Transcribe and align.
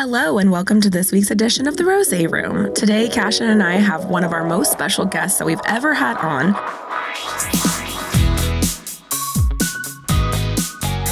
Hello, 0.00 0.38
and 0.38 0.50
welcome 0.50 0.80
to 0.80 0.88
this 0.88 1.12
week's 1.12 1.30
edition 1.30 1.68
of 1.68 1.76
the 1.76 1.84
Rose 1.84 2.10
Room. 2.10 2.72
Today, 2.72 3.06
Cashin 3.06 3.50
and 3.50 3.62
I 3.62 3.74
have 3.74 4.06
one 4.06 4.24
of 4.24 4.32
our 4.32 4.44
most 4.44 4.72
special 4.72 5.04
guests 5.04 5.38
that 5.38 5.44
we've 5.44 5.60
ever 5.66 5.92
had 5.92 6.16
on. 6.16 6.54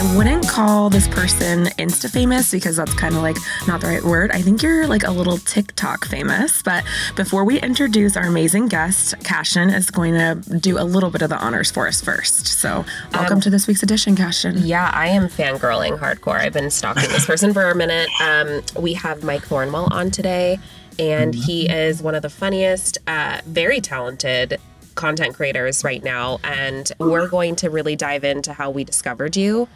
I 0.09 0.17
wouldn't 0.17 0.49
call 0.49 0.89
this 0.89 1.07
person 1.07 1.67
Insta 1.77 2.11
famous 2.11 2.51
because 2.51 2.77
that's 2.77 2.95
kind 2.95 3.15
of 3.15 3.21
like 3.21 3.37
not 3.67 3.83
the 3.83 3.89
right 3.89 4.03
word. 4.03 4.31
I 4.31 4.41
think 4.41 4.63
you're 4.63 4.87
like 4.87 5.05
a 5.05 5.11
little 5.11 5.37
TikTok 5.37 6.07
famous. 6.07 6.63
But 6.63 6.85
before 7.15 7.45
we 7.45 7.61
introduce 7.61 8.17
our 8.17 8.25
amazing 8.25 8.69
guest, 8.69 9.15
Cashin 9.23 9.69
is 9.69 9.91
going 9.91 10.15
to 10.15 10.59
do 10.59 10.79
a 10.79 10.83
little 10.83 11.11
bit 11.11 11.21
of 11.21 11.29
the 11.29 11.37
honors 11.37 11.71
for 11.71 11.87
us 11.87 12.01
first. 12.01 12.47
So, 12.47 12.87
welcome 13.13 13.35
um, 13.35 13.41
to 13.43 13.51
this 13.51 13.67
week's 13.67 13.83
edition, 13.83 14.17
Cashin. 14.17 14.57
Yeah, 14.57 14.91
I 14.95 15.09
am 15.09 15.29
fangirling 15.29 15.99
hardcore. 15.99 16.41
I've 16.41 16.55
been 16.55 16.71
stalking 16.71 17.11
this 17.11 17.27
person 17.27 17.53
for 17.53 17.69
a 17.69 17.75
minute. 17.75 18.09
Um, 18.23 18.63
we 18.83 18.95
have 18.95 19.23
Mike 19.23 19.43
Thornwell 19.43 19.93
on 19.93 20.11
today, 20.11 20.59
and 20.99 21.35
he 21.35 21.69
is 21.69 22.03
one 22.03 22.15
of 22.15 22.23
the 22.23 22.31
funniest, 22.31 22.97
uh, 23.07 23.43
very 23.45 23.83
talented 23.83 24.59
content 24.95 25.35
creators 25.35 25.85
right 25.85 26.03
now. 26.03 26.41
And 26.43 26.91
we're 26.99 27.29
going 27.29 27.57
to 27.57 27.69
really 27.69 27.95
dive 27.95 28.25
into 28.25 28.55
how 28.55 28.71
we 28.71 28.85
discovered 28.85 29.37
you 29.37 29.69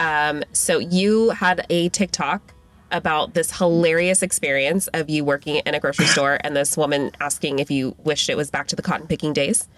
um, 0.00 0.42
so 0.52 0.78
you 0.78 1.30
had 1.30 1.66
a 1.68 1.90
TikTok 1.90 2.54
about 2.90 3.34
this 3.34 3.56
hilarious 3.56 4.22
experience 4.22 4.88
of 4.88 5.08
you 5.10 5.24
working 5.24 5.56
in 5.56 5.74
a 5.74 5.80
grocery 5.80 6.06
store 6.06 6.38
and 6.42 6.56
this 6.56 6.76
woman 6.76 7.10
asking 7.20 7.58
if 7.58 7.70
you 7.70 7.94
wished 8.02 8.28
it 8.28 8.36
was 8.36 8.50
back 8.50 8.66
to 8.68 8.76
the 8.76 8.82
cotton 8.82 9.06
picking 9.06 9.32
days. 9.32 9.68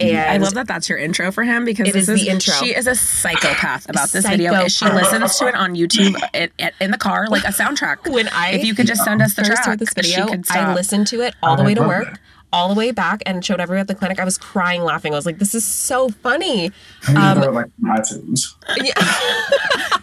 And 0.00 0.16
I 0.16 0.36
love 0.36 0.54
that 0.54 0.68
that's 0.68 0.88
your 0.88 0.98
intro 0.98 1.32
for 1.32 1.42
him 1.42 1.64
because 1.64 1.92
this 1.92 2.08
is, 2.08 2.24
is 2.24 2.42
she 2.42 2.74
is 2.74 2.86
a 2.86 2.94
psychopath 2.94 3.88
about 3.88 4.10
this 4.10 4.24
video. 4.26 4.68
She 4.68 4.84
listens 4.84 5.36
to 5.38 5.48
it 5.48 5.56
on 5.56 5.74
YouTube 5.74 6.16
it, 6.34 6.52
it, 6.58 6.74
in 6.80 6.92
the 6.92 6.98
car 6.98 7.26
like 7.28 7.42
a 7.42 7.48
soundtrack. 7.48 8.12
When 8.12 8.28
I 8.28 8.52
if 8.52 8.64
you 8.64 8.74
could 8.74 8.86
just 8.86 9.04
send 9.04 9.22
us 9.22 9.34
the 9.34 9.42
track, 9.42 9.78
this 9.78 9.94
video, 9.94 10.28
I 10.50 10.74
listened 10.74 11.08
to 11.08 11.22
it 11.22 11.34
all 11.42 11.56
the 11.56 11.64
way 11.64 11.74
to 11.74 11.82
work 11.82 12.20
all 12.52 12.68
the 12.68 12.74
way 12.74 12.90
back 12.90 13.22
and 13.26 13.44
showed 13.44 13.60
everyone 13.60 13.80
at 13.80 13.88
the 13.88 13.94
clinic. 13.94 14.18
I 14.18 14.24
was 14.24 14.38
crying 14.38 14.82
laughing. 14.82 15.12
I 15.12 15.16
was 15.16 15.26
like, 15.26 15.38
this 15.38 15.54
is 15.54 15.64
so 15.64 16.08
funny. 16.08 16.70
Um, 17.08 17.40
like 17.52 17.66
iTunes. 17.82 18.54
Yeah. 18.76 18.94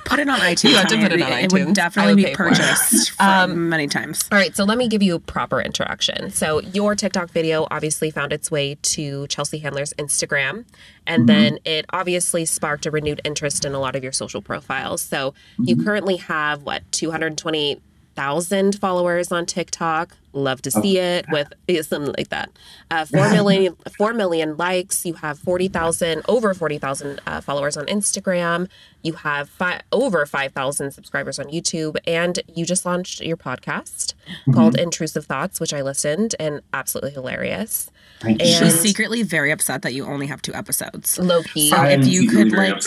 put 0.05 0.19
it 0.19 0.29
on 0.29 0.39
iTunes. 0.39 0.69
You 0.75 0.77
have 0.77 0.87
to 0.87 0.97
put 0.97 1.11
it 1.11 1.21
on 1.21 1.31
iTunes. 1.31 1.59
It 1.59 1.65
would 1.65 1.75
definitely 1.75 2.23
be 2.23 2.33
purchased 2.33 3.19
um, 3.21 3.69
many 3.69 3.87
times. 3.87 4.23
All 4.31 4.37
right, 4.37 4.55
so 4.55 4.63
let 4.63 4.77
me 4.77 4.87
give 4.87 5.01
you 5.01 5.15
a 5.15 5.19
proper 5.19 5.61
introduction. 5.61 6.31
So 6.31 6.61
your 6.61 6.95
TikTok 6.95 7.29
video 7.29 7.67
obviously 7.71 8.11
found 8.11 8.33
its 8.33 8.51
way 8.51 8.75
to 8.75 9.27
Chelsea 9.27 9.59
Handler's 9.59 9.93
Instagram, 9.93 10.65
and 11.07 11.21
mm-hmm. 11.21 11.25
then 11.25 11.59
it 11.65 11.85
obviously 11.91 12.45
sparked 12.45 12.85
a 12.85 12.91
renewed 12.91 13.21
interest 13.23 13.65
in 13.65 13.73
a 13.73 13.79
lot 13.79 13.95
of 13.95 14.03
your 14.03 14.11
social 14.11 14.41
profiles. 14.41 15.01
So 15.01 15.31
mm-hmm. 15.31 15.63
you 15.65 15.83
currently 15.83 16.17
have 16.17 16.63
what 16.63 16.83
220 16.91 17.81
thousand 18.15 18.79
followers 18.79 19.31
on 19.31 19.45
TikTok. 19.45 20.15
Love 20.33 20.61
to 20.63 20.71
see 20.71 20.97
it 20.99 21.25
with 21.31 21.53
something 21.85 22.13
like 22.17 22.29
that. 22.29 22.49
Uh, 22.91 23.05
four 23.05 23.29
million, 23.29 23.75
four 23.97 24.13
million 24.13 24.57
likes. 24.57 25.05
You 25.05 25.13
have 25.13 25.39
forty 25.39 25.67
thousand, 25.67 26.23
over 26.27 26.53
forty 26.53 26.77
thousand 26.77 27.21
uh, 27.25 27.41
followers 27.41 27.77
on 27.77 27.85
Instagram. 27.85 28.67
You 29.01 29.13
have 29.13 29.49
fi- 29.49 29.81
over 29.91 30.25
five 30.25 30.51
thousand 30.51 30.91
subscribers 30.91 31.39
on 31.39 31.45
YouTube, 31.45 31.97
and 32.05 32.39
you 32.53 32.65
just 32.65 32.85
launched 32.85 33.21
your 33.21 33.37
podcast 33.37 34.13
mm-hmm. 34.27 34.53
called 34.53 34.77
Intrusive 34.77 35.25
Thoughts, 35.25 35.59
which 35.59 35.73
I 35.73 35.81
listened 35.81 36.35
and 36.39 36.61
absolutely 36.73 37.11
hilarious. 37.11 37.91
And 38.25 38.41
she's 38.41 38.79
secretly 38.79 39.23
very 39.23 39.51
upset 39.51 39.81
that 39.83 39.93
you 39.93 40.05
only 40.05 40.27
have 40.27 40.41
two 40.41 40.53
episodes. 40.53 41.17
Low 41.19 41.43
key. 41.43 41.69
So 41.69 41.83
if 41.83 42.07
you 42.07 42.27
could 42.27 42.51
like 42.51 42.81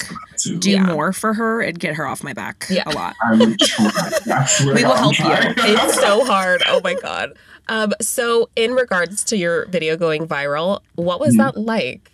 do 0.60 0.70
yeah. 0.70 0.82
more 0.82 1.12
for 1.12 1.34
her 1.34 1.60
and 1.60 1.78
get 1.78 1.94
her 1.94 2.06
off 2.06 2.22
my 2.22 2.32
back 2.32 2.66
yeah. 2.68 2.82
a 2.86 2.90
lot. 2.90 3.14
we 3.30 4.84
will 4.84 4.94
help 4.94 5.18
you. 5.18 5.26
It's 5.28 6.00
so 6.00 6.24
hard. 6.24 6.62
Oh 6.66 6.80
my 6.82 6.94
god. 6.94 7.36
Um, 7.68 7.92
so 8.00 8.48
in 8.56 8.72
regards 8.72 9.24
to 9.24 9.36
your 9.36 9.66
video 9.66 9.96
going 9.96 10.26
viral, 10.26 10.80
what 10.94 11.20
was 11.20 11.36
mm-hmm. 11.36 11.56
that 11.56 11.56
like? 11.56 12.12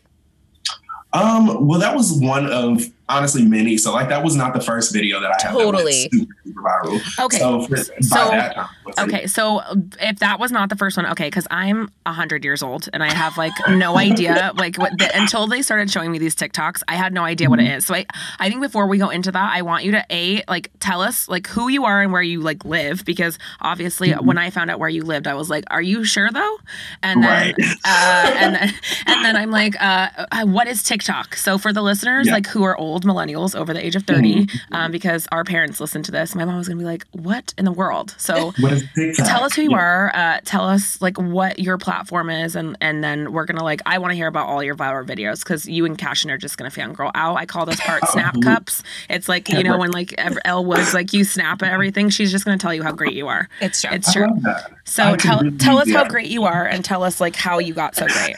Um, 1.13 1.67
well, 1.67 1.79
that 1.79 1.95
was 1.95 2.13
one 2.21 2.51
of 2.51 2.91
honestly 3.09 3.45
many. 3.45 3.77
So 3.77 3.93
like 3.93 4.09
that 4.09 4.25
was 4.25 4.37
not 4.37 4.55
the 4.55 4.61
first 4.61 4.93
video 4.93 5.21
that 5.21 5.31
I 5.31 5.47
had 5.47 5.53
totally 5.53 6.09
super, 6.11 6.35
super 6.45 6.63
viral. 6.63 7.25
Okay, 7.25 7.39
so, 7.39 7.63
for, 7.67 7.77
so 7.77 8.31
time, 8.31 8.69
okay, 8.99 9.27
so 9.27 9.63
if 10.01 10.19
that 10.21 10.41
was 10.41 10.51
not 10.51 10.69
the 10.71 10.77
first 10.77 10.97
one, 10.97 11.07
okay, 11.07 11.27
because 11.27 11.47
I'm 11.51 11.91
hundred 12.07 12.45
years 12.45 12.63
old 12.63 12.89
and 12.93 13.03
I 13.03 13.13
have 13.13 13.37
like 13.37 13.53
no 13.69 13.99
idea 13.99 14.53
like 14.57 14.77
what 14.77 14.97
the, 14.99 15.11
until 15.15 15.47
they 15.47 15.63
started 15.63 15.91
showing 15.91 16.11
me 16.13 16.19
these 16.19 16.35
TikToks, 16.35 16.83
I 16.89 16.95
had 16.95 17.13
no 17.13 17.25
idea 17.25 17.51
what 17.51 17.61
it 17.61 17.65
mm-hmm. 17.65 17.79
is. 17.79 17.87
So 17.87 17.95
I 17.95 18.07
I 18.39 18.49
think 18.49 18.63
before 18.63 18.87
we 18.87 18.99
go 18.99 19.11
into 19.11 19.33
that, 19.33 19.53
I 19.53 19.63
want 19.63 19.85
you 19.85 19.93
to 19.93 20.05
a 20.11 20.43
like 20.49 20.71
tell 20.81 21.03
us 21.03 21.29
like 21.29 21.47
who 21.47 21.69
you 21.69 21.85
are 21.85 22.03
and 22.03 22.13
where 22.13 22.23
you 22.23 22.41
like 22.41 22.65
live 22.65 23.05
because 23.05 23.39
obviously 23.61 24.11
mm-hmm. 24.11 24.25
when 24.25 24.39
I 24.39 24.51
found 24.51 24.71
out 24.71 24.79
where 24.79 24.89
you 24.89 25.03
lived, 25.03 25.27
I 25.27 25.35
was 25.35 25.51
like, 25.51 25.65
are 25.69 25.83
you 25.83 26.05
sure 26.05 26.31
though? 26.31 26.59
And 27.03 27.23
then 27.23 27.55
right. 27.59 27.77
uh, 27.85 28.35
and 28.37 28.55
then 28.55 28.75
and 29.07 29.25
then 29.25 29.37
I'm 29.37 29.51
like, 29.51 29.81
uh, 29.83 30.09
uh, 30.31 30.47
what 30.47 30.69
is 30.69 30.83
TikTok? 30.83 31.37
So 31.37 31.59
for 31.59 31.73
the 31.73 31.83
listeners 31.83 32.27
yeah. 32.29 32.35
like 32.35 32.47
who 32.47 32.63
are 32.63 32.77
old 32.77 32.94
old 32.95 33.05
millennials 33.05 33.59
over 33.59 33.75
the 33.75 33.85
age 33.85 33.97
of 33.97 34.05
30 34.05 34.47
mm-hmm. 34.47 34.75
um, 34.75 34.93
because 34.93 35.27
our 35.33 35.43
parents 35.43 35.81
listen 35.81 36.05
to 36.05 36.13
this. 36.13 36.37
My 36.37 36.45
mom 36.45 36.59
was 36.59 36.69
going 36.69 36.79
to 36.79 36.83
be 36.83 36.87
like, 36.87 37.05
what 37.11 37.53
in 37.59 37.65
the 37.65 37.73
world? 37.73 38.15
So 38.19 38.53
tell 39.17 39.43
us 39.43 39.55
who 39.55 39.63
you 39.63 39.73
yeah. 39.73 39.79
are. 39.79 40.13
Uh, 40.15 40.41
tell 40.45 40.65
us 40.65 41.03
like 41.03 41.19
what 41.19 41.59
your 41.59 41.77
platform 41.77 42.31
is. 42.31 42.55
And, 42.55 42.77
and 42.81 43.03
then 43.03 43.33
we're 43.33 43.47
going 43.47 43.59
to 43.59 43.65
like, 43.65 43.83
I 43.85 43.99
want 43.99 44.13
to 44.13 44.15
hear 44.15 44.29
about 44.29 44.47
all 44.47 44.63
your 44.63 44.77
viral 44.77 45.05
videos 45.05 45.41
because 45.41 45.67
you 45.67 45.85
and 45.87 45.99
Cashin 45.99 46.31
are 46.31 46.39
just 46.39 46.57
going 46.57 46.71
to 46.71 46.81
fangirl 46.81 47.11
out. 47.17 47.37
I 47.37 47.47
call 47.47 47.67
this 47.67 47.81
part 47.81 48.07
snap 48.09 48.41
cups. 48.41 48.85
It's 49.11 49.29
like, 49.29 49.49
you 49.49 49.65
know, 49.65 49.77
when 49.77 49.91
like 49.91 50.15
Elle 50.45 50.65
was 50.65 50.95
like, 50.95 51.13
you 51.13 51.25
snap 51.25 51.63
at 51.63 51.73
everything. 51.73 52.11
She's 52.11 52.31
just 52.31 52.45
going 52.45 52.57
to 52.57 52.63
tell 52.63 52.73
you 52.73 52.85
how 52.85 52.93
great 52.93 53.15
you 53.15 53.27
are. 53.27 53.49
It's 53.61 53.83
true. 53.83 53.91
It's 53.93 54.13
true. 54.13 54.29
So 54.85 55.17
tell, 55.17 55.43
tell 55.59 55.79
us 55.79 55.91
how 55.91 56.07
great 56.07 56.29
you 56.29 56.45
are 56.45 56.65
and 56.65 56.85
tell 56.85 57.03
us 57.03 57.21
like 57.21 57.35
how 57.35 57.59
you 57.59 57.75
got 57.75 57.97
so 57.97 58.07
great 58.07 58.37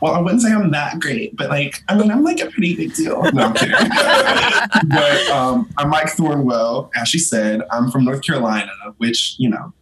well, 0.00 0.14
I 0.14 0.20
wouldn't 0.20 0.42
say 0.42 0.52
I'm 0.52 0.70
that 0.70 1.00
great, 1.00 1.36
but 1.36 1.50
like, 1.50 1.82
I 1.88 1.96
mean, 1.96 2.10
I'm 2.10 2.22
like 2.22 2.40
a 2.40 2.50
pretty 2.50 2.74
big 2.74 2.94
deal. 2.94 3.22
No, 3.32 3.44
I'm 3.44 3.54
kidding. 3.54 3.74
but 4.88 5.28
um, 5.30 5.70
I'm 5.78 5.88
Mike 5.90 6.08
Thornwell. 6.08 6.90
As 6.96 7.08
she 7.08 7.18
said, 7.18 7.62
I'm 7.70 7.90
from 7.90 8.04
North 8.04 8.22
Carolina, 8.22 8.72
which, 8.98 9.36
you 9.38 9.48
know, 9.48 9.72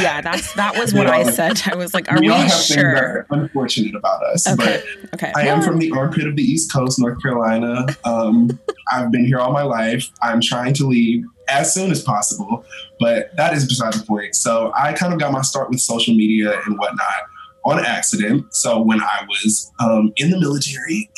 yeah, 0.00 0.20
that's 0.20 0.52
that 0.54 0.76
was 0.76 0.92
what 0.94 1.06
I 1.06 1.30
said. 1.30 1.62
I 1.66 1.76
was 1.76 1.94
like, 1.94 2.10
"Are 2.10 2.20
we, 2.20 2.28
we 2.28 2.48
sure?" 2.48 3.26
unfortunate 3.30 3.94
about 3.94 4.22
us, 4.24 4.46
okay. 4.46 4.56
but 4.56 5.14
okay. 5.14 5.32
I 5.36 5.46
am 5.46 5.62
from 5.62 5.78
the 5.78 5.90
armpit 5.92 6.26
of 6.26 6.36
the 6.36 6.42
East 6.42 6.72
Coast, 6.72 6.98
North 6.98 7.22
Carolina. 7.22 7.86
Um, 8.04 8.58
I've 8.92 9.10
been 9.10 9.24
here 9.24 9.38
all 9.38 9.52
my 9.52 9.62
life. 9.62 10.10
I'm 10.22 10.40
trying 10.40 10.74
to 10.74 10.86
leave 10.86 11.24
as 11.48 11.72
soon 11.72 11.90
as 11.90 12.02
possible, 12.02 12.64
but 13.00 13.34
that 13.36 13.54
is 13.54 13.66
beside 13.66 13.94
the 13.94 14.04
point. 14.04 14.34
So 14.34 14.72
I 14.76 14.92
kind 14.92 15.12
of 15.12 15.20
got 15.20 15.32
my 15.32 15.42
start 15.42 15.70
with 15.70 15.80
social 15.80 16.14
media 16.14 16.60
and 16.66 16.78
whatnot 16.78 17.28
on 17.70 17.84
accident. 17.84 18.54
So 18.54 18.80
when 18.80 19.00
I 19.00 19.24
was 19.28 19.72
um, 19.80 20.12
in 20.16 20.30
the 20.30 20.40
military, 20.40 21.10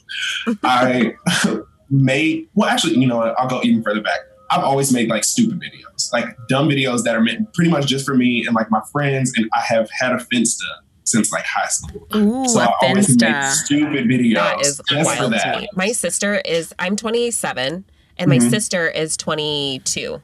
I 0.62 1.14
made, 1.90 2.48
well, 2.54 2.68
actually, 2.68 2.96
you 2.96 3.06
know 3.06 3.18
what? 3.18 3.34
I'll 3.38 3.48
go 3.48 3.60
even 3.62 3.82
further 3.82 4.02
back. 4.02 4.20
I've 4.50 4.64
always 4.64 4.92
made 4.92 5.08
like 5.08 5.24
stupid 5.24 5.60
videos, 5.60 6.12
like 6.12 6.26
dumb 6.48 6.68
videos 6.68 7.04
that 7.04 7.16
are 7.16 7.22
meant 7.22 7.54
pretty 7.54 7.70
much 7.70 7.86
just 7.86 8.04
for 8.04 8.14
me 8.14 8.44
and 8.46 8.54
like 8.54 8.70
my 8.70 8.82
friends. 8.92 9.32
And 9.36 9.48
I 9.54 9.60
have 9.60 9.88
had 9.98 10.12
a 10.12 10.16
Finsta 10.16 10.60
since 11.04 11.32
like 11.32 11.44
high 11.44 11.68
school. 11.68 12.06
Ooh, 12.14 12.46
so 12.46 12.60
I 12.60 12.72
always 12.82 13.16
Finsta. 13.16 13.50
stupid 13.52 14.06
videos. 14.06 14.34
That 14.34 14.60
is 14.60 14.80
wild 14.90 15.32
that. 15.32 15.68
My 15.74 15.92
sister 15.92 16.42
is, 16.44 16.74
I'm 16.78 16.96
27 16.96 17.84
and 18.18 18.28
my 18.28 18.38
mm-hmm. 18.38 18.48
sister 18.50 18.88
is 18.88 19.16
22. 19.16 20.20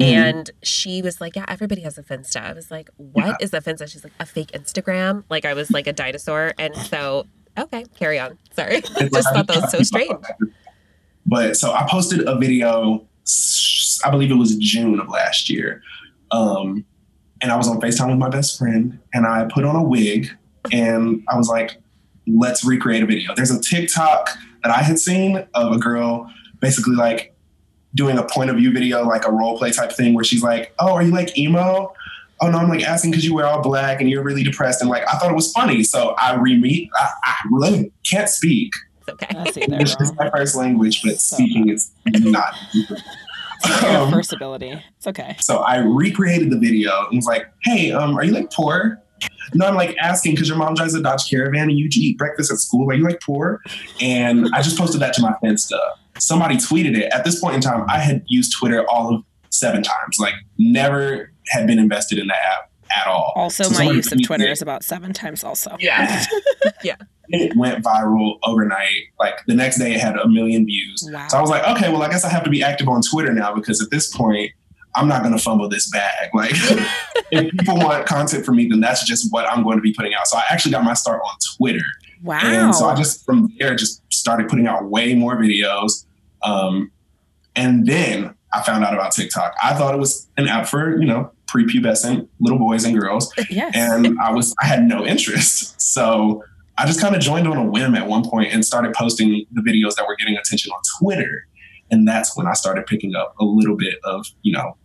Mm-hmm. 0.00 0.14
And 0.14 0.50
she 0.62 1.02
was 1.02 1.20
like, 1.20 1.36
Yeah, 1.36 1.44
everybody 1.48 1.82
has 1.82 1.98
a 1.98 2.02
Finsta. 2.02 2.42
I 2.42 2.52
was 2.52 2.70
like, 2.70 2.88
"What 2.96 3.26
yeah. 3.26 3.36
is 3.40 3.52
a 3.52 3.60
Finsta? 3.60 3.90
She's 3.90 4.02
like, 4.02 4.14
A 4.18 4.26
fake 4.26 4.50
Instagram. 4.52 5.24
Like, 5.28 5.44
I 5.44 5.52
was 5.52 5.70
like 5.70 5.86
a 5.86 5.92
dinosaur. 5.92 6.52
And 6.58 6.74
so, 6.74 7.26
okay, 7.58 7.84
carry 7.98 8.18
on. 8.18 8.38
Sorry. 8.52 8.76
I 8.96 9.08
Just 9.08 9.32
thought 9.32 9.46
that 9.46 9.60
was 9.60 9.70
so 9.70 9.82
strange. 9.82 10.24
But 11.26 11.56
so 11.56 11.72
I 11.72 11.86
posted 11.88 12.26
a 12.26 12.36
video, 12.36 13.06
I 14.04 14.10
believe 14.10 14.30
it 14.30 14.36
was 14.36 14.56
June 14.56 14.98
of 14.98 15.08
last 15.08 15.50
year. 15.50 15.82
Um, 16.30 16.84
and 17.42 17.52
I 17.52 17.56
was 17.56 17.68
on 17.68 17.80
FaceTime 17.80 18.08
with 18.08 18.18
my 18.18 18.28
best 18.28 18.58
friend 18.58 18.98
and 19.12 19.26
I 19.26 19.46
put 19.52 19.64
on 19.64 19.76
a 19.76 19.82
wig 19.82 20.28
and 20.72 21.22
I 21.28 21.36
was 21.36 21.48
like, 21.48 21.76
let's 22.26 22.64
recreate 22.64 23.02
a 23.02 23.06
video. 23.06 23.34
There's 23.34 23.50
a 23.50 23.60
TikTok 23.60 24.30
that 24.62 24.72
I 24.72 24.82
had 24.82 24.98
seen 24.98 25.46
of 25.54 25.72
a 25.72 25.78
girl 25.78 26.30
basically 26.60 26.94
like 26.94 27.34
doing 27.94 28.18
a 28.18 28.24
point 28.24 28.50
of 28.50 28.56
view 28.56 28.72
video, 28.72 29.04
like 29.04 29.26
a 29.26 29.32
role 29.32 29.58
play 29.58 29.72
type 29.72 29.92
thing, 29.92 30.14
where 30.14 30.24
she's 30.24 30.42
like, 30.42 30.74
"Oh, 30.78 30.92
are 30.94 31.02
you 31.02 31.12
like 31.12 31.36
emo?" 31.36 31.92
Oh 32.42 32.50
no, 32.50 32.58
I'm 32.58 32.68
like 32.68 32.82
asking 32.82 33.10
because 33.10 33.24
you 33.24 33.34
wear 33.34 33.46
all 33.46 33.60
black 33.60 34.00
and 34.00 34.08
you're 34.08 34.22
really 34.22 34.42
depressed, 34.42 34.80
and 34.80 34.90
like 34.90 35.06
I 35.08 35.18
thought 35.18 35.30
it 35.30 35.34
was 35.34 35.52
funny, 35.52 35.82
so 35.82 36.14
I 36.18 36.34
re 36.34 36.90
I, 36.94 37.08
I 37.24 37.34
really 37.50 37.92
can't 38.08 38.28
speak. 38.28 38.72
okay. 39.08 39.26
English 39.60 39.96
is 40.00 40.14
my 40.16 40.30
first 40.30 40.54
language, 40.54 41.02
but 41.02 41.18
so 41.20 41.36
speaking 41.36 41.68
is 41.68 41.90
not. 42.06 42.54
um, 43.84 44.10
first 44.12 44.32
ability. 44.32 44.80
It's 44.96 45.06
okay. 45.06 45.36
So 45.40 45.58
I 45.58 45.78
recreated 45.78 46.50
the 46.50 46.58
video 46.58 47.06
and 47.08 47.16
was 47.16 47.26
like, 47.26 47.46
"Hey, 47.64 47.92
um, 47.92 48.16
are 48.16 48.24
you 48.24 48.32
like 48.32 48.52
poor?" 48.52 49.02
No, 49.52 49.66
I'm 49.66 49.74
like 49.74 49.96
asking 50.00 50.32
because 50.34 50.48
your 50.48 50.56
mom 50.56 50.74
drives 50.74 50.94
a 50.94 51.02
Dodge 51.02 51.28
Caravan 51.28 51.68
and 51.68 51.78
you 51.78 51.88
eat 51.94 52.16
breakfast 52.16 52.52
at 52.52 52.58
school. 52.58 52.88
Are 52.90 52.94
you 52.94 53.04
like 53.04 53.20
poor? 53.20 53.60
And 54.00 54.48
I 54.54 54.62
just 54.62 54.78
posted 54.78 55.00
that 55.02 55.12
to 55.14 55.22
my 55.22 55.34
Finsta 55.42 55.78
somebody 56.20 56.56
tweeted 56.56 56.96
it. 56.96 57.12
At 57.12 57.24
this 57.24 57.40
point 57.40 57.56
in 57.56 57.60
time, 57.60 57.84
I 57.88 57.98
had 57.98 58.24
used 58.28 58.52
Twitter 58.58 58.88
all 58.88 59.14
of 59.14 59.24
seven 59.50 59.82
times. 59.82 60.18
Like 60.18 60.34
never 60.58 61.32
had 61.48 61.66
been 61.66 61.78
invested 61.78 62.18
in 62.18 62.26
the 62.26 62.34
app 62.34 62.70
at 62.96 63.06
all. 63.06 63.32
Also, 63.36 63.64
so 63.64 63.84
my 63.84 63.90
use 63.90 64.10
of 64.12 64.22
Twitter 64.24 64.46
it. 64.46 64.50
is 64.50 64.62
about 64.62 64.82
seven 64.84 65.12
times. 65.12 65.44
Also, 65.44 65.76
yeah, 65.78 66.24
yeah. 66.84 66.96
It 67.32 67.56
went 67.56 67.84
viral 67.84 68.38
overnight. 68.44 68.88
Like 69.20 69.34
the 69.46 69.54
next 69.54 69.78
day, 69.78 69.94
it 69.94 70.00
had 70.00 70.16
a 70.16 70.26
million 70.26 70.66
views. 70.66 71.08
Wow. 71.12 71.28
So 71.28 71.38
I 71.38 71.40
was 71.40 71.50
like, 71.50 71.64
okay, 71.76 71.88
well, 71.90 72.02
I 72.02 72.08
guess 72.08 72.24
I 72.24 72.28
have 72.28 72.42
to 72.44 72.50
be 72.50 72.62
active 72.62 72.88
on 72.88 73.02
Twitter 73.02 73.32
now 73.32 73.54
because 73.54 73.80
at 73.80 73.90
this 73.90 74.14
point, 74.14 74.50
I'm 74.96 75.06
not 75.06 75.22
going 75.22 75.36
to 75.36 75.42
fumble 75.42 75.68
this 75.68 75.88
bag. 75.90 76.30
Like, 76.34 76.52
if 77.30 77.52
people 77.58 77.76
want 77.76 78.06
content 78.06 78.44
from 78.44 78.56
me, 78.56 78.66
then 78.66 78.80
that's 78.80 79.06
just 79.06 79.32
what 79.32 79.48
I'm 79.48 79.62
going 79.62 79.76
to 79.76 79.82
be 79.82 79.92
putting 79.92 80.14
out. 80.14 80.26
So 80.26 80.38
I 80.38 80.44
actually 80.50 80.72
got 80.72 80.84
my 80.84 80.94
start 80.94 81.20
on 81.24 81.36
Twitter. 81.56 81.84
Wow. 82.22 82.40
And 82.42 82.74
so 82.74 82.86
I 82.86 82.94
just 82.94 83.24
from 83.24 83.52
there 83.58 83.74
just 83.74 84.02
started 84.12 84.48
putting 84.48 84.66
out 84.66 84.86
way 84.86 85.14
more 85.14 85.36
videos. 85.36 86.06
Um, 86.42 86.90
and 87.56 87.86
then 87.86 88.34
I 88.52 88.62
found 88.62 88.84
out 88.84 88.94
about 88.94 89.12
TikTok. 89.12 89.54
I 89.62 89.74
thought 89.74 89.94
it 89.94 89.98
was 89.98 90.28
an 90.36 90.48
app 90.48 90.66
for, 90.66 90.98
you 91.00 91.06
know, 91.06 91.30
prepubescent 91.46 92.28
little 92.40 92.58
boys 92.58 92.84
and 92.84 92.98
girls. 92.98 93.32
Yes. 93.50 93.72
And 93.74 94.18
I 94.20 94.32
was 94.32 94.54
I 94.62 94.66
had 94.66 94.84
no 94.84 95.04
interest. 95.04 95.76
So 95.90 96.44
I 96.78 96.86
just 96.86 97.00
kind 97.00 97.16
of 97.16 97.20
joined 97.20 97.48
on 97.48 97.56
a 97.56 97.64
whim 97.64 97.96
at 97.96 98.06
one 98.06 98.22
point 98.22 98.52
and 98.52 98.64
started 98.64 98.94
posting 98.94 99.44
the 99.50 99.60
videos 99.60 99.96
that 99.96 100.06
were 100.06 100.14
getting 100.14 100.36
attention 100.36 100.70
on 100.70 100.80
Twitter. 101.00 101.48
And 101.90 102.06
that's 102.06 102.36
when 102.36 102.46
I 102.46 102.52
started 102.52 102.86
picking 102.86 103.16
up 103.16 103.34
a 103.40 103.44
little 103.44 103.76
bit 103.76 103.96
of, 104.04 104.24
you 104.42 104.52
know, 104.52 104.76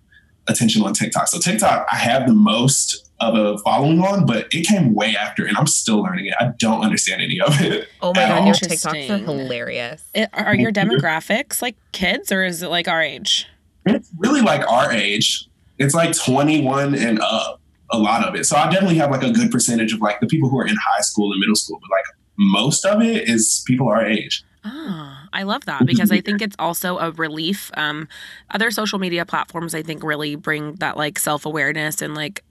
attention 0.48 0.82
on 0.82 0.94
TikTok. 0.94 1.28
So 1.28 1.38
TikTok, 1.38 1.86
I 1.92 1.98
have 1.98 2.26
the 2.26 2.34
most 2.34 3.05
of 3.20 3.36
a 3.36 3.58
following 3.60 4.02
on, 4.02 4.26
but 4.26 4.54
it 4.54 4.68
came 4.68 4.94
way 4.94 5.16
after, 5.16 5.46
and 5.46 5.58
I'm 5.58 5.68
still 5.68 6.02
learning 6.04 6.26
it. 6.28 6.34
I 6.40 6.52
don't 6.60 6.82
understand 6.82 7.22
any 7.22 7.40
of 7.40 7.60
it. 7.62 7.88
Oh 8.02 8.14
my 8.14 8.28
god, 8.28 8.46
your 8.46 8.56
TikToks 8.56 9.10
are 9.10 9.18
hilarious. 9.18 10.04
It, 10.14 10.30
are 10.34 10.56
your 10.56 10.72
demographics 10.72 11.62
like 11.62 11.76
kids, 11.92 12.32
or 12.32 12.44
is 12.44 12.62
it 12.62 12.68
like 12.68 12.88
our 12.88 13.02
age? 13.02 13.48
It's 13.86 14.12
really 14.18 14.42
like 14.42 14.70
our 14.70 14.92
age. 14.92 15.48
It's 15.78 15.94
like 15.94 16.16
21 16.16 16.96
and 16.96 17.20
up. 17.20 17.62
A 17.92 18.00
lot 18.00 18.28
of 18.28 18.34
it. 18.34 18.46
So 18.46 18.56
I 18.56 18.70
definitely 18.70 18.98
have 18.98 19.12
like 19.12 19.22
a 19.22 19.32
good 19.32 19.52
percentage 19.52 19.94
of 19.94 20.02
like 20.02 20.20
the 20.20 20.26
people 20.26 20.50
who 20.50 20.58
are 20.58 20.66
in 20.66 20.76
high 20.76 21.02
school 21.02 21.32
and 21.32 21.40
middle 21.40 21.56
school, 21.56 21.80
but 21.80 21.90
like 21.92 22.06
most 22.38 22.84
of 22.84 23.02
it 23.02 23.30
is 23.30 23.64
people 23.68 23.88
our 23.88 24.04
age. 24.04 24.44
Ah, 24.64 25.28
I 25.32 25.44
love 25.44 25.66
that 25.66 25.86
because 25.86 26.12
I 26.12 26.22
think 26.22 26.42
it's 26.42 26.56
also 26.58 26.98
a 26.98 27.12
relief. 27.12 27.70
Um, 27.76 28.08
other 28.50 28.72
social 28.72 28.98
media 28.98 29.24
platforms, 29.24 29.76
I 29.76 29.84
think, 29.84 30.04
really 30.04 30.36
bring 30.36 30.74
that 30.76 30.98
like 30.98 31.20
self 31.20 31.46
awareness 31.46 32.02
and 32.02 32.16
like 32.16 32.44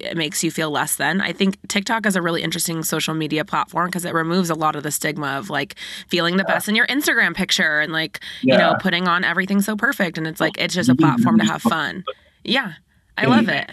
it 0.00 0.16
makes 0.16 0.42
you 0.42 0.50
feel 0.50 0.70
less 0.70 0.96
than. 0.96 1.20
I 1.20 1.32
think 1.32 1.56
TikTok 1.68 2.06
is 2.06 2.16
a 2.16 2.22
really 2.22 2.42
interesting 2.42 2.82
social 2.82 3.14
media 3.14 3.44
platform 3.44 3.88
because 3.88 4.04
it 4.04 4.14
removes 4.14 4.50
a 4.50 4.54
lot 4.54 4.76
of 4.76 4.82
the 4.82 4.90
stigma 4.90 5.38
of 5.38 5.50
like 5.50 5.76
feeling 6.08 6.36
the 6.36 6.44
best 6.44 6.68
in 6.68 6.74
your 6.74 6.86
Instagram 6.86 7.34
picture 7.34 7.80
and 7.80 7.92
like, 7.92 8.20
yeah. 8.42 8.54
you 8.54 8.58
know, 8.58 8.76
putting 8.80 9.06
on 9.06 9.24
everything 9.24 9.60
so 9.60 9.76
perfect. 9.76 10.16
And 10.16 10.26
it's 10.26 10.40
like, 10.40 10.56
it's 10.58 10.74
just 10.74 10.88
a 10.88 10.94
platform 10.94 11.38
to 11.38 11.44
have 11.46 11.62
fun. 11.62 12.04
Yeah. 12.44 12.74
I 13.16 13.26
love 13.26 13.48
it. 13.48 13.70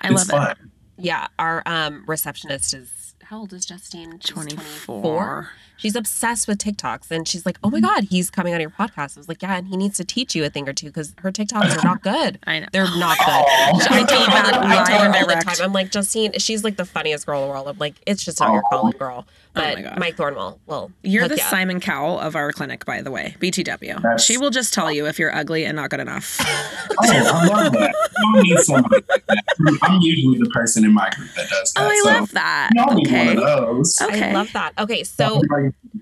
I 0.00 0.08
love 0.08 0.30
it. 0.30 0.58
Yeah. 0.96 1.26
Our 1.38 1.62
um, 1.66 2.04
receptionist 2.06 2.74
is, 2.74 3.14
how 3.24 3.38
old 3.38 3.52
is 3.52 3.66
Justine? 3.66 4.18
She's 4.20 4.30
24. 4.30 5.02
24? 5.02 5.50
She's 5.76 5.96
obsessed 5.96 6.48
with 6.48 6.58
TikToks 6.58 7.10
and 7.10 7.26
she's 7.26 7.44
like, 7.46 7.58
oh 7.62 7.70
my 7.70 7.78
mm-hmm. 7.78 7.86
God, 7.86 8.04
he's 8.04 8.30
coming 8.30 8.54
on 8.54 8.60
your 8.60 8.70
podcast. 8.70 9.16
I 9.16 9.20
was 9.20 9.28
like, 9.28 9.42
yeah, 9.42 9.56
and 9.56 9.68
he 9.68 9.76
needs 9.76 9.96
to 9.98 10.04
teach 10.04 10.34
you 10.34 10.44
a 10.44 10.50
thing 10.50 10.68
or 10.68 10.72
two 10.72 10.86
because 10.86 11.14
her 11.18 11.30
TikToks 11.30 11.78
are 11.78 11.84
not 11.84 12.02
good. 12.02 12.38
I 12.46 12.60
know. 12.60 12.66
They're 12.72 12.84
not 12.84 13.18
good. 13.18 13.26
I 13.26 14.04
tell 14.08 14.24
her, 14.24 14.32
I 14.64 14.84
tell 14.84 15.12
her 15.12 15.18
all 15.18 15.26
the 15.26 15.42
time. 15.44 15.56
I'm 15.60 15.72
like, 15.72 15.90
Justine, 15.90 16.32
she's 16.38 16.64
like 16.64 16.76
the 16.76 16.84
funniest 16.84 17.26
girl 17.26 17.42
in 17.42 17.48
the 17.48 17.52
world. 17.52 17.68
I'm 17.68 17.78
like, 17.78 17.94
it's 18.06 18.24
just 18.24 18.40
not 18.40 18.52
you're 18.52 18.62
calling 18.70 18.96
girl. 18.98 19.26
Oh 19.56 19.60
but 19.60 19.78
oh 19.78 19.94
Mike 19.98 20.16
Thornwell, 20.16 20.58
well, 20.66 20.90
you're 21.04 21.28
the 21.28 21.36
Simon 21.38 21.78
Cowell 21.78 22.18
of 22.18 22.34
our 22.34 22.50
clinic, 22.50 22.84
by 22.84 23.02
the 23.02 23.12
way. 23.12 23.36
BTW. 23.38 24.02
That's... 24.02 24.24
She 24.24 24.36
will 24.36 24.50
just 24.50 24.74
tell 24.74 24.90
you 24.90 25.06
if 25.06 25.16
you're 25.16 25.32
ugly 25.32 25.64
and 25.64 25.76
not 25.76 25.90
good 25.90 26.00
enough. 26.00 26.38
oh, 26.40 26.94
I 27.00 27.46
love 27.46 27.72
that. 27.72 27.94
You 28.18 28.42
need 28.42 28.58
somebody 28.58 29.04
like 29.08 29.24
that. 29.26 29.78
I'm 29.82 30.00
usually 30.00 30.38
the 30.38 30.50
person 30.50 30.84
in 30.84 30.92
my 30.92 31.08
group 31.10 31.32
that 31.36 31.48
does 31.48 31.72
oh, 31.76 31.82
that. 31.82 31.86
Oh, 31.86 31.88
I 31.88 32.00
so 32.02 32.18
love 32.18 32.30
that. 32.32 32.70
You 32.74 32.94
need 32.96 33.06
okay. 33.06 33.26
one 33.26 33.36
of 33.36 33.44
those. 33.44 34.00
Okay. 34.02 34.30
I 34.30 34.32
love 34.32 34.52
that. 34.54 34.72
Okay, 34.76 35.04
so 35.04 35.40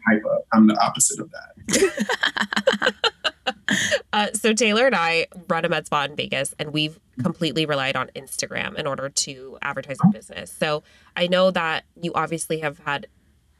hype 0.08 0.24
up. 0.24 0.46
I'm 0.52 0.66
the 0.66 0.78
opposite 0.82 1.20
of 1.20 1.30
that. 1.30 2.94
uh, 4.12 4.28
so 4.32 4.52
Taylor 4.52 4.86
and 4.86 4.94
I 4.94 5.26
run 5.48 5.64
a 5.64 5.68
med 5.68 5.86
spa 5.86 6.04
in 6.04 6.16
Vegas, 6.16 6.54
and 6.58 6.72
we've 6.72 6.98
completely 7.22 7.66
relied 7.66 7.96
on 7.96 8.08
Instagram 8.16 8.76
in 8.76 8.86
order 8.86 9.08
to 9.08 9.58
advertise 9.62 9.98
our 10.04 10.10
business. 10.10 10.52
So 10.52 10.82
I 11.16 11.26
know 11.26 11.50
that 11.50 11.84
you 12.00 12.12
obviously 12.14 12.60
have 12.60 12.78
had 12.80 13.06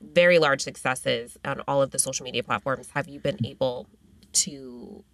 very 0.01 0.39
large 0.39 0.63
successes 0.63 1.39
on 1.45 1.63
all 1.69 1.83
of 1.83 1.91
the 1.91 1.99
social 1.99 2.25
media 2.25 2.43
platforms. 2.43 2.91
Have 2.95 3.09
you 3.09 3.21
been 3.21 3.45
able 3.45 3.87
to 4.33 5.05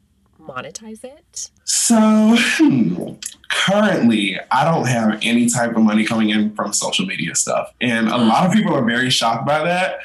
monetize 0.40 1.04
it? 1.04 1.50
So 1.64 1.96
hmm, 1.98 3.14
currently, 3.50 4.38
I 4.50 4.64
don't 4.64 4.86
have 4.86 5.18
any 5.22 5.48
type 5.48 5.76
of 5.76 5.82
money 5.82 6.04
coming 6.04 6.30
in 6.30 6.54
from 6.54 6.72
social 6.72 7.06
media 7.06 7.34
stuff. 7.34 7.72
And 7.80 8.08
a 8.08 8.16
lot 8.16 8.46
of 8.46 8.52
people 8.52 8.74
are 8.74 8.84
very 8.84 9.10
shocked 9.10 9.46
by 9.46 9.62
that. 9.64 9.98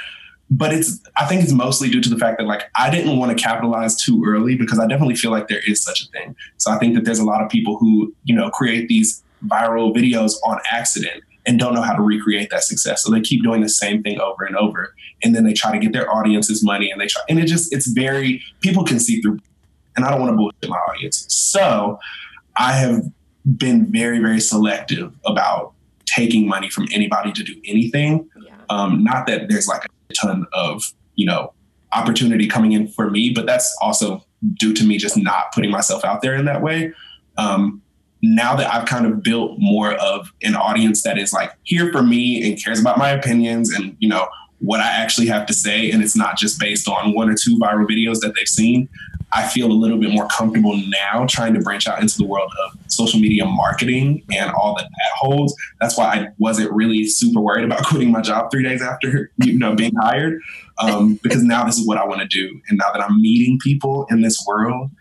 But 0.55 0.73
it's 0.73 1.01
I 1.15 1.25
think 1.25 1.41
it's 1.41 1.53
mostly 1.53 1.89
due 1.89 2.01
to 2.01 2.09
the 2.09 2.17
fact 2.17 2.37
that 2.37 2.45
like 2.45 2.63
I 2.75 2.89
didn't 2.89 3.17
want 3.17 3.35
to 3.35 3.43
capitalize 3.43 3.95
too 3.95 4.23
early 4.25 4.55
because 4.55 4.77
I 4.77 4.85
definitely 4.87 5.15
feel 5.15 5.31
like 5.31 5.47
there 5.47 5.61
is 5.65 5.81
such 5.81 6.03
a 6.03 6.07
thing. 6.11 6.35
So 6.57 6.69
I 6.69 6.77
think 6.77 6.95
that 6.95 7.05
there's 7.05 7.19
a 7.19 7.23
lot 7.23 7.41
of 7.41 7.49
people 7.49 7.77
who, 7.77 8.13
you 8.23 8.35
know, 8.35 8.49
create 8.49 8.87
these 8.87 9.23
viral 9.47 9.95
videos 9.95 10.33
on 10.45 10.59
accident 10.71 11.23
and 11.45 11.59
don't 11.59 11.73
know 11.73 11.81
how 11.81 11.95
to 11.95 12.01
recreate 12.01 12.49
that 12.51 12.63
success. 12.63 13.03
So 13.03 13.11
they 13.11 13.21
keep 13.21 13.43
doing 13.43 13.61
the 13.61 13.69
same 13.69 14.03
thing 14.03 14.19
over 14.19 14.43
and 14.43 14.55
over. 14.55 14.93
And 15.23 15.35
then 15.35 15.43
they 15.43 15.53
try 15.53 15.71
to 15.71 15.79
get 15.79 15.91
their 15.93 16.09
audiences 16.13 16.63
money 16.63 16.91
and 16.91 17.01
they 17.01 17.07
try, 17.07 17.21
and 17.29 17.39
it 17.39 17.47
just, 17.47 17.73
it's 17.73 17.87
very, 17.87 18.41
people 18.61 18.83
can 18.83 18.99
see 18.99 19.21
through. 19.21 19.39
And 19.95 20.05
I 20.05 20.11
don't 20.11 20.21
want 20.21 20.31
to 20.31 20.37
bullshit 20.37 20.69
my 20.69 20.77
audience. 20.89 21.25
So 21.29 21.99
I 22.57 22.73
have 22.73 23.03
been 23.57 23.91
very, 23.91 24.19
very 24.19 24.39
selective 24.39 25.13
about 25.25 25.73
taking 26.05 26.47
money 26.47 26.69
from 26.69 26.87
anybody 26.91 27.31
to 27.31 27.43
do 27.43 27.55
anything. 27.65 28.29
Yeah. 28.41 28.53
Um, 28.69 29.03
not 29.03 29.27
that 29.27 29.49
there's 29.49 29.67
like 29.67 29.85
a 29.85 29.89
ton 30.13 30.45
of, 30.53 30.93
you 31.15 31.25
know, 31.25 31.53
opportunity 31.93 32.47
coming 32.47 32.71
in 32.71 32.87
for 32.87 33.09
me, 33.09 33.31
but 33.31 33.45
that's 33.45 33.75
also 33.81 34.25
due 34.59 34.73
to 34.73 34.83
me 34.83 34.97
just 34.97 35.17
not 35.17 35.51
putting 35.53 35.71
myself 35.71 36.03
out 36.03 36.21
there 36.21 36.35
in 36.35 36.45
that 36.45 36.61
way. 36.61 36.93
Um, 37.37 37.81
now 38.21 38.55
that 38.55 38.73
I've 38.73 38.87
kind 38.87 39.05
of 39.05 39.21
built 39.21 39.59
more 39.59 39.93
of 39.95 40.31
an 40.43 40.55
audience 40.55 41.03
that 41.03 41.17
is 41.17 41.33
like 41.33 41.51
here 41.63 41.91
for 41.91 42.01
me 42.01 42.49
and 42.49 42.61
cares 42.61 42.79
about 42.79 42.97
my 42.97 43.09
opinions 43.09 43.71
and, 43.71 43.95
you 43.99 44.07
know, 44.07 44.27
what 44.59 44.79
I 44.79 44.89
actually 44.89 45.27
have 45.27 45.45
to 45.47 45.53
say, 45.53 45.91
and 45.91 46.01
it's 46.01 46.15
not 46.15 46.37
just 46.37 46.57
based 46.57 46.87
on 46.87 47.13
one 47.13 47.29
or 47.29 47.35
two 47.35 47.59
viral 47.59 47.85
videos 47.85 48.19
that 48.21 48.33
they've 48.35 48.47
seen, 48.47 48.87
I 49.35 49.47
feel 49.47 49.67
a 49.67 49.73
little 49.73 49.97
bit 49.97 50.11
more 50.11 50.27
comfortable 50.27 50.79
now 50.87 51.25
trying 51.27 51.53
to 51.53 51.59
branch 51.59 51.87
out 51.87 52.01
into 52.01 52.17
the 52.17 52.25
world 52.25 52.51
of 52.65 52.77
social 52.87 53.19
media 53.19 53.45
marketing 53.45 54.23
and 54.31 54.51
all 54.51 54.75
that 54.75 54.83
that 54.83 55.11
holds. 55.15 55.55
That's 55.81 55.97
why 55.97 56.05
I 56.05 56.27
wasn't 56.37 56.71
really 56.71 57.05
super 57.05 57.39
worried 57.39 57.65
about 57.65 57.83
quitting 57.85 58.11
my 58.11 58.21
job 58.21 58.51
three 58.51 58.63
days 58.63 58.81
after 58.81 59.31
you 59.37 59.57
know 59.57 59.75
being 59.75 59.93
hired, 60.01 60.39
um, 60.79 61.19
because 61.23 61.43
now 61.43 61.63
this 61.65 61.77
is 61.77 61.87
what 61.87 61.97
I 61.97 62.05
want 62.05 62.21
to 62.21 62.27
do, 62.27 62.61
and 62.69 62.77
now 62.77 62.91
that 62.93 63.01
I'm 63.01 63.21
meeting 63.21 63.59
people 63.61 64.05
in 64.09 64.21
this 64.21 64.43
world, 64.47 64.91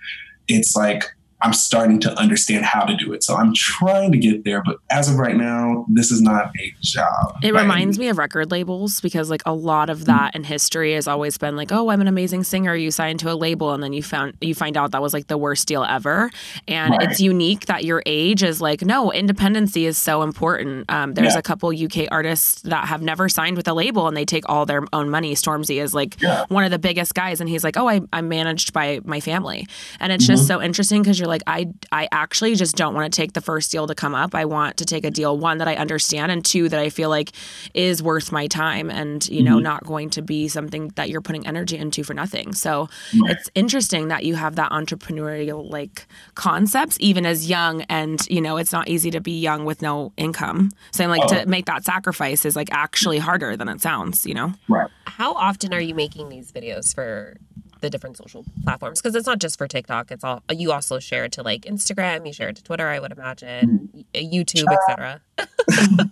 it's 0.48 0.74
like 0.76 1.04
I'm 1.42 1.52
starting 1.52 1.98
to 2.00 2.18
understand 2.18 2.64
how 2.64 2.84
to 2.84 2.96
do 2.96 3.12
it. 3.12 3.24
So 3.24 3.34
I'm 3.34 3.52
trying 3.54 4.12
to 4.12 4.18
get 4.18 4.44
there, 4.44 4.62
but 4.62 4.78
as 4.90 5.10
of 5.10 5.16
right 5.16 5.36
now, 5.36 5.86
this 5.88 6.10
is 6.12 6.22
not 6.22 6.52
a 6.58 6.74
job. 6.80 7.38
It 7.42 7.52
reminds 7.52 7.98
me 7.98 8.08
of 8.08 8.18
record 8.18 8.50
labels 8.50 9.00
because 9.00 9.28
like 9.28 9.42
a 9.44 9.52
lot 9.52 9.90
of 9.90 10.04
that 10.04 10.36
in 10.36 10.44
history 10.44 10.94
has 10.94 11.08
always 11.08 11.38
been 11.38 11.56
like, 11.56 11.72
oh, 11.72 11.90
I'm 11.90 12.00
an 12.00 12.06
amazing 12.08 12.44
singer. 12.44 12.76
You 12.76 12.90
signed 12.90 13.18
to 13.20 13.32
a 13.32 13.34
label, 13.34 13.72
and 13.72 13.82
then 13.82 13.92
you 13.92 14.02
found 14.02 14.34
you 14.40 14.54
find 14.54 14.76
out 14.76 14.92
that 14.92 15.02
was 15.02 15.12
like 15.12 15.26
the 15.26 15.36
worst 15.36 15.66
deal 15.66 15.84
ever. 15.84 16.30
And 16.68 16.92
right. 16.92 17.10
it's 17.10 17.20
unique 17.20 17.66
that 17.66 17.84
your 17.84 18.02
age 18.06 18.42
is 18.42 18.60
like, 18.60 18.82
no, 18.82 19.12
independency 19.12 19.86
is 19.86 19.98
so 19.98 20.22
important. 20.22 20.90
Um, 20.90 21.14
there's 21.14 21.34
yeah. 21.34 21.40
a 21.40 21.42
couple 21.42 21.70
UK 21.70 22.06
artists 22.10 22.62
that 22.62 22.86
have 22.86 23.02
never 23.02 23.28
signed 23.28 23.56
with 23.56 23.66
a 23.66 23.74
label, 23.74 24.06
and 24.06 24.16
they 24.16 24.24
take 24.24 24.48
all 24.48 24.64
their 24.64 24.84
own 24.92 25.10
money. 25.10 25.34
Stormzy 25.34 25.82
is 25.82 25.92
like 25.92 26.20
yeah. 26.20 26.44
one 26.48 26.64
of 26.64 26.70
the 26.70 26.78
biggest 26.78 27.14
guys, 27.14 27.40
and 27.40 27.50
he's 27.50 27.64
like, 27.64 27.76
oh, 27.76 27.88
I, 27.88 28.00
I'm 28.12 28.28
managed 28.28 28.72
by 28.72 29.00
my 29.04 29.18
family, 29.18 29.66
and 29.98 30.12
it's 30.12 30.24
mm-hmm. 30.24 30.34
just 30.34 30.46
so 30.46 30.62
interesting 30.62 31.02
because 31.02 31.18
you're 31.18 31.31
like 31.32 31.42
I 31.46 31.72
I 31.90 32.08
actually 32.12 32.54
just 32.54 32.76
don't 32.76 32.94
want 32.94 33.12
to 33.12 33.16
take 33.16 33.32
the 33.32 33.40
first 33.40 33.72
deal 33.72 33.86
to 33.86 33.94
come 33.94 34.14
up. 34.14 34.34
I 34.34 34.44
want 34.44 34.76
to 34.76 34.84
take 34.84 35.04
a 35.04 35.10
deal 35.10 35.36
one 35.36 35.58
that 35.58 35.66
I 35.66 35.74
understand 35.74 36.30
and 36.30 36.44
two 36.44 36.68
that 36.68 36.78
I 36.78 36.90
feel 36.90 37.08
like 37.08 37.32
is 37.74 38.02
worth 38.02 38.30
my 38.30 38.46
time 38.46 38.90
and 38.90 39.26
you 39.28 39.42
know 39.42 39.54
mm-hmm. 39.54 39.64
not 39.64 39.84
going 39.84 40.10
to 40.10 40.22
be 40.22 40.46
something 40.46 40.88
that 40.96 41.08
you're 41.08 41.22
putting 41.22 41.46
energy 41.46 41.76
into 41.76 42.04
for 42.04 42.14
nothing. 42.14 42.52
So 42.52 42.88
right. 43.22 43.32
it's 43.32 43.50
interesting 43.54 44.08
that 44.08 44.24
you 44.24 44.34
have 44.34 44.56
that 44.56 44.70
entrepreneurial 44.70 45.68
like 45.70 46.06
concepts 46.34 46.96
even 47.00 47.24
as 47.24 47.48
young 47.48 47.82
and 47.82 48.20
you 48.28 48.40
know 48.40 48.58
it's 48.58 48.72
not 48.72 48.88
easy 48.88 49.10
to 49.10 49.20
be 49.20 49.40
young 49.40 49.64
with 49.64 49.80
no 49.80 50.12
income. 50.16 50.70
So 50.92 51.02
I'm 51.02 51.10
like 51.10 51.24
oh. 51.24 51.38
to 51.38 51.46
make 51.46 51.64
that 51.66 51.84
sacrifice 51.84 52.44
is 52.44 52.54
like 52.54 52.68
actually 52.70 53.18
harder 53.18 53.56
than 53.56 53.68
it 53.68 53.80
sounds, 53.80 54.26
you 54.26 54.34
know. 54.34 54.52
Right. 54.68 54.90
How 55.06 55.32
often 55.32 55.72
are 55.72 55.80
you 55.80 55.94
making 55.94 56.28
these 56.28 56.52
videos 56.52 56.94
for 56.94 57.38
the 57.82 57.90
different 57.90 58.16
social 58.16 58.44
platforms 58.64 59.02
because 59.02 59.14
it's 59.14 59.26
not 59.26 59.38
just 59.38 59.58
for 59.58 59.68
TikTok. 59.68 60.10
It's 60.10 60.24
all 60.24 60.42
you 60.50 60.72
also 60.72 60.98
share 60.98 61.24
it 61.24 61.32
to 61.32 61.42
like 61.42 61.62
Instagram, 61.62 62.26
you 62.26 62.32
share 62.32 62.48
it 62.48 62.56
to 62.56 62.64
Twitter, 62.64 62.88
I 62.88 62.98
would 62.98 63.12
imagine, 63.12 64.06
YouTube, 64.14 64.72
etc. 64.72 65.20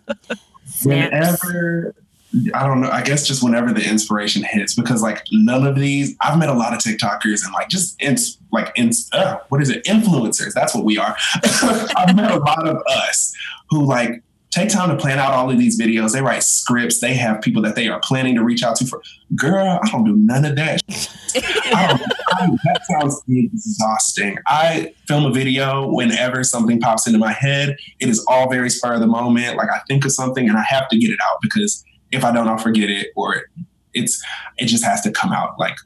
whenever 0.85 1.95
I 2.55 2.67
don't 2.67 2.81
know. 2.81 2.91
I 2.91 3.03
guess 3.03 3.27
just 3.27 3.43
whenever 3.43 3.73
the 3.73 3.89
inspiration 3.89 4.45
hits, 4.45 4.75
because 4.75 5.03
like 5.03 5.25
none 5.33 5.67
of 5.67 5.75
these, 5.75 6.15
I've 6.21 6.39
met 6.39 6.49
a 6.49 6.55
lot 6.55 6.73
of 6.73 6.79
TikTokers 6.79 7.45
and 7.45 7.53
like 7.53 7.69
just 7.69 8.01
ins, 8.01 8.39
like 8.53 8.73
in, 8.77 8.91
uh, 9.13 9.39
what 9.49 9.61
is 9.61 9.69
it? 9.69 9.85
Influencers. 9.85 10.53
That's 10.55 10.75
what 10.75 10.85
we 10.85 10.97
are. 10.97 11.17
I've 11.97 12.15
met 12.15 12.31
a 12.31 12.39
lot 12.39 12.69
of 12.69 12.83
us 12.87 13.35
who 13.69 13.85
like 13.85 14.23
take 14.51 14.69
time 14.69 14.89
to 14.89 14.97
plan 14.97 15.19
out 15.19 15.33
all 15.33 15.51
of 15.51 15.59
these 15.59 15.81
videos. 15.81 16.13
They 16.13 16.23
write 16.23 16.43
scripts. 16.43 17.01
They 17.01 17.15
have 17.15 17.41
people 17.41 17.63
that 17.63 17.77
they 17.77 17.89
are 17.89 18.01
planning 18.01 18.35
to 18.35 18.45
reach 18.45 18.63
out 18.63 18.77
to 18.77 18.87
for. 18.87 19.03
Girl, 19.35 19.79
I 19.83 19.91
don't 19.91 20.05
do 20.05 20.17
none 20.17 20.45
of 20.45 20.57
that. 20.57 20.83
I 21.37 21.99
I 22.33 22.47
that 22.65 22.81
sounds 22.85 23.23
exhausting. 23.29 24.39
I 24.47 24.93
film 25.07 25.25
a 25.25 25.31
video 25.31 25.89
whenever 25.89 26.43
something 26.43 26.81
pops 26.81 27.07
into 27.07 27.19
my 27.19 27.33
head. 27.33 27.77
It 28.01 28.09
is 28.09 28.25
all 28.29 28.51
very 28.51 28.71
spur 28.71 28.95
of 28.95 29.01
the 29.01 29.07
moment. 29.07 29.57
Like 29.57 29.71
I 29.71 29.81
think 29.87 30.05
of 30.05 30.13
something 30.13 30.49
and 30.49 30.59
I 30.59 30.63
have 30.63 30.89
to 30.89 30.99
get 30.99 31.11
it 31.11 31.19
out 31.31 31.39
because 31.43 31.85
if 32.11 32.25
I 32.25 32.33
don't, 32.33 32.49
I'll 32.49 32.59
forget 32.59 32.91
it 32.91 33.09
or 33.15 33.43
it's 33.95 34.23
it 34.59 34.67
just 34.67 34.85
has 34.85 35.01
to 35.03 35.13
come 35.13 35.33
out 35.33 35.59
like 35.59 35.77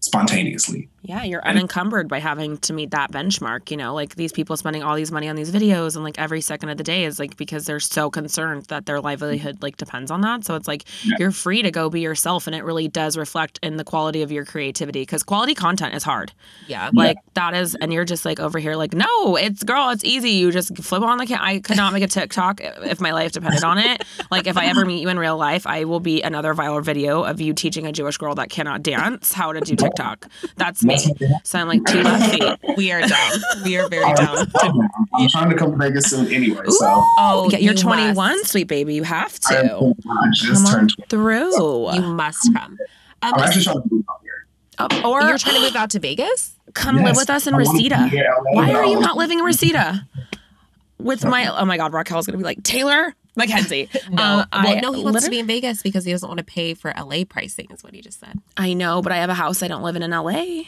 spontaneously. 0.00 0.88
Yeah, 1.04 1.24
you're 1.24 1.44
unencumbered 1.44 2.08
by 2.08 2.20
having 2.20 2.58
to 2.58 2.72
meet 2.72 2.92
that 2.92 3.10
benchmark. 3.10 3.72
You 3.72 3.76
know, 3.76 3.92
like 3.92 4.14
these 4.14 4.30
people 4.30 4.56
spending 4.56 4.84
all 4.84 4.94
these 4.94 5.10
money 5.10 5.28
on 5.28 5.34
these 5.34 5.50
videos 5.50 5.96
and 5.96 6.04
like 6.04 6.16
every 6.18 6.40
second 6.40 6.68
of 6.68 6.78
the 6.78 6.84
day 6.84 7.04
is 7.04 7.18
like 7.18 7.36
because 7.36 7.66
they're 7.66 7.80
so 7.80 8.08
concerned 8.08 8.66
that 8.66 8.86
their 8.86 9.00
livelihood 9.00 9.62
like 9.62 9.76
depends 9.76 10.12
on 10.12 10.20
that. 10.20 10.44
So 10.44 10.54
it's 10.54 10.68
like 10.68 10.84
yeah. 11.02 11.16
you're 11.18 11.32
free 11.32 11.62
to 11.62 11.72
go 11.72 11.90
be 11.90 12.00
yourself 12.00 12.46
and 12.46 12.54
it 12.54 12.62
really 12.62 12.86
does 12.86 13.16
reflect 13.16 13.58
in 13.64 13.78
the 13.78 13.84
quality 13.84 14.22
of 14.22 14.30
your 14.30 14.44
creativity 14.44 15.02
because 15.02 15.24
quality 15.24 15.56
content 15.56 15.94
is 15.94 16.04
hard. 16.04 16.32
Yeah. 16.68 16.90
Like 16.92 17.16
yeah. 17.16 17.30
that 17.34 17.54
is, 17.54 17.74
and 17.74 17.92
you're 17.92 18.04
just 18.04 18.24
like 18.24 18.38
over 18.38 18.60
here, 18.60 18.76
like, 18.76 18.94
no, 18.94 19.36
it's 19.36 19.64
girl, 19.64 19.90
it's 19.90 20.04
easy. 20.04 20.30
You 20.30 20.52
just 20.52 20.76
flip 20.78 21.02
on 21.02 21.18
the 21.18 21.26
cam. 21.26 21.40
I 21.42 21.58
could 21.58 21.76
not 21.76 21.92
make 21.92 22.04
a 22.04 22.08
TikTok 22.08 22.60
if 22.62 23.00
my 23.00 23.10
life 23.10 23.32
depended 23.32 23.64
on 23.64 23.78
it. 23.78 24.04
like 24.30 24.46
if 24.46 24.56
I 24.56 24.66
ever 24.66 24.84
meet 24.84 25.02
you 25.02 25.08
in 25.08 25.18
real 25.18 25.36
life, 25.36 25.66
I 25.66 25.84
will 25.84 26.00
be 26.00 26.22
another 26.22 26.54
viral 26.54 26.82
video 26.82 27.24
of 27.24 27.40
you 27.40 27.54
teaching 27.54 27.86
a 27.86 27.92
Jewish 27.92 28.18
girl 28.18 28.36
that 28.36 28.50
cannot 28.50 28.84
dance 28.84 29.32
how 29.32 29.52
to 29.52 29.60
do 29.60 29.74
TikTok. 29.74 30.28
That's 30.56 30.84
me. 30.92 31.28
So 31.44 31.64
like 31.64 31.84
two 31.84 32.02
left 32.02 32.32
feet. 32.32 32.76
We 32.76 32.92
are 32.92 33.00
down. 33.00 33.32
We 33.64 33.76
are 33.76 33.88
very 33.88 34.14
down. 34.14 34.50
I'm 35.14 35.28
trying 35.28 35.50
to 35.50 35.56
come 35.56 35.72
to 35.72 35.76
Vegas 35.76 36.10
soon 36.10 36.32
anyway. 36.32 36.64
So 36.66 36.86
oh, 37.18 37.48
yeah, 37.50 37.58
you're 37.58 37.74
you 37.74 37.78
21, 37.78 38.14
must. 38.14 38.50
sweet 38.50 38.68
baby. 38.68 38.94
You 38.94 39.02
have 39.04 39.38
to. 39.40 39.94
I 40.10 40.30
just 40.32 40.64
come 40.66 40.88
turned 40.88 40.94
through. 41.08 41.92
You 41.94 42.02
must 42.02 42.52
come. 42.54 42.78
Um, 43.22 43.34
I'm 43.34 43.40
actually 43.40 43.62
trying 43.62 43.82
to 43.82 43.88
move 43.90 44.04
out 44.10 44.20
here. 44.22 44.46
Uh, 44.78 45.02
or 45.04 45.22
you're 45.22 45.38
trying 45.38 45.56
to 45.56 45.60
move 45.62 45.76
out 45.76 45.90
to 45.90 46.00
Vegas? 46.00 46.54
Come 46.74 46.96
yes, 46.96 47.06
live 47.06 47.16
with 47.16 47.30
us 47.30 47.46
in 47.46 47.54
Reseda. 47.54 48.10
Why 48.52 48.72
are 48.72 48.84
you 48.84 48.98
not 48.98 49.16
living 49.16 49.38
in 49.38 49.44
Reseda? 49.44 50.06
With 50.98 51.24
my 51.24 51.46
oh 51.46 51.64
my 51.64 51.76
god, 51.76 51.92
Raquel's 51.92 52.26
gonna 52.26 52.38
be 52.38 52.44
like 52.44 52.62
Taylor, 52.62 53.14
Mackenzie. 53.36 53.88
no, 54.10 54.22
uh, 54.22 54.46
well, 54.52 54.76
I, 54.76 54.80
no, 54.80 54.92
he 54.92 55.02
wants 55.02 55.24
to 55.24 55.30
be 55.30 55.38
in 55.38 55.46
Vegas 55.46 55.82
because 55.82 56.04
he 56.04 56.12
doesn't 56.12 56.28
want 56.28 56.38
to 56.38 56.44
pay 56.44 56.74
for 56.74 56.92
LA 56.96 57.24
pricing, 57.28 57.68
is 57.70 57.82
what 57.82 57.94
he 57.94 58.00
just 58.00 58.20
said. 58.20 58.38
I 58.56 58.72
know, 58.72 59.02
but 59.02 59.12
I 59.12 59.16
have 59.16 59.30
a 59.30 59.34
house 59.34 59.62
I 59.62 59.68
don't 59.68 59.82
live 59.82 59.96
in 59.96 60.02
in 60.02 60.10
LA. 60.10 60.64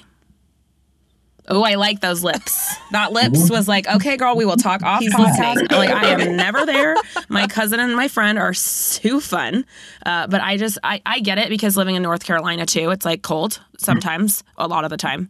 Oh, 1.46 1.62
I 1.62 1.74
like 1.74 2.00
those 2.00 2.24
lips. 2.24 2.74
That 2.92 3.12
lips 3.12 3.50
was 3.50 3.68
like, 3.68 3.86
okay, 3.86 4.16
girl, 4.16 4.34
we 4.34 4.46
will 4.46 4.56
talk 4.56 4.82
off 4.82 5.00
He's 5.00 5.12
podcast. 5.12 5.70
like, 5.72 5.90
I 5.90 6.06
am 6.08 6.36
never 6.36 6.64
there. 6.64 6.96
My 7.28 7.46
cousin 7.46 7.80
and 7.80 7.94
my 7.94 8.08
friend 8.08 8.38
are 8.38 8.54
so 8.54 9.20
fun. 9.20 9.66
Uh, 10.06 10.26
but 10.26 10.40
I 10.40 10.56
just, 10.56 10.78
I, 10.82 11.02
I 11.04 11.20
get 11.20 11.38
it 11.38 11.48
because 11.50 11.76
living 11.76 11.96
in 11.96 12.02
North 12.02 12.24
Carolina 12.24 12.64
too, 12.64 12.90
it's 12.90 13.04
like 13.04 13.22
cold 13.22 13.60
sometimes, 13.76 14.42
a 14.56 14.68
lot 14.68 14.84
of 14.84 14.90
the 14.90 14.96
time. 14.96 15.28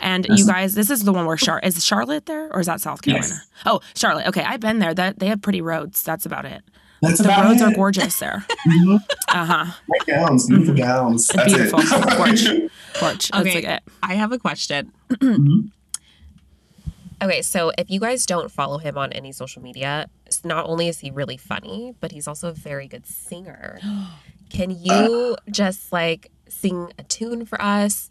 And 0.00 0.26
you 0.28 0.46
guys, 0.46 0.74
this 0.74 0.90
is 0.90 1.04
the 1.04 1.12
one 1.12 1.24
where 1.24 1.36
Char 1.36 1.60
is 1.60 1.82
Charlotte 1.84 2.26
there 2.26 2.52
or 2.52 2.60
is 2.60 2.66
that 2.66 2.80
South 2.80 3.00
Carolina? 3.02 3.26
Yes. 3.28 3.46
Oh, 3.64 3.80
Charlotte. 3.94 4.26
Okay, 4.28 4.42
I've 4.42 4.60
been 4.60 4.80
there. 4.80 4.92
That 4.92 5.18
they 5.18 5.26
have 5.26 5.40
pretty 5.40 5.60
roads. 5.62 6.02
That's 6.02 6.26
about 6.26 6.44
it. 6.44 6.62
That's 7.04 7.22
the 7.22 7.28
roads 7.28 7.60
it. 7.60 7.64
are 7.64 7.74
gorgeous 7.74 8.18
there. 8.18 8.44
mm-hmm. 8.66 8.96
Uh 9.28 9.44
huh. 9.44 9.72
Right 9.88 10.06
gowns, 10.06 10.48
beautiful 10.48 10.74
gowns. 10.74 11.26
That's 11.28 11.52
beautiful. 11.52 11.80
It. 11.82 12.08
Porch. 12.16 12.72
Porch. 12.94 13.30
Okay. 13.34 13.66
Like 13.66 13.82
I 14.02 14.14
have 14.14 14.32
a 14.32 14.38
question. 14.38 14.92
mm-hmm. 15.10 15.68
Okay, 17.22 17.42
so 17.42 17.72
if 17.78 17.90
you 17.90 18.00
guys 18.00 18.26
don't 18.26 18.50
follow 18.50 18.78
him 18.78 18.98
on 18.98 19.12
any 19.12 19.32
social 19.32 19.62
media, 19.62 20.08
not 20.44 20.66
only 20.66 20.88
is 20.88 20.98
he 20.98 21.10
really 21.10 21.36
funny, 21.36 21.94
but 22.00 22.12
he's 22.12 22.28
also 22.28 22.48
a 22.48 22.52
very 22.52 22.86
good 22.86 23.06
singer. 23.06 23.78
Can 24.50 24.70
you 24.70 25.36
just 25.50 25.92
like 25.92 26.30
sing 26.48 26.92
a 26.98 27.02
tune 27.04 27.46
for 27.46 27.60
us? 27.60 28.10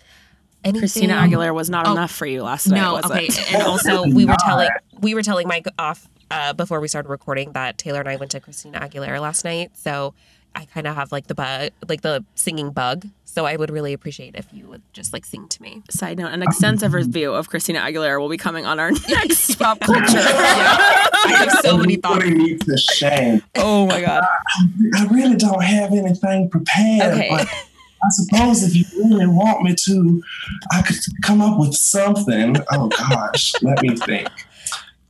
Anything? 0.63 0.81
Christina 0.81 1.13
Aguilera 1.13 1.53
was 1.53 1.69
not 1.69 1.87
oh, 1.87 1.91
enough 1.91 2.11
for 2.11 2.25
you 2.25 2.43
last 2.43 2.67
night. 2.67 2.79
No, 2.79 2.97
okay. 2.97 3.29
and 3.53 3.63
also 3.63 4.03
we 4.07 4.25
were 4.25 4.35
telling 4.45 4.69
we 4.99 5.13
were 5.13 5.21
telling 5.21 5.47
Mike 5.47 5.67
off 5.77 6.07
uh, 6.33 6.53
before 6.53 6.79
we 6.79 6.87
started 6.87 7.09
recording 7.09 7.51
that 7.53 7.77
Taylor 7.77 7.99
and 7.99 8.09
I 8.09 8.15
went 8.15 8.31
to 8.31 8.39
Christina 8.39 8.79
Aguilera 8.79 9.21
last 9.21 9.45
night. 9.45 9.71
So 9.75 10.13
I 10.55 10.65
kind 10.65 10.87
of 10.87 10.95
have 10.95 11.11
like 11.11 11.27
the 11.27 11.35
bug, 11.35 11.71
like 11.87 12.01
the 12.01 12.25
singing 12.35 12.71
bug. 12.71 13.05
So 13.25 13.45
I 13.45 13.55
would 13.55 13.71
really 13.71 13.93
appreciate 13.93 14.35
if 14.35 14.47
you 14.53 14.67
would 14.67 14.81
just 14.93 15.11
like 15.13 15.25
sing 15.25 15.47
to 15.47 15.61
me. 15.61 15.81
Side 15.89 16.17
note: 16.19 16.31
An 16.31 16.43
extensive 16.43 16.93
review 16.93 17.33
of 17.33 17.49
Christina 17.49 17.79
Aguilera 17.79 18.19
will 18.19 18.29
be 18.29 18.37
coming 18.37 18.65
on 18.65 18.79
our 18.79 18.91
next 19.09 19.55
pop 19.57 19.79
culture. 19.79 20.03
I 20.05 21.35
have 21.37 21.51
so 21.63 21.77
many 21.77 21.95
thoughts. 21.95 22.25
me 22.25 22.57
to 22.57 22.77
shame. 22.77 23.41
Oh 23.55 23.87
my 23.87 24.01
god! 24.01 24.23
I, 24.23 24.67
I 25.01 25.05
really 25.07 25.35
don't 25.35 25.63
have 25.63 25.91
anything 25.93 26.49
prepared. 26.49 27.13
Okay. 27.13 27.27
But- 27.29 27.47
I 28.05 28.09
suppose 28.09 28.63
if 28.63 28.75
you 28.75 28.83
really 29.01 29.27
want 29.27 29.63
me 29.63 29.73
to, 29.85 30.21
I 30.73 30.81
could 30.81 30.97
come 31.23 31.39
up 31.39 31.57
with 31.57 31.73
something. 31.73 32.57
Oh 32.73 32.89
gosh, 32.89 33.53
let 33.61 33.81
me 33.81 33.95
think. 33.95 34.27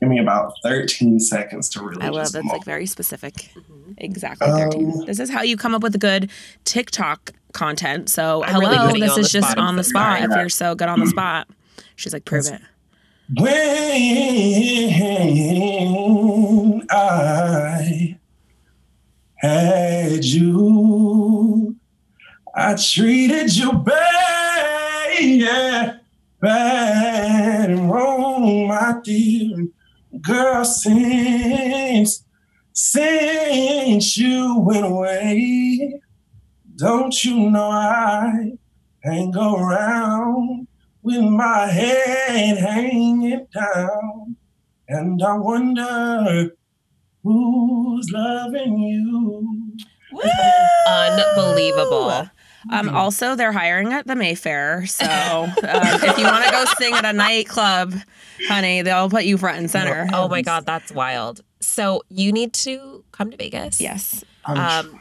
Give 0.04 0.10
me 0.10 0.20
about 0.20 0.52
13 0.64 1.18
seconds 1.22 1.70
to 1.70 1.82
really. 1.82 2.02
I 2.02 2.10
love 2.10 2.34
that's 2.34 2.46
like 2.46 2.66
very 2.66 2.86
specific. 2.86 3.36
Mm-hmm. 3.36 3.94
Exactly 4.00 4.46
13. 4.50 4.92
Um, 4.92 5.06
this 5.06 5.18
is 5.18 5.30
how 5.30 5.44
you 5.44 5.56
come 5.56 5.74
up 5.74 5.82
with 5.82 5.98
good 5.98 6.30
TikTok 6.66 7.32
content. 7.54 8.10
So, 8.10 8.44
I'm 8.44 8.56
hello, 8.56 8.88
really 8.88 9.00
this 9.00 9.18
is 9.18 9.32
just 9.32 9.58
on 9.58 9.78
the 9.78 9.84
spot. 9.86 10.22
If 10.24 10.32
you're 10.32 10.50
so 10.50 10.76
good 10.76 10.90
on 10.90 11.00
the 11.00 11.08
spot, 11.08 11.48
she's 11.96 12.12
like, 12.12 12.26
prove 12.26 12.48
it. 12.48 12.60
When 13.40 13.56
I 16.92 18.18
had 19.38 20.26
you, 20.26 21.78
I 22.54 22.76
treated 22.76 23.56
you 23.56 23.72
bad, 23.72 25.18
yeah, 25.22 25.96
bad 26.42 27.70
and 27.70 27.90
wrong, 27.90 28.68
my 28.68 28.96
dear 29.02 29.70
Girl, 30.24 30.64
since, 30.64 32.24
since 32.72 34.18
you 34.18 34.60
went 34.60 34.86
away, 34.86 36.00
don't 36.78 37.24
you 37.24 37.52
know 37.52 37.70
I 37.70 38.54
hang 39.04 39.36
around 39.36 40.68
with 41.02 41.22
my 41.22 41.68
head 41.68 42.58
hanging 42.58 43.48
down? 43.54 44.38
And 44.88 45.22
I 45.22 45.34
wonder 45.38 46.52
who's 47.22 48.10
loving 48.12 48.80
you. 48.80 49.76
Woo! 50.14 50.22
Unbelievable. 50.88 52.30
Um, 52.72 52.88
mm-hmm. 52.88 52.96
Also, 52.96 53.36
they're 53.36 53.52
hiring 53.52 53.94
at 53.94 54.08
the 54.08 54.16
Mayfair. 54.16 54.86
So 54.86 55.06
um, 55.06 55.54
if 55.64 56.18
you 56.18 56.24
want 56.24 56.46
to 56.46 56.52
go 56.52 56.66
sing 56.78 56.94
at 56.94 57.06
a 57.06 57.14
nightclub, 57.14 57.94
honey, 58.48 58.82
they'll 58.82 59.10
put 59.10 59.26
you 59.26 59.38
front 59.38 59.58
and 59.58 59.70
center. 59.70 60.08
Oh 60.14 60.28
my 60.28 60.42
God, 60.42 60.66
that's 60.66 60.92
wild. 60.92 61.42
So 61.60 62.04
you 62.10 62.32
need 62.32 62.54
to 62.54 63.04
come 63.12 63.32
to 63.32 63.38
Vegas. 63.38 63.82
Yes. 63.82 64.24
Um, 64.46 65.00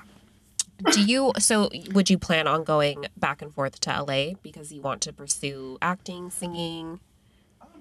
do 0.93 1.05
you, 1.05 1.33
so 1.39 1.71
would 1.93 2.11
you 2.11 2.19
plan 2.19 2.47
on 2.47 2.65
going 2.65 3.07
back 3.17 3.43
and 3.43 3.53
forth 3.53 3.79
to 3.81 4.03
LA 4.03 4.35
because 4.43 4.73
you 4.73 4.81
want 4.81 5.01
to 5.03 5.13
pursue 5.13 5.79
acting, 5.81 6.31
singing? 6.31 7.01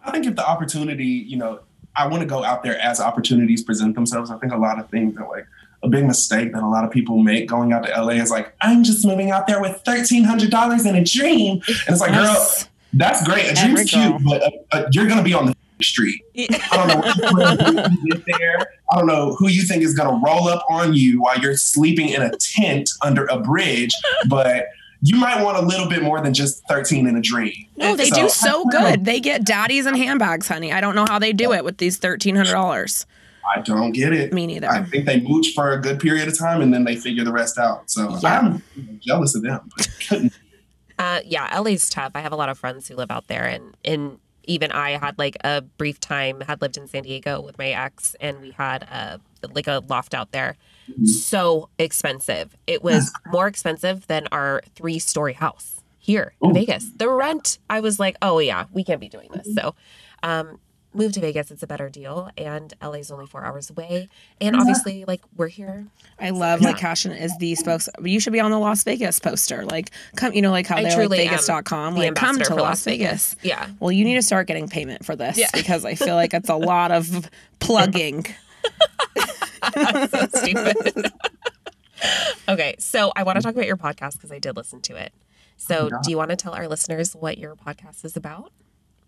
I 0.04 0.12
think 0.12 0.26
if 0.26 0.36
the 0.36 0.48
opportunity, 0.48 1.06
you 1.06 1.38
know, 1.38 1.62
I 1.96 2.08
want 2.08 2.22
to 2.22 2.28
go 2.28 2.44
out 2.44 2.64
there 2.64 2.80
as 2.80 3.00
opportunities 3.00 3.64
present 3.64 3.96
themselves. 3.96 4.32
I 4.32 4.38
think 4.38 4.54
a 4.54 4.58
lot 4.58 4.80
of 4.80 4.90
things 4.90 5.16
that 5.16 5.28
like 5.28 5.46
a 5.84 5.90
big 5.90 6.06
mistake 6.06 6.54
that 6.54 6.64
a 6.64 6.68
lot 6.68 6.84
of 6.84 6.92
people 6.92 7.18
make 7.18 7.48
going 7.48 7.74
out 7.74 7.86
to 7.86 8.02
LA 8.02 8.14
is 8.14 8.30
like, 8.30 8.54
I'm 8.62 8.84
just 8.84 9.06
moving 9.06 9.32
out 9.32 9.48
there 9.48 9.62
with 9.62 9.84
$1,300 9.84 10.86
in 10.86 10.96
a 10.96 11.04
dream. 11.04 11.62
And 11.68 11.80
it's 11.88 12.02
like, 12.02 12.12
yes. 12.12 12.64
girl, 12.64 12.72
that's 12.94 13.24
great. 13.24 13.52
A 13.52 13.56
dream's 13.56 13.90
cute, 13.90 14.24
but 14.24 14.44
uh, 14.44 14.52
uh, 14.72 14.90
you're 14.92 15.08
going 15.08 15.18
to 15.18 15.24
be 15.24 15.34
on 15.34 15.48
the 15.48 15.56
street. 15.82 16.22
I 16.38 16.78
don't 16.78 16.88
know 16.88 17.32
where 17.34 17.90
you 17.90 18.12
get 18.12 18.26
there. 18.26 18.74
I 18.92 18.98
don't 18.98 19.08
know 19.08 19.34
who 19.36 19.48
you 19.48 19.64
think 19.64 19.84
is 19.84 19.96
going 19.96 20.10
to 20.10 20.26
roll 20.26 20.48
up 20.48 20.64
on 20.70 20.94
you 20.94 21.22
while 21.22 21.40
you're 21.40 21.58
sleeping 21.58 22.10
in 22.10 22.22
a 22.22 22.32
tent 22.38 22.90
under 23.02 23.26
a 23.26 23.40
bridge, 23.40 23.92
but 24.28 24.68
you 25.02 25.18
might 25.18 25.44
want 25.44 25.58
a 25.58 25.62
little 25.62 25.90
bit 25.90 26.04
more 26.04 26.22
than 26.22 26.34
just 26.34 26.64
13 26.68 27.08
in 27.08 27.16
a 27.16 27.22
dream. 27.22 27.68
No, 27.78 27.96
they 27.96 28.10
so, 28.10 28.22
do 28.22 28.30
so 28.30 28.66
good. 28.66 29.06
They 29.06 29.20
get 29.20 29.44
daddies 29.44 29.88
and 29.88 29.98
handbags, 29.98 30.48
honey. 30.48 30.72
I 30.72 30.82
don't 30.82 30.94
know 30.94 31.06
how 31.08 31.18
they 31.18 31.34
do 31.34 31.54
it 31.54 31.64
with 31.64 31.78
these 31.78 32.00
$1,300. 32.00 33.06
I 33.56 33.62
don't 33.62 33.92
get 33.92 34.14
it. 34.14 34.34
Me 34.34 34.48
neither. 34.48 34.70
I 34.70 34.84
think 34.84 35.06
they 35.06 35.20
mooch 35.20 35.54
for 35.54 35.72
a 35.72 35.82
good 35.82 36.00
period 36.00 36.28
of 36.28 36.38
time 36.38 36.62
and 36.62 36.74
then 36.74 36.84
they 36.84 36.96
figure 36.96 37.24
the 37.24 37.32
rest 37.32 37.58
out. 37.58 37.90
So 37.90 38.18
yeah. 38.22 38.40
I'm 38.40 39.00
jealous 39.02 39.36
of 39.36 39.44
them. 39.44 39.70
uh, 41.00 41.22
yeah, 41.26 41.58
LA's 41.60 41.90
tough. 41.90 42.12
I 42.16 42.22
have 42.22 42.32
a 42.32 42.36
lot 42.36 42.50
of 42.50 42.58
friends 42.58 42.88
who 42.88 42.96
live 42.96 43.12
out 43.12 43.28
there, 43.28 43.46
and 43.46 43.76
and 43.84 44.20
even 44.46 44.72
I 44.72 44.92
had 44.92 45.18
like 45.18 45.38
a 45.44 45.62
brief 45.62 46.00
time 46.00 46.42
had 46.42 46.62
lived 46.62 46.78
in 46.78 46.88
San 46.88 47.04
Diego 47.04 47.42
with 47.42 47.58
my 47.58 47.70
ex, 47.70 48.16
and 48.20 48.42
we 48.42 48.52
had 48.52 48.84
a 48.84 49.20
like 49.54 49.68
a 49.68 49.82
loft 49.88 50.14
out 50.14 50.32
there. 50.32 50.58
mm-hmm. 50.90 51.06
so 51.06 51.70
expensive. 51.78 52.56
It 52.68 52.84
was 52.84 53.12
more 53.28 53.48
expensive 53.48 54.08
than 54.08 54.28
our 54.32 54.62
three 54.76 55.00
story 55.00 55.34
house 55.34 55.82
here 55.98 56.34
in 56.42 56.54
Vegas. 56.54 56.92
The 56.96 57.10
rent, 57.10 57.60
I 57.70 57.80
was 57.80 58.00
like, 58.00 58.18
oh 58.22 58.40
yeah, 58.40 58.66
we 58.72 58.84
can't 58.84 59.00
be 59.00 59.10
doing 59.10 59.30
this. 59.34 59.54
So, 59.56 59.76
um, 60.24 60.60
move 60.94 61.14
to 61.14 61.20
Vegas. 61.20 61.52
It's 61.52 61.64
a 61.64 61.68
better 61.68 61.90
deal, 61.90 62.30
and 62.38 62.74
LA 62.82 62.94
is 62.94 63.12
only 63.12 63.26
four 63.26 63.44
hours 63.44 63.70
away. 63.70 64.10
And 64.40 64.56
obviously, 64.56 65.06
like 65.06 65.22
we're 65.36 65.48
here. 65.48 65.86
I 66.20 66.32
love 66.32 66.62
yeah. 66.62 66.70
like 66.70 66.78
Cashin 66.78 67.12
is 67.12 67.36
the 67.40 67.56
spokes. 67.56 67.90
You 68.04 68.20
should 68.20 68.34
be 68.34 68.40
on 68.40 68.52
the 68.52 68.60
Las 68.60 68.84
Vegas 68.84 69.20
poster. 69.20 69.66
Like 69.66 69.92
come, 70.16 70.34
you 70.34 70.42
know, 70.42 70.52
like 70.52 70.68
how 70.68 70.78
I 70.78 70.84
they 70.84 71.08
like 71.08 71.10
Vegas.com. 71.10 71.96
Like 71.96 72.16
come 72.16 72.40
to 72.40 72.56
Las 72.56 72.84
Vegas. 72.84 73.34
Vegas. 73.34 73.36
Yeah. 73.44 73.70
Well, 73.80 73.92
you 73.92 74.04
need 74.04 74.16
to 74.16 74.22
start 74.22 74.48
getting 74.48 74.68
payment 74.68 75.06
for 75.06 75.16
this 75.16 75.38
yeah. 75.38 75.50
because 75.54 75.86
I 75.86 75.96
feel 75.96 76.16
like 76.16 76.34
it's 76.34 76.50
a 76.50 76.56
lot 76.56 76.92
of 76.92 77.30
plugging. 77.60 78.26
so 79.74 80.28
stupid. 80.36 81.12
okay, 82.50 82.76
so 82.80 83.12
I 83.16 83.24
want 83.24 83.38
to 83.38 83.44
talk 83.44 83.54
about 83.54 83.68
your 83.68 83.78
podcast 83.78 84.14
because 84.14 84.32
I 84.32 84.40
did 84.40 84.56
listen 84.56 84.82
to 84.82 84.96
it. 84.96 85.14
So, 85.58 85.90
do 86.04 86.10
you 86.10 86.18
want 86.18 86.32
to 86.32 86.36
tell 86.36 86.54
our 86.54 86.68
listeners 86.68 87.16
what 87.16 87.38
your 87.38 87.56
podcast 87.56 88.04
is 88.04 88.18
about? 88.18 88.52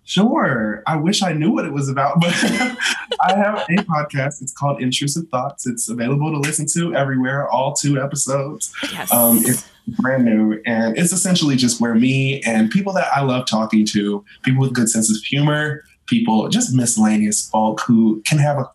Sure. 0.05 0.83
I 0.85 0.97
wish 0.97 1.21
I 1.21 1.31
knew 1.31 1.51
what 1.51 1.65
it 1.65 1.71
was 1.71 1.87
about, 1.87 2.19
but 2.19 2.33
I 3.21 3.35
have 3.35 3.65
a 3.69 3.75
podcast. 3.83 4.41
It's 4.41 4.51
called 4.51 4.81
Intrusive 4.81 5.29
Thoughts. 5.29 5.65
It's 5.65 5.89
available 5.89 6.31
to 6.31 6.37
listen 6.39 6.65
to 6.73 6.93
everywhere, 6.93 7.47
all 7.49 7.73
two 7.73 8.01
episodes. 8.01 8.73
Yes. 8.91 9.11
Um, 9.13 9.37
it's 9.43 9.69
brand 9.99 10.25
new, 10.25 10.61
and 10.65 10.97
it's 10.97 11.13
essentially 11.13 11.55
just 11.55 11.79
where 11.79 11.95
me 11.95 12.41
and 12.41 12.69
people 12.69 12.93
that 12.93 13.07
I 13.13 13.21
love 13.21 13.45
talking 13.45 13.85
to, 13.87 14.23
people 14.43 14.61
with 14.61 14.73
good 14.73 14.89
sense 14.89 15.09
of 15.09 15.21
humor, 15.23 15.83
people, 16.07 16.49
just 16.49 16.73
miscellaneous 16.73 17.49
folk 17.49 17.81
who 17.87 18.21
can 18.27 18.39
have 18.39 18.57
a 18.57 18.69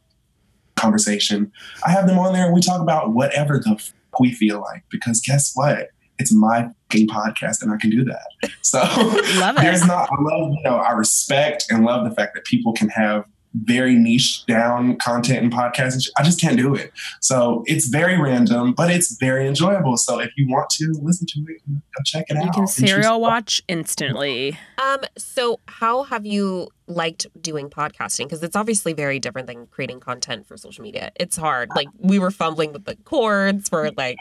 conversation. 0.76 1.52
I 1.86 1.90
have 1.90 2.06
them 2.06 2.18
on 2.18 2.32
there 2.32 2.46
and 2.46 2.54
we 2.54 2.60
talk 2.60 2.80
about 2.80 3.12
whatever 3.12 3.58
the 3.58 3.72
f- 3.72 3.92
we 4.20 4.32
feel 4.32 4.60
like, 4.60 4.84
because 4.90 5.20
guess 5.20 5.52
what? 5.54 5.90
It's 6.18 6.32
my 6.32 6.70
podcast 6.90 7.62
and 7.62 7.70
I 7.70 7.76
can 7.76 7.90
do 7.90 8.04
that. 8.04 8.50
So 8.62 8.80
there's 9.60 9.86
not, 9.86 10.08
I 10.10 10.20
love, 10.20 10.52
you 10.52 10.62
know, 10.64 10.76
I 10.76 10.92
respect 10.92 11.66
and 11.70 11.84
love 11.84 12.08
the 12.08 12.14
fact 12.14 12.34
that 12.34 12.44
people 12.44 12.72
can 12.72 12.88
have 12.88 13.24
very 13.54 13.94
niche 13.94 14.44
down 14.46 14.96
content 14.96 15.42
and 15.42 15.52
podcasting. 15.52 16.08
I 16.18 16.22
just 16.22 16.40
can't 16.40 16.56
do 16.56 16.74
it. 16.74 16.92
So 17.20 17.62
it's 17.66 17.88
very 17.88 18.20
random, 18.20 18.72
but 18.72 18.90
it's 18.90 19.16
very 19.18 19.48
enjoyable. 19.48 19.96
So 19.96 20.20
if 20.20 20.30
you 20.36 20.46
want 20.48 20.70
to 20.70 20.94
listen 21.02 21.26
to 21.26 21.40
it, 21.48 21.62
go 21.66 22.02
check 22.04 22.26
it 22.28 22.34
you 22.34 22.40
out. 22.40 22.46
You 22.46 22.52
can 22.52 22.66
serial 22.66 23.20
watch 23.20 23.62
instantly. 23.68 24.58
Um, 24.78 25.00
so 25.16 25.60
how 25.66 26.04
have 26.04 26.26
you 26.26 26.68
liked 26.86 27.26
doing 27.40 27.70
podcasting? 27.70 28.24
Because 28.24 28.42
it's 28.42 28.56
obviously 28.56 28.92
very 28.92 29.18
different 29.18 29.48
than 29.48 29.66
creating 29.66 30.00
content 30.00 30.46
for 30.46 30.56
social 30.56 30.82
media. 30.82 31.10
It's 31.16 31.36
hard. 31.36 31.70
Like 31.74 31.88
we 31.98 32.18
were 32.18 32.30
fumbling 32.30 32.72
with 32.72 32.84
the 32.84 32.96
cords 32.96 33.68
for 33.68 33.90
like 33.92 34.18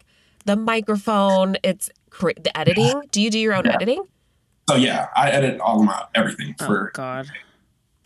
the 0.47 0.55
microphone. 0.55 1.57
It's 1.63 1.91
cr- 2.09 2.31
the 2.41 2.57
editing. 2.57 3.03
Do 3.11 3.21
you 3.21 3.29
do 3.29 3.37
your 3.37 3.53
own 3.53 3.65
yeah. 3.65 3.75
editing? 3.75 4.03
So 4.69 4.75
yeah, 4.75 5.07
I 5.15 5.29
edit 5.29 5.59
all 5.59 5.79
of 5.79 5.85
my 5.85 6.05
everything 6.15 6.55
oh, 6.59 6.65
for. 6.65 6.91
God. 6.93 7.27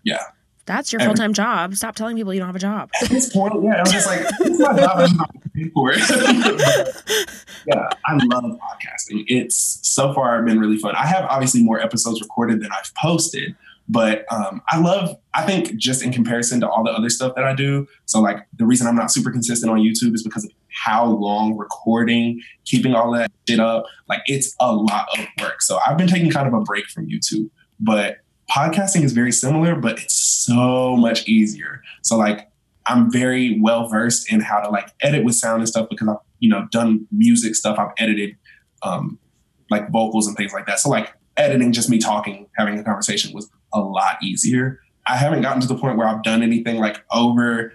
Yeah. 0.03 0.21
That's 0.65 0.93
your 0.93 1.01
full 1.01 1.15
time 1.15 1.33
job. 1.33 1.73
Stop 1.75 1.95
telling 1.95 2.15
people 2.15 2.33
you 2.33 2.39
don't 2.39 2.47
have 2.47 2.55
a 2.55 2.59
job. 2.59 2.89
At 3.01 3.09
this 3.09 3.33
point, 3.33 3.53
yeah, 3.63 3.77
I 3.77 3.81
was 3.81 3.91
just 3.91 4.07
like, 4.07 4.21
it's 4.41 4.59
my 4.59 4.77
job. 4.77 4.91
I'm 4.95 5.17
not 5.17 5.35
paying 5.53 5.71
for 5.71 5.91
it. 5.91 5.97
yeah, 7.67 7.89
I 8.05 8.13
love 8.13 8.43
podcasting. 8.43 9.25
It's 9.27 9.79
so 9.81 10.13
far 10.13 10.41
been 10.43 10.59
really 10.59 10.77
fun. 10.77 10.95
I 10.95 11.07
have 11.07 11.25
obviously 11.25 11.63
more 11.63 11.81
episodes 11.81 12.21
recorded 12.21 12.61
than 12.61 12.71
I've 12.71 12.93
posted, 12.95 13.55
but 13.89 14.25
um, 14.31 14.61
I 14.69 14.79
love, 14.79 15.17
I 15.33 15.45
think 15.45 15.75
just 15.77 16.03
in 16.03 16.13
comparison 16.13 16.61
to 16.61 16.69
all 16.69 16.83
the 16.83 16.91
other 16.91 17.09
stuff 17.09 17.33
that 17.35 17.43
I 17.43 17.53
do. 17.55 17.87
So, 18.05 18.21
like, 18.21 18.45
the 18.57 18.65
reason 18.65 18.87
I'm 18.87 18.95
not 18.95 19.11
super 19.11 19.31
consistent 19.31 19.71
on 19.71 19.79
YouTube 19.79 20.13
is 20.13 20.23
because 20.23 20.45
of 20.45 20.51
how 20.83 21.05
long 21.05 21.57
recording, 21.57 22.41
keeping 22.65 22.93
all 22.93 23.11
that 23.11 23.31
shit 23.47 23.59
up. 23.59 23.85
Like, 24.07 24.21
it's 24.25 24.55
a 24.59 24.73
lot 24.73 25.07
of 25.17 25.25
work. 25.41 25.61
So, 25.61 25.79
I've 25.85 25.97
been 25.97 26.07
taking 26.07 26.31
kind 26.31 26.47
of 26.47 26.53
a 26.53 26.61
break 26.61 26.85
from 26.87 27.07
YouTube, 27.07 27.49
but 27.79 28.17
podcasting 28.49 29.03
is 29.03 29.13
very 29.13 29.31
similar, 29.31 29.75
but 29.75 29.99
it's 29.99 30.13
so 30.13 30.95
much 30.97 31.27
easier. 31.27 31.81
So, 32.01 32.17
like, 32.17 32.49
I'm 32.87 33.11
very 33.11 33.59
well 33.61 33.87
versed 33.87 34.31
in 34.31 34.41
how 34.41 34.59
to 34.59 34.69
like 34.69 34.89
edit 35.01 35.23
with 35.23 35.35
sound 35.35 35.61
and 35.61 35.69
stuff 35.69 35.87
because 35.89 36.07
I've, 36.07 36.17
you 36.39 36.49
know, 36.49 36.67
done 36.71 37.07
music 37.11 37.55
stuff. 37.55 37.77
I've 37.77 37.91
edited 37.97 38.35
um, 38.83 39.19
like 39.69 39.89
vocals 39.91 40.27
and 40.27 40.35
things 40.35 40.51
like 40.51 40.65
that. 40.65 40.79
So, 40.79 40.89
like, 40.89 41.13
editing 41.37 41.71
just 41.71 41.89
me 41.89 41.99
talking, 41.99 42.47
having 42.57 42.77
a 42.77 42.83
conversation 42.83 43.33
was 43.33 43.49
a 43.73 43.79
lot 43.79 44.21
easier. 44.21 44.79
I 45.07 45.15
haven't 45.15 45.41
gotten 45.41 45.61
to 45.61 45.67
the 45.67 45.75
point 45.75 45.97
where 45.97 46.07
I've 46.07 46.23
done 46.23 46.43
anything 46.43 46.77
like 46.77 47.03
over 47.11 47.73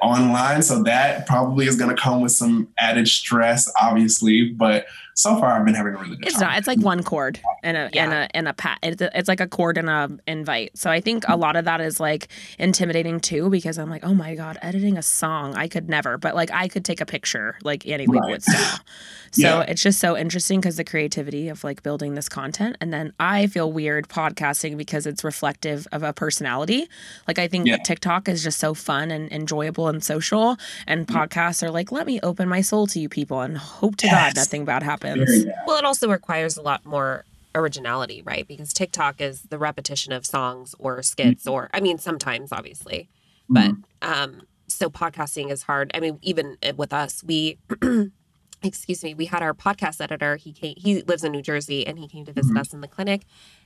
online. 0.00 0.62
So 0.62 0.82
that 0.84 1.26
probably 1.26 1.66
is 1.66 1.76
going 1.76 1.94
to 1.94 2.00
come 2.00 2.20
with 2.20 2.32
some 2.32 2.68
added 2.78 3.08
stress, 3.08 3.70
obviously. 3.80 4.50
But 4.50 4.86
so 5.22 5.38
far, 5.38 5.52
I've 5.52 5.64
been 5.64 5.74
having 5.74 5.94
a 5.94 5.98
really 5.98 6.16
good 6.16 6.26
it's 6.26 6.38
time. 6.38 6.48
not. 6.48 6.58
It's 6.58 6.66
like 6.66 6.80
one 6.80 7.02
chord 7.02 7.40
and 7.62 7.76
a 7.76 7.90
yeah. 7.92 8.04
and 8.04 8.12
a 8.12 8.36
and 8.36 8.48
a 8.48 8.52
pat. 8.52 8.78
It's, 8.82 9.02
it's 9.02 9.28
like 9.28 9.40
a 9.40 9.46
chord 9.46 9.78
and 9.78 9.88
a 9.88 10.10
invite. 10.26 10.76
So 10.76 10.90
I 10.90 11.00
think 11.00 11.24
a 11.28 11.36
lot 11.36 11.56
of 11.56 11.64
that 11.66 11.80
is 11.80 12.00
like 12.00 12.28
intimidating 12.58 13.20
too, 13.20 13.50
because 13.50 13.78
I'm 13.78 13.90
like, 13.90 14.04
oh 14.04 14.14
my 14.14 14.34
god, 14.34 14.58
editing 14.62 14.96
a 14.96 15.02
song, 15.02 15.54
I 15.54 15.68
could 15.68 15.88
never. 15.88 16.18
But 16.18 16.34
like 16.34 16.50
I 16.50 16.68
could 16.68 16.84
take 16.84 17.00
a 17.00 17.06
picture 17.06 17.56
like 17.62 17.86
Annie 17.86 18.06
right. 18.08 18.42
style. 18.42 18.80
So 19.32 19.42
yeah. 19.42 19.60
it's 19.62 19.80
just 19.80 20.00
so 20.00 20.16
interesting 20.16 20.60
because 20.60 20.76
the 20.76 20.84
creativity 20.84 21.48
of 21.48 21.62
like 21.62 21.82
building 21.82 22.14
this 22.14 22.28
content. 22.28 22.76
And 22.80 22.92
then 22.92 23.12
I 23.20 23.46
feel 23.46 23.70
weird 23.70 24.08
podcasting 24.08 24.76
because 24.76 25.06
it's 25.06 25.22
reflective 25.22 25.86
of 25.92 26.02
a 26.02 26.12
personality. 26.12 26.88
Like 27.28 27.38
I 27.38 27.46
think 27.46 27.66
yeah. 27.66 27.76
TikTok 27.76 28.28
is 28.28 28.42
just 28.42 28.58
so 28.58 28.74
fun 28.74 29.10
and 29.10 29.30
enjoyable 29.30 29.86
and 29.86 30.02
social. 30.02 30.56
And 30.86 31.06
mm-hmm. 31.06 31.16
podcasts 31.16 31.62
are 31.62 31.70
like, 31.70 31.92
let 31.92 32.06
me 32.06 32.18
open 32.22 32.48
my 32.48 32.60
soul 32.60 32.88
to 32.88 32.98
you 32.98 33.08
people 33.08 33.40
and 33.40 33.56
hope 33.56 33.96
to 33.96 34.06
yes. 34.06 34.34
God 34.34 34.40
nothing 34.40 34.64
bad 34.64 34.82
happens. 34.82 35.09
Well, 35.66 35.76
it 35.76 35.84
also 35.84 36.08
requires 36.08 36.56
a 36.56 36.62
lot 36.62 36.84
more 36.84 37.24
originality, 37.54 38.22
right? 38.22 38.46
Because 38.46 38.72
TikTok 38.72 39.20
is 39.20 39.42
the 39.42 39.58
repetition 39.58 40.12
of 40.12 40.24
songs 40.24 40.74
or 40.78 41.02
skits, 41.02 41.44
mm-hmm. 41.44 41.52
or 41.52 41.70
I 41.72 41.80
mean, 41.80 41.98
sometimes 41.98 42.52
obviously, 42.52 43.08
but 43.48 43.70
mm-hmm. 43.70 44.12
um, 44.12 44.42
so 44.68 44.88
podcasting 44.88 45.50
is 45.50 45.62
hard. 45.64 45.90
I 45.94 46.00
mean, 46.00 46.18
even 46.22 46.56
with 46.76 46.92
us, 46.92 47.24
we 47.24 47.58
excuse 48.62 49.02
me, 49.02 49.14
we 49.14 49.26
had 49.26 49.42
our 49.42 49.54
podcast 49.54 50.00
editor. 50.00 50.36
He 50.36 50.52
came, 50.52 50.74
he 50.76 51.02
lives 51.02 51.24
in 51.24 51.32
New 51.32 51.42
Jersey 51.42 51.86
and 51.86 51.98
he 51.98 52.08
came 52.08 52.24
to 52.26 52.32
visit 52.32 52.50
mm-hmm. 52.50 52.58
us 52.58 52.72
in 52.72 52.80
the 52.80 52.88
clinic 52.88 53.22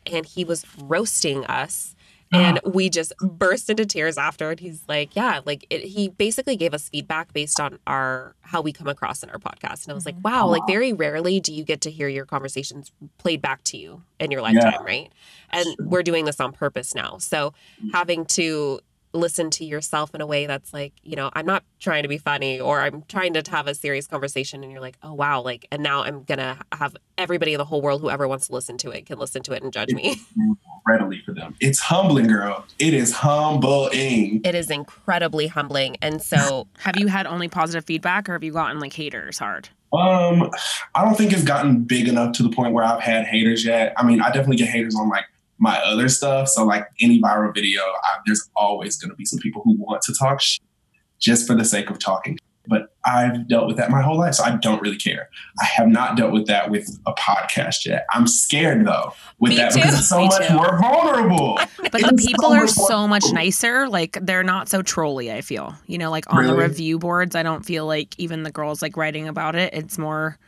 and 0.06 0.24
he 0.24 0.44
was 0.44 0.64
roasting 0.80 1.44
us. 1.46 1.94
And 2.32 2.60
we 2.64 2.90
just 2.90 3.12
burst 3.18 3.70
into 3.70 3.86
tears 3.86 4.18
after. 4.18 4.50
And 4.50 4.58
he's 4.58 4.82
like, 4.88 5.14
Yeah, 5.14 5.40
like 5.44 5.66
it, 5.70 5.82
he 5.82 6.08
basically 6.08 6.56
gave 6.56 6.74
us 6.74 6.88
feedback 6.88 7.32
based 7.32 7.60
on 7.60 7.78
our 7.86 8.34
how 8.40 8.60
we 8.60 8.72
come 8.72 8.88
across 8.88 9.22
in 9.22 9.30
our 9.30 9.38
podcast. 9.38 9.84
And 9.84 9.92
I 9.92 9.94
was 9.94 10.06
like, 10.06 10.16
mm-hmm. 10.16 10.28
Wow, 10.28 10.48
like 10.48 10.62
very 10.66 10.92
rarely 10.92 11.40
do 11.40 11.52
you 11.52 11.64
get 11.64 11.80
to 11.82 11.90
hear 11.90 12.08
your 12.08 12.26
conversations 12.26 12.92
played 13.18 13.40
back 13.40 13.62
to 13.64 13.76
you 13.76 14.02
in 14.18 14.30
your 14.30 14.42
lifetime, 14.42 14.72
yeah. 14.72 14.84
right? 14.84 15.12
And 15.50 15.66
we're 15.78 16.02
doing 16.02 16.24
this 16.24 16.40
on 16.40 16.52
purpose 16.52 16.94
now. 16.94 17.18
So 17.18 17.52
mm. 17.82 17.90
having 17.92 18.24
to 18.26 18.80
listen 19.14 19.48
to 19.48 19.64
yourself 19.64 20.14
in 20.14 20.20
a 20.20 20.26
way 20.26 20.46
that's 20.46 20.72
like, 20.74 20.92
you 21.02 21.16
know, 21.16 21.30
I'm 21.32 21.46
not 21.46 21.64
trying 21.78 22.02
to 22.02 22.08
be 22.08 22.18
funny 22.18 22.60
or 22.60 22.80
I'm 22.80 23.04
trying 23.08 23.32
to 23.34 23.50
have 23.50 23.68
a 23.68 23.74
serious 23.74 24.06
conversation 24.06 24.62
and 24.62 24.72
you're 24.72 24.80
like, 24.80 24.98
oh 25.02 25.14
wow, 25.14 25.40
like 25.40 25.66
and 25.70 25.82
now 25.82 26.02
I'm 26.02 26.24
gonna 26.24 26.58
have 26.72 26.96
everybody 27.16 27.54
in 27.54 27.58
the 27.58 27.64
whole 27.64 27.80
world 27.80 28.00
whoever 28.00 28.26
wants 28.26 28.48
to 28.48 28.52
listen 28.52 28.76
to 28.78 28.90
it 28.90 29.06
can 29.06 29.18
listen 29.18 29.42
to 29.44 29.52
it 29.52 29.62
and 29.62 29.72
judge 29.72 29.90
me. 29.90 30.20
Readily 30.86 31.22
for 31.24 31.32
them. 31.32 31.54
It's 31.60 31.78
humbling, 31.78 32.26
girl. 32.26 32.66
It 32.78 32.92
is 32.92 33.12
humbling. 33.12 34.42
It 34.44 34.54
is 34.54 34.70
incredibly 34.70 35.46
humbling. 35.46 35.96
And 36.02 36.20
so 36.20 36.66
have 36.78 36.98
you 36.98 37.06
had 37.06 37.26
only 37.26 37.48
positive 37.48 37.84
feedback 37.84 38.28
or 38.28 38.32
have 38.32 38.44
you 38.44 38.52
gotten 38.52 38.80
like 38.80 38.92
haters 38.92 39.38
hard? 39.38 39.68
Um, 39.92 40.50
I 40.96 41.04
don't 41.04 41.16
think 41.16 41.32
it's 41.32 41.44
gotten 41.44 41.84
big 41.84 42.08
enough 42.08 42.32
to 42.32 42.42
the 42.42 42.50
point 42.50 42.72
where 42.72 42.82
I've 42.82 43.00
had 43.00 43.26
haters 43.26 43.64
yet. 43.64 43.94
I 43.96 44.04
mean, 44.04 44.20
I 44.20 44.26
definitely 44.26 44.56
get 44.56 44.68
haters 44.68 44.96
on 44.96 45.08
like 45.08 45.26
my 45.58 45.78
other 45.78 46.08
stuff. 46.08 46.48
So 46.48 46.64
like 46.64 46.86
any 47.00 47.20
viral 47.20 47.54
video, 47.54 47.82
I, 47.82 48.18
there's 48.26 48.48
always 48.56 48.96
going 48.96 49.10
to 49.10 49.16
be 49.16 49.24
some 49.24 49.38
people 49.38 49.62
who 49.64 49.76
want 49.78 50.02
to 50.02 50.14
talk 50.14 50.40
just 51.20 51.46
for 51.46 51.54
the 51.54 51.64
sake 51.64 51.90
of 51.90 51.98
talking. 51.98 52.38
But 52.66 52.94
I've 53.04 53.46
dealt 53.46 53.66
with 53.66 53.76
that 53.76 53.90
my 53.90 54.00
whole 54.00 54.16
life, 54.16 54.34
so 54.36 54.44
I 54.44 54.56
don't 54.56 54.80
really 54.80 54.96
care. 54.96 55.28
I 55.60 55.66
have 55.66 55.86
not 55.86 56.16
dealt 56.16 56.32
with 56.32 56.46
that 56.46 56.70
with 56.70 56.98
a 57.06 57.12
podcast 57.12 57.84
yet. 57.84 58.06
I'm 58.14 58.26
scared 58.26 58.86
though 58.86 59.12
with 59.38 59.50
Me 59.50 59.56
that 59.56 59.72
too. 59.72 59.80
because 59.80 59.98
it's 59.98 60.08
so 60.08 60.18
Me 60.20 60.28
much 60.28 60.48
too. 60.48 60.54
more 60.54 60.78
vulnerable. 60.80 61.58
but 61.78 61.92
the 61.92 62.16
people 62.26 62.50
so 62.50 62.54
are 62.54 62.66
so 62.66 63.06
much 63.06 63.24
nicer. 63.32 63.86
Like 63.86 64.18
they're 64.22 64.42
not 64.42 64.70
so 64.70 64.80
trolly. 64.80 65.30
I 65.30 65.42
feel 65.42 65.74
you 65.86 65.98
know, 65.98 66.10
like 66.10 66.32
on 66.32 66.38
really? 66.38 66.52
the 66.52 66.62
review 66.62 66.98
boards. 66.98 67.36
I 67.36 67.42
don't 67.42 67.66
feel 67.66 67.84
like 67.84 68.18
even 68.18 68.44
the 68.44 68.50
girls 68.50 68.80
like 68.80 68.96
writing 68.96 69.28
about 69.28 69.56
it. 69.56 69.74
It's 69.74 69.98
more 69.98 70.38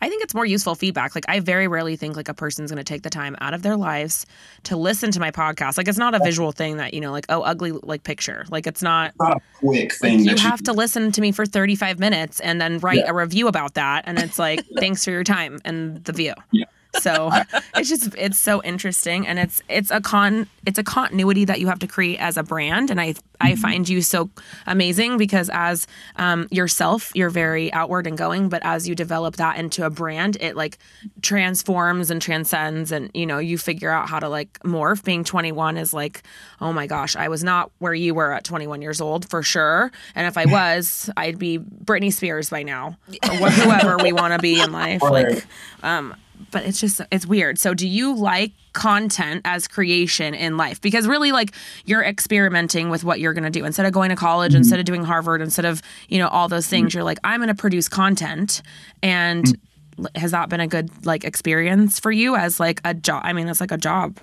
I 0.00 0.08
think 0.08 0.22
it's 0.22 0.34
more 0.34 0.46
useful 0.46 0.74
feedback. 0.74 1.14
Like 1.14 1.24
I 1.28 1.40
very 1.40 1.68
rarely 1.68 1.96
think 1.96 2.16
like 2.16 2.28
a 2.28 2.34
person's 2.34 2.70
going 2.70 2.78
to 2.78 2.84
take 2.84 3.02
the 3.02 3.10
time 3.10 3.36
out 3.40 3.54
of 3.54 3.62
their 3.62 3.76
lives 3.76 4.26
to 4.64 4.76
listen 4.76 5.10
to 5.12 5.20
my 5.20 5.30
podcast. 5.30 5.76
Like 5.76 5.88
it's 5.88 5.98
not 5.98 6.14
a 6.14 6.18
visual 6.18 6.52
thing 6.52 6.78
that 6.78 6.94
you 6.94 7.00
know, 7.00 7.12
like 7.12 7.26
oh, 7.28 7.42
ugly 7.42 7.72
like 7.72 8.02
picture. 8.02 8.44
Like 8.50 8.66
it's 8.66 8.82
not, 8.82 9.10
it's 9.10 9.18
not 9.20 9.36
a 9.36 9.40
quick 9.58 9.92
thing. 9.92 10.24
Like, 10.24 10.36
you 10.36 10.42
have 10.42 10.62
to 10.64 10.72
listen 10.72 11.12
to 11.12 11.20
me 11.20 11.32
for 11.32 11.46
thirty 11.46 11.74
five 11.74 11.98
minutes 11.98 12.40
and 12.40 12.60
then 12.60 12.78
write 12.78 12.98
yeah. 12.98 13.10
a 13.10 13.14
review 13.14 13.48
about 13.48 13.74
that. 13.74 14.04
And 14.06 14.18
it's 14.18 14.38
like 14.38 14.64
thanks 14.78 15.04
for 15.04 15.10
your 15.10 15.24
time 15.24 15.60
and 15.64 16.02
the 16.04 16.12
view. 16.12 16.34
Yeah. 16.50 16.64
So 16.98 17.30
it's 17.76 17.88
just 17.88 18.14
it's 18.16 18.38
so 18.38 18.62
interesting 18.62 19.26
and 19.26 19.38
it's 19.38 19.62
it's 19.68 19.90
a 19.90 20.00
con 20.00 20.46
it's 20.66 20.78
a 20.78 20.84
continuity 20.84 21.44
that 21.44 21.60
you 21.60 21.66
have 21.66 21.78
to 21.78 21.86
create 21.86 22.18
as 22.18 22.36
a 22.36 22.42
brand 22.42 22.90
and 22.90 23.00
i 23.00 23.14
i 23.40 23.52
mm-hmm. 23.52 23.60
find 23.60 23.88
you 23.88 24.02
so 24.02 24.28
amazing 24.66 25.16
because 25.16 25.50
as 25.52 25.86
um, 26.16 26.48
yourself 26.50 27.12
you're 27.14 27.30
very 27.30 27.72
outward 27.72 28.06
and 28.06 28.18
going 28.18 28.48
but 28.48 28.62
as 28.64 28.88
you 28.88 28.94
develop 28.94 29.36
that 29.36 29.58
into 29.58 29.84
a 29.84 29.90
brand 29.90 30.36
it 30.40 30.56
like 30.56 30.78
transforms 31.22 32.10
and 32.10 32.20
transcends 32.20 32.92
and 32.92 33.10
you 33.14 33.26
know 33.26 33.38
you 33.38 33.56
figure 33.56 33.90
out 33.90 34.08
how 34.08 34.18
to 34.18 34.28
like 34.28 34.58
morph 34.60 35.04
being 35.04 35.24
21 35.24 35.76
is 35.76 35.92
like 35.92 36.22
oh 36.60 36.72
my 36.72 36.86
gosh 36.86 37.16
i 37.16 37.28
was 37.28 37.44
not 37.44 37.70
where 37.78 37.94
you 37.94 38.14
were 38.14 38.32
at 38.32 38.44
21 38.44 38.82
years 38.82 39.00
old 39.00 39.28
for 39.28 39.42
sure 39.42 39.90
and 40.14 40.26
if 40.26 40.36
i 40.36 40.44
was 40.50 41.10
i'd 41.16 41.38
be 41.38 41.58
britney 41.58 42.12
spears 42.12 42.50
by 42.50 42.62
now 42.62 42.96
or 43.40 43.50
whoever 43.50 43.96
we 43.98 44.12
want 44.12 44.32
to 44.32 44.38
be 44.38 44.60
in 44.60 44.72
life 44.72 45.02
like 45.02 45.44
um 45.82 46.14
but 46.50 46.64
it's 46.64 46.80
just 46.80 47.00
it's 47.10 47.26
weird. 47.26 47.58
So 47.58 47.74
do 47.74 47.86
you 47.86 48.14
like 48.14 48.52
content 48.72 49.42
as 49.44 49.68
creation 49.68 50.34
in 50.34 50.56
life? 50.56 50.80
Because 50.80 51.06
really 51.06 51.32
like 51.32 51.52
you're 51.84 52.02
experimenting 52.02 52.90
with 52.90 53.04
what 53.04 53.20
you're 53.20 53.32
going 53.32 53.44
to 53.44 53.50
do 53.50 53.64
instead 53.64 53.86
of 53.86 53.92
going 53.92 54.10
to 54.10 54.16
college, 54.16 54.52
mm-hmm. 54.52 54.58
instead 54.58 54.78
of 54.78 54.84
doing 54.84 55.04
Harvard, 55.04 55.40
instead 55.42 55.64
of, 55.64 55.82
you 56.08 56.18
know, 56.18 56.28
all 56.28 56.48
those 56.48 56.66
things, 56.66 56.88
mm-hmm. 56.88 56.98
you're 56.98 57.04
like 57.04 57.18
I'm 57.24 57.40
going 57.40 57.48
to 57.48 57.54
produce 57.54 57.88
content 57.88 58.62
and 59.02 59.44
mm-hmm. 59.44 60.04
has 60.14 60.30
that 60.30 60.48
been 60.48 60.60
a 60.60 60.68
good 60.68 60.90
like 61.04 61.24
experience 61.24 62.00
for 62.00 62.12
you 62.12 62.36
as 62.36 62.60
like 62.60 62.80
a 62.84 62.94
job? 62.94 63.22
I 63.24 63.32
mean, 63.32 63.48
it's 63.48 63.60
like 63.60 63.72
a 63.72 63.78
job. 63.78 64.18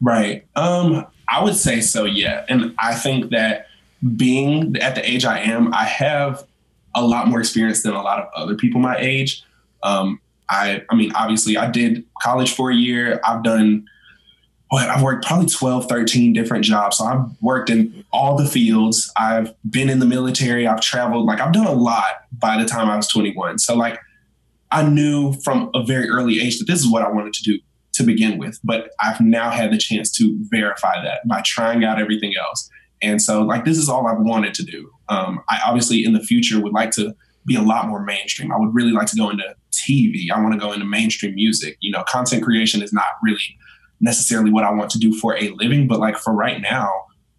Right. 0.00 0.46
Um 0.56 1.06
I 1.28 1.44
would 1.44 1.56
say 1.56 1.80
so, 1.80 2.04
yeah. 2.04 2.46
And 2.48 2.74
I 2.78 2.94
think 2.94 3.30
that 3.30 3.66
being 4.16 4.76
at 4.78 4.94
the 4.94 5.08
age 5.08 5.24
I 5.24 5.40
am, 5.40 5.74
I 5.74 5.84
have 5.84 6.44
a 6.94 7.06
lot 7.06 7.28
more 7.28 7.40
experience 7.40 7.82
than 7.82 7.94
a 7.94 8.02
lot 8.02 8.20
of 8.20 8.28
other 8.34 8.54
people 8.54 8.80
my 8.80 8.96
age. 8.98 9.44
Um, 9.82 10.20
I, 10.50 10.82
I 10.90 10.94
mean, 10.94 11.12
obviously, 11.14 11.56
I 11.56 11.70
did 11.70 12.04
college 12.22 12.54
for 12.54 12.70
a 12.70 12.74
year. 12.74 13.20
I've 13.26 13.42
done 13.42 13.86
what 14.70 14.88
I've 14.88 15.02
worked 15.02 15.26
probably 15.26 15.46
12, 15.46 15.88
13 15.88 16.32
different 16.32 16.64
jobs. 16.64 16.98
So 16.98 17.04
I've 17.04 17.24
worked 17.40 17.70
in 17.70 18.04
all 18.12 18.36
the 18.36 18.46
fields. 18.46 19.10
I've 19.16 19.54
been 19.68 19.88
in 19.88 19.98
the 19.98 20.06
military. 20.06 20.66
I've 20.66 20.80
traveled. 20.80 21.26
Like 21.26 21.40
I've 21.40 21.52
done 21.52 21.66
a 21.66 21.72
lot 21.72 22.24
by 22.32 22.60
the 22.60 22.68
time 22.68 22.88
I 22.88 22.96
was 22.96 23.08
21. 23.08 23.58
So 23.58 23.74
like 23.74 23.98
I 24.70 24.86
knew 24.86 25.32
from 25.42 25.70
a 25.74 25.82
very 25.82 26.08
early 26.10 26.40
age 26.40 26.58
that 26.58 26.66
this 26.66 26.80
is 26.80 26.90
what 26.90 27.02
I 27.02 27.10
wanted 27.10 27.32
to 27.34 27.42
do 27.42 27.58
to 27.94 28.02
begin 28.02 28.38
with. 28.38 28.60
But 28.62 28.90
I've 29.00 29.20
now 29.20 29.50
had 29.50 29.72
the 29.72 29.78
chance 29.78 30.12
to 30.12 30.38
verify 30.50 31.02
that 31.02 31.26
by 31.26 31.42
trying 31.44 31.84
out 31.84 31.98
everything 31.98 32.34
else. 32.38 32.68
And 33.00 33.22
so 33.22 33.42
like 33.42 33.64
this 33.64 33.78
is 33.78 33.88
all 33.88 34.06
I've 34.06 34.20
wanted 34.20 34.54
to 34.54 34.64
do. 34.64 34.90
Um, 35.08 35.42
I 35.48 35.60
obviously 35.64 36.04
in 36.04 36.12
the 36.12 36.22
future 36.22 36.60
would 36.60 36.72
like 36.74 36.90
to 36.92 37.14
be 37.46 37.56
a 37.56 37.62
lot 37.62 37.88
more 37.88 38.04
mainstream. 38.04 38.52
I 38.52 38.58
would 38.58 38.74
really 38.74 38.92
like 38.92 39.06
to 39.08 39.16
go 39.16 39.30
into 39.30 39.54
TV. 39.78 40.30
I 40.34 40.40
want 40.40 40.54
to 40.54 40.60
go 40.60 40.72
into 40.72 40.86
mainstream 40.86 41.34
music. 41.34 41.76
You 41.80 41.92
know, 41.92 42.04
content 42.08 42.42
creation 42.42 42.82
is 42.82 42.92
not 42.92 43.06
really 43.22 43.58
necessarily 44.00 44.50
what 44.50 44.64
I 44.64 44.70
want 44.70 44.90
to 44.90 44.98
do 44.98 45.12
for 45.12 45.36
a 45.36 45.50
living, 45.50 45.88
but 45.88 45.98
like 45.98 46.16
for 46.16 46.32
right 46.32 46.60
now, 46.60 46.90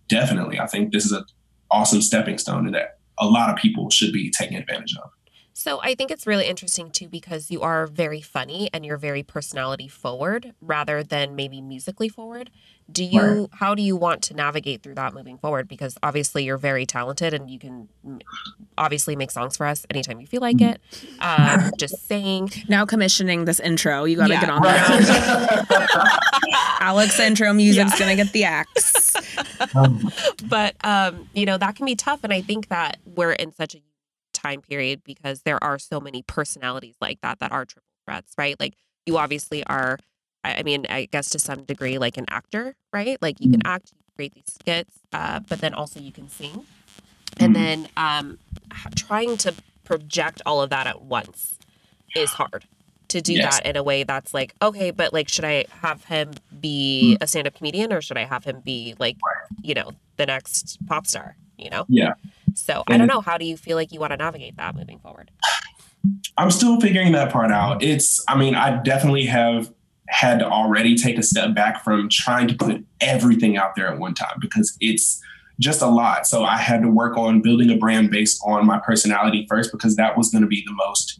definitely, 0.07 0.59
I 0.59 0.67
think 0.67 0.91
this 0.91 1.05
is 1.05 1.11
an 1.11 1.23
awesome 1.71 2.01
stepping 2.01 2.37
stone 2.37 2.71
that 2.71 2.99
a 3.19 3.27
lot 3.27 3.49
of 3.49 3.57
people 3.57 3.89
should 3.89 4.11
be 4.11 4.31
taking 4.31 4.57
advantage 4.57 4.95
of. 5.03 5.09
So 5.59 5.81
I 5.83 5.93
think 5.93 6.09
it's 6.09 6.25
really 6.25 6.47
interesting 6.47 6.89
too 6.89 7.09
because 7.09 7.51
you 7.51 7.63
are 7.63 7.85
very 7.85 8.21
funny 8.21 8.69
and 8.71 8.85
you're 8.85 8.95
very 8.95 9.23
personality 9.23 9.89
forward 9.89 10.53
rather 10.61 11.03
than 11.03 11.35
maybe 11.35 11.59
musically 11.59 12.07
forward. 12.07 12.49
Do 12.89 13.03
you 13.03 13.21
right. 13.21 13.49
how 13.51 13.75
do 13.75 13.81
you 13.81 13.97
want 13.97 14.21
to 14.23 14.33
navigate 14.33 14.83
through 14.83 14.95
that 14.95 15.13
moving 15.13 15.37
forward 15.37 15.67
because 15.67 15.97
obviously 16.01 16.45
you're 16.45 16.57
very 16.57 16.85
talented 16.85 17.33
and 17.33 17.49
you 17.49 17.59
can 17.59 17.89
obviously 18.77 19.17
make 19.17 19.31
songs 19.31 19.57
for 19.57 19.65
us 19.65 19.85
anytime 19.89 20.21
you 20.21 20.27
feel 20.27 20.39
like 20.39 20.61
it. 20.61 20.79
Um, 21.19 21.71
just 21.77 22.07
saying. 22.07 22.51
Now 22.69 22.85
commissioning 22.85 23.43
this 23.43 23.59
intro, 23.59 24.05
you 24.05 24.15
got 24.15 24.27
to 24.27 24.35
yeah. 24.35 24.39
get 24.39 24.49
on 24.49 24.61
right. 24.61 24.77
that. 24.77 26.19
Alex 26.79 27.19
intro 27.19 27.51
music's 27.51 27.91
yeah. 27.91 27.99
going 27.99 28.17
to 28.17 28.23
get 28.23 28.31
the 28.31 28.45
axe. 28.45 29.13
but 30.47 30.77
um, 30.85 31.27
you 31.33 31.45
know, 31.45 31.57
that 31.57 31.75
can 31.75 31.85
be 31.85 31.97
tough 31.97 32.23
and 32.23 32.31
I 32.31 32.39
think 32.39 32.69
that 32.69 32.95
we're 33.05 33.33
in 33.33 33.51
such 33.51 33.75
a 33.75 33.79
time 34.33 34.61
period 34.61 35.03
because 35.03 35.41
there 35.41 35.63
are 35.63 35.79
so 35.79 35.99
many 35.99 36.23
personalities 36.23 36.95
like 37.01 37.21
that 37.21 37.39
that 37.39 37.51
are 37.51 37.65
triple 37.65 37.87
threats, 38.05 38.33
right? 38.37 38.59
Like 38.59 38.75
you 39.05 39.17
obviously 39.17 39.63
are, 39.65 39.97
I 40.43 40.63
mean, 40.63 40.85
I 40.89 41.05
guess 41.05 41.29
to 41.31 41.39
some 41.39 41.63
degree, 41.63 41.97
like 41.97 42.17
an 42.17 42.25
actor, 42.29 42.75
right? 42.93 43.21
Like 43.21 43.39
you 43.39 43.51
can 43.51 43.59
mm-hmm. 43.59 43.73
act, 43.73 43.91
you 43.91 43.97
can 43.97 44.15
create 44.15 44.33
these 44.35 44.53
skits, 44.53 44.99
uh, 45.13 45.39
but 45.41 45.61
then 45.61 45.73
also 45.73 45.99
you 45.99 46.11
can 46.11 46.29
sing. 46.29 46.65
And 47.37 47.55
mm-hmm. 47.55 47.63
then 47.63 47.87
um, 47.97 48.39
trying 48.95 49.37
to 49.37 49.53
project 49.83 50.41
all 50.45 50.61
of 50.61 50.69
that 50.69 50.87
at 50.87 51.01
once 51.01 51.57
is 52.15 52.31
hard 52.31 52.65
to 53.09 53.21
do 53.21 53.33
yes. 53.33 53.57
that 53.57 53.65
in 53.65 53.75
a 53.75 53.83
way 53.83 54.03
that's 54.03 54.33
like 54.33 54.53
okay 54.61 54.91
but 54.91 55.11
like 55.11 55.27
should 55.27 55.43
i 55.43 55.65
have 55.81 56.03
him 56.05 56.31
be 56.59 57.17
mm. 57.17 57.23
a 57.23 57.27
stand-up 57.27 57.55
comedian 57.55 57.91
or 57.91 58.01
should 58.01 58.17
i 58.17 58.23
have 58.23 58.43
him 58.43 58.61
be 58.63 58.95
like 58.99 59.17
you 59.63 59.73
know 59.73 59.91
the 60.17 60.25
next 60.25 60.77
pop 60.87 61.05
star 61.05 61.35
you 61.57 61.69
know 61.69 61.85
yeah 61.89 62.13
so 62.61 62.83
and 62.87 62.95
I 62.95 62.97
don't 62.97 63.07
know. 63.07 63.21
How 63.21 63.37
do 63.37 63.45
you 63.45 63.57
feel 63.57 63.75
like 63.77 63.91
you 63.91 63.99
want 63.99 64.11
to 64.11 64.17
navigate 64.17 64.57
that 64.57 64.75
moving 64.75 64.99
forward? 64.99 65.31
I'm 66.37 66.51
still 66.51 66.79
figuring 66.79 67.11
that 67.13 67.31
part 67.31 67.51
out. 67.51 67.83
It's, 67.83 68.23
I 68.27 68.37
mean, 68.37 68.55
I 68.55 68.81
definitely 68.81 69.25
have 69.25 69.71
had 70.07 70.39
to 70.39 70.45
already 70.45 70.95
take 70.95 71.17
a 71.17 71.23
step 71.23 71.53
back 71.53 71.83
from 71.83 72.09
trying 72.09 72.47
to 72.47 72.55
put 72.55 72.85
everything 73.01 73.57
out 73.57 73.75
there 73.75 73.87
at 73.87 73.99
one 73.99 74.13
time 74.13 74.37
because 74.39 74.75
it's 74.79 75.21
just 75.59 75.81
a 75.81 75.87
lot. 75.87 76.25
So 76.25 76.43
I 76.43 76.57
had 76.57 76.81
to 76.81 76.89
work 76.89 77.17
on 77.17 77.41
building 77.41 77.69
a 77.69 77.77
brand 77.77 78.09
based 78.09 78.41
on 78.45 78.65
my 78.65 78.79
personality 78.79 79.45
first 79.49 79.71
because 79.71 79.97
that 79.97 80.17
was 80.17 80.29
going 80.29 80.41
to 80.41 80.47
be 80.47 80.63
the 80.65 80.73
most, 80.73 81.19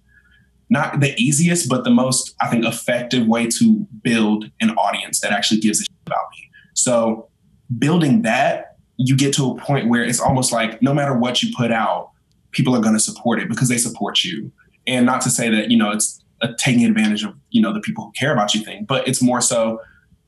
not 0.69 1.02
the 1.02 1.13
easiest, 1.21 1.67
but 1.67 1.84
the 1.84 1.91
most, 1.91 2.34
I 2.41 2.47
think, 2.47 2.65
effective 2.65 3.28
way 3.28 3.47
to 3.47 3.86
build 4.02 4.49
an 4.62 4.71
audience 4.71 5.19
that 5.19 5.32
actually 5.32 5.60
gives 5.60 5.82
a 5.82 5.84
shit 5.84 5.91
about 6.08 6.32
me. 6.32 6.49
So 6.73 7.28
building 7.78 8.21
that 8.23 8.78
you 9.00 9.16
get 9.16 9.34
to 9.34 9.50
a 9.50 9.56
point 9.56 9.88
where 9.88 10.04
it's 10.04 10.20
almost 10.20 10.52
like 10.52 10.82
no 10.82 10.94
matter 10.94 11.18
what 11.18 11.42
you 11.42 11.56
put 11.56 11.72
out, 11.72 12.12
people 12.52 12.76
are 12.76 12.82
going 12.82 12.94
to 12.94 13.00
support 13.00 13.40
it 13.40 13.48
because 13.48 13.70
they 13.70 13.78
support 13.78 14.24
you. 14.26 14.52
And 14.86 15.06
not 15.06 15.22
to 15.22 15.30
say 15.30 15.50
that, 15.50 15.72
you 15.72 15.78
know, 15.78 15.92
it's 15.92 16.22
a 16.42 16.54
taking 16.54 16.86
advantage 16.86 17.24
of, 17.24 17.34
you 17.50 17.62
know, 17.62 17.74
the 17.74 17.80
people 17.80 18.04
who 18.04 18.12
care 18.12 18.34
about 18.34 18.54
you 18.54 18.62
thing, 18.62 18.84
but 18.84 19.08
it's 19.08 19.22
more 19.22 19.40
so 19.40 19.80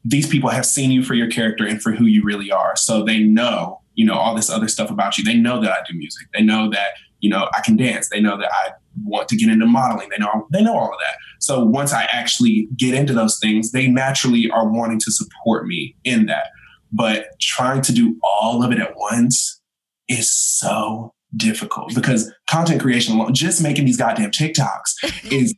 these 0.06 0.26
people 0.26 0.50
have 0.50 0.66
seen 0.66 0.90
you 0.90 1.04
for 1.04 1.16
your 1.16 1.30
character 1.30 1.66
and 1.66 1.82
for 1.82 1.92
who 1.92 2.06
you 2.06 2.24
really 2.24 2.50
are. 2.50 2.76
So 2.78 3.04
they 3.04 3.20
know, 3.20 3.82
you 3.96 4.06
know, 4.06 4.14
all 4.14 4.36
this 4.36 4.50
other 4.50 4.70
stuff 4.70 4.90
about 4.90 5.18
you. 5.18 5.26
They 5.26 5.36
know 5.36 5.62
that 5.62 5.72
I 5.72 5.78
do 5.90 5.98
music. 5.98 6.28
They 6.34 6.42
know 6.42 6.70
that, 6.70 6.92
you 7.20 7.30
know, 7.30 7.50
I 7.54 7.62
can 7.62 7.76
dance. 7.76 8.08
They 8.08 8.22
know 8.22 8.38
that 8.38 8.52
I 8.52 8.72
want 9.04 9.28
to 9.30 9.36
get 9.36 9.50
into 9.50 9.66
modeling. 9.66 10.10
They 10.10 10.18
know 10.18 10.48
they 10.52 10.64
know 10.64 10.78
all 10.78 10.94
of 10.94 11.00
that. 11.00 11.18
So 11.40 11.64
once 11.64 11.94
I 11.94 12.08
actually 12.12 12.70
get 12.78 12.94
into 12.94 13.14
those 13.14 13.38
things, 13.38 13.72
they 13.72 13.88
naturally 13.88 14.50
are 14.50 14.68
wanting 14.72 15.00
to 15.02 15.12
support 15.12 15.68
me 15.68 15.96
in 16.06 16.26
that. 16.28 16.48
But 16.92 17.28
trying 17.40 17.82
to 17.84 17.94
do 17.94 18.18
all 18.24 18.64
of 18.64 18.72
it 18.72 18.80
at 18.80 18.96
once 18.96 19.62
is 20.08 20.32
so 20.32 21.14
difficult 21.36 21.96
because 21.96 22.32
content 22.50 22.82
creation 22.82 23.16
alone, 23.16 23.34
just 23.34 23.64
making 23.64 23.86
these 23.86 23.98
goddamn 23.98 24.32
TikToks 24.32 25.32
is, 25.32 25.56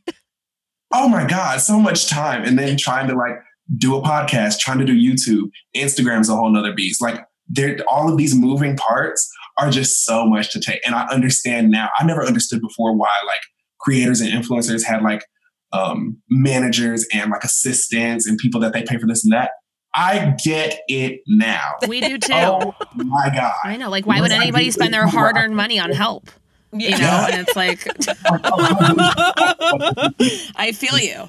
oh 0.92 1.08
my 1.08 1.26
God, 1.26 1.60
so 1.60 1.78
much 1.78 2.08
time. 2.08 2.44
And 2.44 2.58
then 2.58 2.76
trying 2.76 3.08
to 3.08 3.14
like 3.14 3.36
do 3.76 3.96
a 3.96 4.02
podcast, 4.02 4.58
trying 4.58 4.78
to 4.78 4.84
do 4.84 4.94
YouTube, 4.94 5.50
Instagram's 5.76 6.28
a 6.28 6.36
whole 6.36 6.50
nother 6.50 6.72
beast. 6.72 7.02
Like 7.02 7.24
there, 7.48 7.78
all 7.90 8.10
of 8.10 8.16
these 8.16 8.34
moving 8.34 8.76
parts 8.76 9.28
are 9.58 9.70
just 9.70 10.04
so 10.04 10.26
much 10.26 10.52
to 10.52 10.60
take. 10.60 10.80
And 10.86 10.94
I 10.94 11.06
understand 11.08 11.70
now, 11.70 11.88
I 11.98 12.04
never 12.04 12.24
understood 12.24 12.60
before 12.60 12.96
why 12.96 13.10
like 13.26 13.40
creators 13.80 14.20
and 14.20 14.30
influencers 14.30 14.84
had 14.84 15.02
like 15.02 15.24
um, 15.72 16.18
managers 16.30 17.06
and 17.12 17.30
like 17.30 17.44
assistants 17.44 18.26
and 18.26 18.38
people 18.38 18.60
that 18.60 18.72
they 18.72 18.82
pay 18.82 18.98
for 18.98 19.06
this 19.06 19.24
and 19.24 19.32
that. 19.32 19.50
I 19.94 20.34
get 20.44 20.80
it 20.88 21.22
now. 21.26 21.74
We 21.86 22.00
do 22.00 22.18
too. 22.18 22.32
Oh 22.32 22.74
my 22.94 23.30
God. 23.34 23.52
I 23.64 23.76
know. 23.76 23.90
Like, 23.90 24.06
why 24.06 24.20
would 24.20 24.32
anybody 24.32 24.70
spend 24.70 24.92
their 24.92 25.06
hard 25.06 25.36
earned 25.36 25.56
money 25.56 25.78
on 25.78 25.92
help? 25.92 26.30
You 26.72 26.90
know, 26.90 26.96
yeah. 26.96 27.28
and 27.30 27.46
it's 27.46 27.54
like, 27.54 27.86
I 30.56 30.72
feel 30.72 30.98
you. 30.98 31.28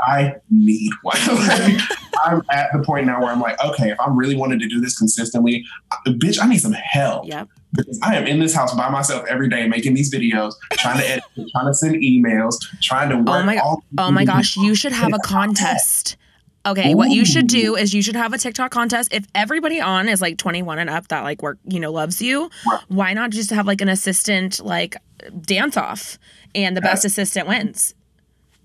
I 0.00 0.36
need 0.50 0.90
one. 1.02 1.16
I'm 2.24 2.42
at 2.50 2.72
the 2.72 2.82
point 2.84 3.06
now 3.06 3.20
where 3.20 3.30
I'm 3.30 3.40
like, 3.40 3.62
okay, 3.62 3.90
if 3.90 4.00
I'm 4.00 4.16
really 4.16 4.34
wanted 4.34 4.60
to 4.60 4.68
do 4.68 4.80
this 4.80 4.98
consistently, 4.98 5.64
uh, 5.92 6.12
bitch, 6.12 6.42
I 6.42 6.48
need 6.48 6.58
some 6.58 6.72
help. 6.72 7.26
Yep. 7.26 7.48
Because 7.74 8.00
I 8.02 8.16
am 8.16 8.26
in 8.26 8.40
this 8.40 8.54
house 8.54 8.74
by 8.74 8.88
myself 8.88 9.26
every 9.28 9.50
day 9.50 9.68
making 9.68 9.92
these 9.92 10.12
videos, 10.12 10.54
trying 10.72 10.98
to 10.98 11.08
edit, 11.08 11.24
trying 11.52 11.66
to 11.66 11.74
send 11.74 11.96
emails, 11.96 12.56
trying 12.80 13.10
to 13.10 13.16
oh 13.16 13.18
work. 13.18 13.28
Oh 13.28 13.42
my, 13.44 13.60
oh 13.98 14.10
my 14.10 14.24
gosh, 14.24 14.56
you 14.56 14.74
should 14.74 14.92
have 14.92 15.12
a 15.12 15.18
contest 15.18 16.16
Okay, 16.64 16.92
Ooh. 16.92 16.96
what 16.96 17.10
you 17.10 17.24
should 17.24 17.48
do 17.48 17.76
is 17.76 17.92
you 17.92 18.02
should 18.02 18.14
have 18.14 18.32
a 18.32 18.38
TikTok 18.38 18.70
contest. 18.70 19.12
If 19.12 19.26
everybody 19.34 19.80
on 19.80 20.08
is 20.08 20.20
like 20.20 20.38
21 20.38 20.78
and 20.78 20.88
up 20.88 21.08
that 21.08 21.22
like 21.22 21.42
work, 21.42 21.58
you 21.66 21.80
know, 21.80 21.90
loves 21.90 22.22
you, 22.22 22.50
why 22.88 23.14
not 23.14 23.30
just 23.30 23.50
have 23.50 23.66
like 23.66 23.80
an 23.80 23.88
assistant 23.88 24.60
like 24.64 24.96
dance 25.40 25.76
off 25.76 26.18
and 26.54 26.76
the 26.76 26.80
best 26.80 27.04
assistant 27.04 27.48
wins? 27.48 27.94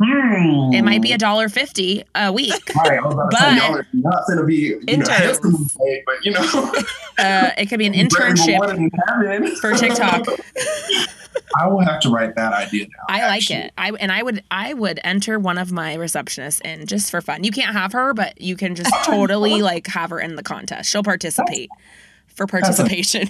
Mm. 0.01 0.75
It 0.75 0.83
might 0.83 1.01
be 1.01 1.11
a 1.11 1.17
dollar 1.17 1.49
fifty 1.49 2.03
a 2.13 2.31
week, 2.31 2.53
right, 2.75 2.99
but 3.01 3.85
not 3.93 4.27
going 4.27 4.37
to 4.37 4.45
be 4.45 4.55
you 4.55 4.97
know, 4.97 5.05
paid, 5.05 6.03
but 6.05 6.23
you 6.23 6.31
know, 6.31 6.41
uh, 7.17 7.49
it 7.57 7.65
could 7.67 7.79
be 7.79 7.87
an 7.87 7.93
internship 7.93 9.57
for 9.59 9.73
TikTok. 9.73 10.25
I 11.59 11.67
will 11.67 11.79
have 11.79 11.99
to 12.01 12.09
write 12.09 12.35
that 12.35 12.53
idea 12.53 12.85
down. 12.85 13.05
I 13.09 13.27
like 13.27 13.49
it. 13.49 13.71
I 13.77 13.91
and 13.91 14.11
I 14.11 14.21
would 14.21 14.43
I 14.51 14.73
would 14.73 14.99
enter 15.03 15.39
one 15.39 15.57
of 15.57 15.71
my 15.71 15.95
receptionists 15.95 16.61
in 16.61 16.85
just 16.85 17.09
for 17.09 17.21
fun. 17.21 17.43
You 17.43 17.51
can't 17.51 17.73
have 17.73 17.93
her, 17.93 18.13
but 18.13 18.39
you 18.39 18.55
can 18.55 18.75
just 18.75 18.93
totally 19.03 19.61
like 19.61 19.87
have 19.87 20.11
her 20.11 20.19
in 20.19 20.35
the 20.35 20.43
contest. 20.43 20.89
She'll 20.89 21.03
participate 21.03 21.69
for 22.27 22.45
participation. 22.45 23.29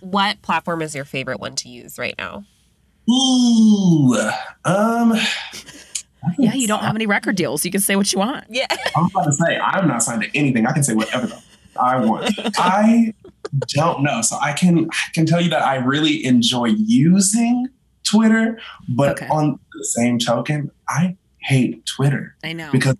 what 0.00 0.40
platform 0.42 0.82
is 0.82 0.94
your 0.94 1.04
favorite 1.04 1.40
one 1.40 1.56
to 1.56 1.68
use 1.68 1.98
right 1.98 2.14
now? 2.16 2.44
Ooh, 3.08 4.18
um. 4.64 5.14
Yeah, 6.38 6.54
you 6.54 6.66
don't 6.66 6.82
have 6.82 6.94
any 6.94 7.06
record 7.06 7.36
deals. 7.36 7.64
You 7.64 7.70
can 7.70 7.80
say 7.80 7.96
what 7.96 8.12
you 8.12 8.18
want. 8.18 8.44
Yeah. 8.50 8.66
I'm 8.94 9.06
about 9.06 9.24
to 9.24 9.32
say 9.32 9.58
I'm 9.58 9.88
not 9.88 10.02
signed 10.02 10.22
to 10.22 10.28
anything. 10.36 10.66
I 10.66 10.72
can 10.72 10.82
say 10.82 10.92
whatever 10.94 11.32
I 11.80 12.04
want. 12.04 12.34
I 12.58 13.14
don't 13.68 14.02
know. 14.02 14.20
So 14.20 14.36
I 14.40 14.52
can 14.52 14.88
I 14.90 15.10
can 15.14 15.24
tell 15.26 15.40
you 15.40 15.48
that 15.50 15.62
I 15.62 15.76
really 15.76 16.24
enjoy 16.24 16.66
using 16.66 17.68
Twitter, 18.04 18.58
but 18.88 19.12
okay. 19.12 19.28
on 19.28 19.58
the 19.72 19.84
same 19.84 20.18
token, 20.18 20.70
I 20.88 21.16
hate 21.38 21.86
Twitter. 21.86 22.36
I 22.44 22.52
know 22.52 22.70
because 22.70 22.96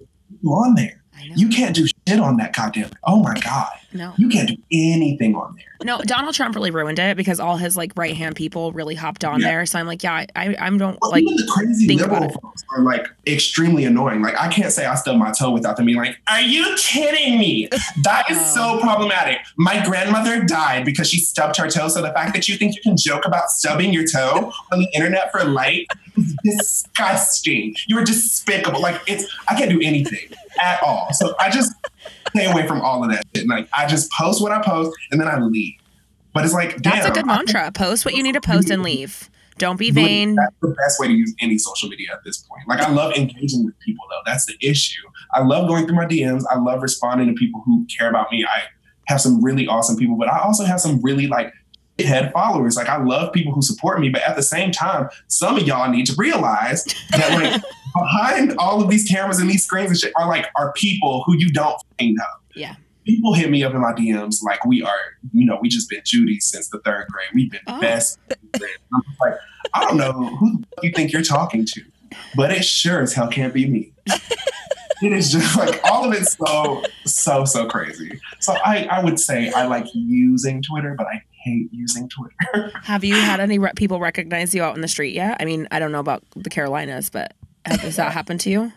on 0.46 0.74
there. 0.74 1.02
You 1.36 1.48
can't 1.48 1.76
do 1.76 1.86
shit 1.86 2.18
on 2.18 2.38
that 2.38 2.54
goddamn. 2.54 2.90
Oh 3.04 3.22
my 3.22 3.38
god. 3.40 3.72
No. 3.92 4.14
You 4.16 4.28
can't 4.28 4.48
do 4.48 4.56
anything 4.72 5.34
on 5.34 5.56
there. 5.56 5.64
No, 5.82 5.98
Donald 6.02 6.34
Trump 6.34 6.54
really 6.54 6.70
ruined 6.70 6.98
it 6.98 7.16
because 7.16 7.40
all 7.40 7.56
his 7.56 7.76
like 7.76 7.92
right 7.96 8.14
hand 8.14 8.36
people 8.36 8.70
really 8.72 8.94
hopped 8.94 9.24
on 9.24 9.40
yeah. 9.40 9.48
there. 9.48 9.66
So 9.66 9.78
I'm 9.78 9.86
like, 9.86 10.02
yeah, 10.02 10.26
I 10.36 10.54
I'm 10.60 10.78
don't 10.78 10.98
well, 11.00 11.10
like 11.10 11.24
the 11.24 11.50
crazy 11.52 11.86
think 11.86 12.00
liberal 12.00 12.28
folks 12.28 12.64
are 12.70 12.82
like 12.82 13.06
extremely 13.26 13.84
annoying. 13.84 14.22
Like 14.22 14.38
I 14.38 14.48
can't 14.48 14.72
say 14.72 14.86
I 14.86 14.94
stub 14.94 15.16
my 15.16 15.32
toe 15.32 15.50
without 15.50 15.76
them 15.76 15.86
being 15.86 15.98
like, 15.98 16.20
"Are 16.28 16.40
you 16.40 16.74
kidding 16.76 17.38
me?" 17.38 17.68
That 18.02 18.30
is 18.30 18.38
oh. 18.40 18.78
so 18.78 18.80
problematic. 18.80 19.38
My 19.56 19.84
grandmother 19.84 20.44
died 20.44 20.84
because 20.84 21.08
she 21.08 21.18
stubbed 21.18 21.56
her 21.56 21.68
toe. 21.68 21.88
So 21.88 22.00
the 22.00 22.12
fact 22.12 22.34
that 22.34 22.48
you 22.48 22.56
think 22.56 22.76
you 22.76 22.82
can 22.82 22.96
joke 22.96 23.26
about 23.26 23.50
stubbing 23.50 23.92
your 23.92 24.06
toe 24.06 24.52
on 24.72 24.78
the 24.78 24.88
internet 24.94 25.32
for 25.32 25.44
light 25.44 25.86
is 26.16 26.36
disgusting. 26.44 27.74
You're 27.88 28.04
despicable. 28.04 28.80
Like 28.80 29.00
it's 29.06 29.26
I 29.48 29.56
can't 29.56 29.70
do 29.70 29.80
anything 29.82 30.28
at 30.62 30.82
all. 30.82 31.08
So 31.12 31.34
I 31.38 31.50
just 31.50 31.72
stay 32.30 32.50
away 32.50 32.66
from 32.66 32.80
all 32.80 33.02
of 33.04 33.10
that 33.10 33.24
shit. 33.34 33.48
Like 33.48 33.68
I 33.76 33.86
just 33.86 34.10
post 34.12 34.42
what 34.42 34.52
I 34.52 34.62
post 34.62 34.96
and 35.10 35.20
then 35.20 35.28
I 35.28 35.38
leave. 35.38 35.74
But 36.32 36.44
it's 36.44 36.54
like 36.54 36.82
that's 36.82 37.04
damn, 37.04 37.10
a 37.10 37.14
good 37.14 37.26
mantra. 37.26 37.70
Post 37.72 38.04
what 38.04 38.14
you 38.14 38.22
need 38.22 38.34
to 38.34 38.40
post 38.40 38.70
and 38.70 38.82
leave. 38.82 39.30
Don't 39.58 39.78
be 39.78 39.90
vain. 39.90 40.36
That's 40.36 40.54
the 40.62 40.68
best 40.68 40.98
way 40.98 41.08
to 41.08 41.12
use 41.12 41.34
any 41.38 41.58
social 41.58 41.90
media 41.90 42.12
at 42.12 42.24
this 42.24 42.38
point. 42.38 42.62
Like 42.66 42.80
I 42.80 42.90
love 42.90 43.12
engaging 43.12 43.64
with 43.64 43.78
people 43.80 44.06
though. 44.08 44.22
That's 44.24 44.46
the 44.46 44.56
issue. 44.62 45.02
I 45.34 45.42
love 45.42 45.68
going 45.68 45.86
through 45.86 45.96
my 45.96 46.06
DMs. 46.06 46.44
I 46.50 46.58
love 46.58 46.82
responding 46.82 47.28
to 47.28 47.34
people 47.34 47.62
who 47.66 47.86
care 47.86 48.08
about 48.08 48.32
me. 48.32 48.44
I 48.44 48.62
have 49.08 49.20
some 49.20 49.42
really 49.44 49.66
awesome 49.66 49.96
people, 49.96 50.16
but 50.16 50.28
I 50.28 50.38
also 50.38 50.64
have 50.64 50.80
some 50.80 51.00
really 51.02 51.26
like 51.26 51.52
head 51.98 52.32
followers. 52.32 52.76
Like 52.76 52.88
I 52.88 53.02
love 53.02 53.32
people 53.32 53.52
who 53.52 53.62
support 53.62 54.00
me, 54.00 54.08
but 54.08 54.22
at 54.22 54.36
the 54.36 54.42
same 54.42 54.70
time, 54.72 55.08
some 55.28 55.56
of 55.56 55.66
y'all 55.66 55.90
need 55.90 56.06
to 56.06 56.14
realize 56.16 56.84
that 57.10 57.32
like 57.32 57.62
behind 57.94 58.54
all 58.58 58.82
of 58.82 58.88
these 58.88 59.08
cameras 59.08 59.38
and 59.38 59.48
these 59.48 59.64
screens 59.64 59.90
and 59.90 59.98
shit 59.98 60.12
are 60.16 60.28
like 60.28 60.46
are 60.56 60.72
people 60.72 61.22
who 61.26 61.36
you 61.36 61.50
don't 61.50 61.76
know. 62.00 62.24
Yeah. 62.54 62.76
People 63.06 63.34
hit 63.34 63.50
me 63.50 63.64
up 63.64 63.74
in 63.74 63.80
my 63.80 63.92
DMs 63.92 64.42
like 64.42 64.64
we 64.64 64.82
are, 64.82 64.98
you 65.32 65.46
know, 65.46 65.58
we 65.60 65.68
just 65.68 65.88
been 65.88 66.02
Judy 66.04 66.38
since 66.38 66.68
the 66.68 66.78
third 66.80 67.06
grade. 67.08 67.28
We've 67.34 67.50
been 67.50 67.60
oh. 67.66 67.80
best. 67.80 68.18
I'm 68.30 69.02
like, 69.24 69.34
I 69.74 69.84
don't 69.84 69.96
know 69.96 70.12
who 70.36 70.62
you 70.82 70.92
think 70.92 71.12
you're 71.12 71.22
talking 71.22 71.66
to, 71.66 71.82
but 72.36 72.52
it 72.52 72.62
sure 72.62 73.00
as 73.00 73.12
hell 73.12 73.28
can't 73.28 73.54
be 73.54 73.66
me. 73.66 73.92
it 75.02 75.12
is 75.12 75.32
just 75.32 75.56
like 75.56 75.80
all 75.84 76.04
of 76.04 76.12
it's 76.12 76.36
so 76.36 76.82
so 77.04 77.44
so 77.44 77.66
crazy. 77.66 78.20
So 78.40 78.54
I 78.64 78.84
I 78.84 79.02
would 79.02 79.18
say 79.18 79.50
I 79.50 79.66
like 79.66 79.86
using 79.94 80.62
Twitter, 80.62 80.94
but 80.96 81.06
I 81.06 81.22
hate 81.42 81.68
using 81.72 82.08
Twitter. 82.08 82.72
Have 82.82 83.04
you 83.04 83.14
had 83.14 83.40
any 83.40 83.58
re- 83.58 83.72
people 83.76 83.98
recognize 83.98 84.54
you 84.54 84.62
out 84.62 84.74
in 84.74 84.82
the 84.82 84.88
street 84.88 85.14
yet? 85.14 85.36
I 85.40 85.44
mean, 85.44 85.66
I 85.70 85.78
don't 85.78 85.92
know 85.92 86.00
about 86.00 86.22
the 86.36 86.50
Carolinas, 86.50 87.10
but 87.10 87.34
has 87.66 87.96
that 87.96 88.12
happened 88.18 88.40
to 88.40 88.50
you? 88.50 88.72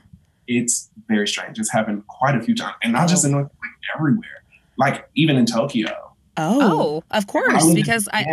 It's 0.48 0.90
very 1.08 1.28
strange. 1.28 1.60
It's 1.60 1.72
happened 1.72 2.06
quite 2.08 2.36
a 2.36 2.42
few 2.42 2.56
times, 2.56 2.76
and 2.84 2.94
not 2.94 3.06
oh. 3.06 3.08
just 3.08 3.26
in 3.26 3.32
North, 3.32 3.46
like 3.46 3.96
everywhere. 3.96 4.44
Like 4.78 5.08
even 5.16 5.38
in 5.38 5.46
Tokyo. 5.46 6.14
Oh, 6.36 6.60
oh 6.62 7.04
of 7.12 7.28
course, 7.28 7.64
I 7.64 7.74
because 7.74 8.10
I 8.12 8.26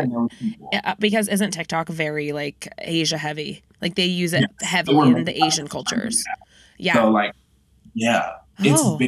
uh, 0.73 0.95
because 0.99 1.29
isn't 1.29 1.51
TikTok 1.51 1.89
very 1.89 2.33
like 2.33 2.73
Asia 2.79 3.19
heavy? 3.19 3.63
Like 3.83 3.95
they 3.95 4.07
use 4.07 4.33
it 4.33 4.41
yeah, 4.41 4.67
heavily 4.67 5.11
in 5.11 5.25
the 5.25 5.45
Asian 5.45 5.69
cultures. 5.69 6.25
Yeah. 6.79 6.95
So 6.95 7.11
like, 7.11 7.35
yeah, 7.95 8.37
it's 8.59 8.81
oh. 8.83 8.99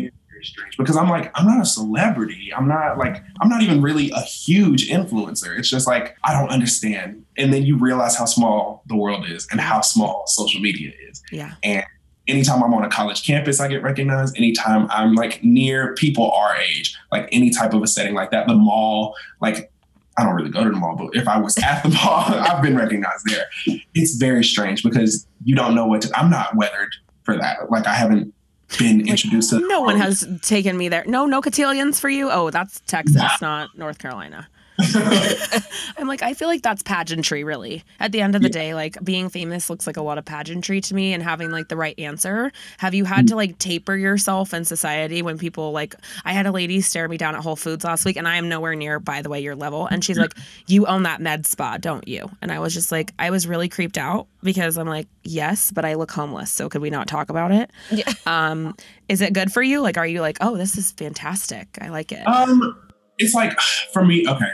Big 0.43 0.47
strange 0.47 0.77
because 0.77 0.97
I'm 0.97 1.09
like, 1.09 1.31
I'm 1.35 1.47
not 1.47 1.63
a 1.63 1.67
celebrity. 1.67 2.53
I'm 2.55 2.69
not 2.69 2.99
like, 2.99 3.23
I'm 3.41 3.49
not 3.49 3.63
even 3.63 3.81
really 3.83 4.11
a 4.11 4.21
huge 4.21 4.89
influencer. 4.89 5.57
It's 5.59 5.71
just 5.71 5.87
like, 5.87 6.17
I 6.25 6.33
don't 6.33 6.51
understand. 6.51 7.25
And 7.39 7.53
then 7.53 7.65
you 7.65 7.79
realize 7.79 8.17
how 8.17 8.25
small 8.25 8.83
the 8.87 8.97
world 8.97 9.29
is 9.29 9.47
and 9.51 9.61
how 9.61 9.81
small 9.81 10.25
social 10.27 10.61
media 10.61 10.93
is. 11.09 11.23
Yeah. 11.31 11.55
And 11.63 11.85
anytime 12.29 12.63
I'm 12.63 12.75
on 12.75 12.85
a 12.85 12.91
college 12.91 13.25
campus, 13.25 13.61
I 13.61 13.69
get 13.69 13.83
recognized. 13.83 14.37
Anytime 14.37 14.89
I'm 14.91 15.15
like 15.15 15.43
near 15.43 15.95
people 15.95 16.31
our 16.33 16.57
age, 16.57 16.97
like 17.11 17.29
any 17.33 17.51
type 17.51 17.75
of 17.75 17.83
a 17.83 17.87
setting 17.87 18.15
like 18.15 18.31
that, 18.33 18.47
the 18.47 18.55
mall, 18.55 19.15
like 19.41 19.71
I 20.19 20.25
don't 20.25 20.35
really 20.35 20.51
go 20.51 20.63
to 20.63 20.71
the 20.71 20.77
mall, 20.77 20.95
but 20.97 21.11
if 21.15 21.27
I 21.27 21.39
was 21.39 21.57
at 21.59 21.83
the 21.83 21.89
mall, 22.05 22.25
I've 22.27 22.63
been 22.63 22.77
recognized 22.77 23.27
there. 23.27 23.47
It's 23.95 24.17
very 24.17 24.45
strange 24.45 24.83
because 24.83 25.27
you 25.45 25.57
don't 25.57 25.75
know 25.75 25.87
what 25.87 26.03
to, 26.03 26.19
I'm 26.19 26.31
not 26.31 26.55
weathered 26.55 26.95
for 27.25 27.37
that. 27.39 27.71
Like 27.71 27.87
I 27.87 27.95
haven't 27.95 28.35
been 28.79 29.01
like, 29.01 29.11
introduced 29.11 29.51
to. 29.51 29.67
No 29.69 29.81
one 29.81 29.97
has 29.99 30.27
taken 30.43 30.77
me 30.77 30.89
there. 30.89 31.05
No, 31.07 31.27
no 31.27 31.41
cotillions 31.41 32.01
for 32.01 32.09
you. 32.09 32.31
Oh, 32.31 32.51
that's 32.51 32.81
Texas, 32.87 33.23
not 33.41 33.77
North 33.77 33.99
Carolina. 33.99 34.49
I'm 35.99 36.09
like, 36.09 36.23
I 36.23 36.35
feel 36.35 36.49
like 36.49 36.63
that's 36.63 36.83
pageantry, 36.83 37.45
really. 37.45 37.85
At 38.01 38.13
the 38.13 38.21
end 38.21 38.35
of 38.35 38.43
the 38.43 38.49
yeah. 38.49 38.53
day, 38.53 38.75
like 38.75 39.03
being 39.05 39.29
famous 39.29 39.69
looks 39.69 39.87
like 39.87 39.97
a 39.97 40.03
lot 40.03 40.19
of 40.19 40.25
pageantry 40.25 40.81
to 40.81 40.95
me 40.95 41.13
and 41.13 41.23
having 41.23 41.51
like 41.51 41.69
the 41.69 41.77
right 41.77 41.99
answer. 41.99 42.53
Have 42.79 42.95
you 42.95 43.05
had 43.05 43.27
mm. 43.27 43.29
to 43.29 43.37
like 43.37 43.59
taper 43.59 43.97
yourself 43.97 44.55
in 44.55 44.65
society 44.65 45.23
when 45.23 45.39
people 45.39 45.73
like, 45.73 45.95
I 46.25 46.33
had 46.33 46.47
a 46.47 46.53
lady 46.53 46.81
stare 46.81 47.09
me 47.09 47.17
down 47.17 47.35
at 47.35 47.43
Whole 47.43 47.57
Foods 47.57 47.85
last 47.85 48.05
week 48.05 48.17
and 48.17 48.27
I 48.27 48.37
am 48.37 48.49
nowhere 48.49 48.75
near, 48.75 48.99
by 48.99 49.23
the 49.23 49.29
way, 49.29 49.41
your 49.41 49.55
level. 49.55 49.87
And 49.87 50.05
she's 50.05 50.19
like, 50.19 50.35
You 50.67 50.87
own 50.87 51.03
that 51.05 51.21
med 51.21 51.47
spa, 51.47 51.77
don't 51.79 52.07
you? 52.09 52.31
And 52.41 52.51
I 52.51 52.59
was 52.59 52.75
just 52.75 52.91
like, 52.91 53.13
I 53.19 53.31
was 53.31 53.47
really 53.47 53.69
creeped 53.69 53.99
out 53.99 54.27
because 54.43 54.79
I'm 54.79 54.89
like, 54.89 55.09
Yes, 55.23 55.71
but 55.71 55.85
I 55.85 55.95
look 55.95 56.11
homeless. 56.11 56.51
So 56.51 56.69
could 56.69 56.83
we 56.83 56.91
not 56.91 57.07
talk 57.09 57.31
about 57.31 57.53
it? 57.53 57.71
Yeah. 57.91 58.13
Um, 58.27 58.75
is 59.09 59.21
it 59.21 59.35
good 59.35 59.53
for 59.53 59.63
you? 59.63 59.81
Like, 59.81 59.99
are 59.99 60.07
you 60.07 60.21
like, 60.21 60.39
Oh, 60.41 60.57
this 60.57 60.77
is 60.77 60.93
fantastic. 60.93 61.69
I 61.81 61.89
like 61.89 62.13
it. 62.13 62.27
Um, 62.27 62.82
it's 63.23 63.35
like 63.35 63.59
for 63.93 64.05
me, 64.05 64.27
okay. 64.29 64.51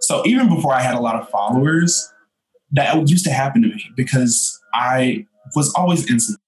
So 0.00 0.22
even 0.26 0.48
before 0.48 0.72
I 0.74 0.80
had 0.80 0.94
a 0.94 1.00
lot 1.00 1.20
of 1.20 1.28
followers, 1.28 2.12
that 2.72 3.08
used 3.08 3.24
to 3.24 3.30
happen 3.30 3.62
to 3.62 3.68
me 3.68 3.84
because 3.96 4.60
I 4.74 5.26
was 5.54 5.72
always 5.74 6.10
instant. 6.10 6.38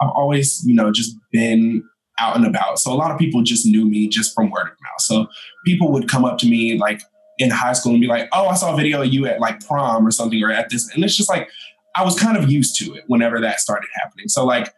I've 0.00 0.10
always, 0.10 0.62
you 0.66 0.74
know, 0.74 0.90
just 0.90 1.16
been 1.30 1.84
out 2.20 2.36
and 2.36 2.44
about. 2.44 2.78
So 2.78 2.92
a 2.92 2.94
lot 2.94 3.10
of 3.10 3.18
people 3.18 3.42
just 3.42 3.66
knew 3.66 3.84
me 3.84 4.08
just 4.08 4.34
from 4.34 4.50
word 4.50 4.62
of 4.62 4.76
mouth. 4.82 5.00
So 5.00 5.26
people 5.64 5.92
would 5.92 6.08
come 6.08 6.24
up 6.24 6.38
to 6.38 6.46
me 6.46 6.78
like 6.78 7.02
in 7.38 7.50
high 7.50 7.72
school 7.72 7.92
and 7.92 8.00
be 8.00 8.06
like, 8.06 8.28
"Oh, 8.32 8.48
I 8.48 8.54
saw 8.54 8.74
a 8.74 8.76
video 8.76 9.02
of 9.02 9.12
you 9.12 9.26
at 9.26 9.40
like 9.40 9.64
prom 9.66 10.06
or 10.06 10.10
something 10.10 10.42
or 10.42 10.50
at 10.50 10.70
this," 10.70 10.92
and 10.94 11.04
it's 11.04 11.16
just 11.16 11.28
like 11.28 11.48
I 11.94 12.04
was 12.04 12.18
kind 12.18 12.36
of 12.36 12.50
used 12.50 12.76
to 12.80 12.94
it 12.94 13.04
whenever 13.06 13.40
that 13.40 13.60
started 13.60 13.88
happening. 13.94 14.28
So 14.28 14.44
like 14.44 14.72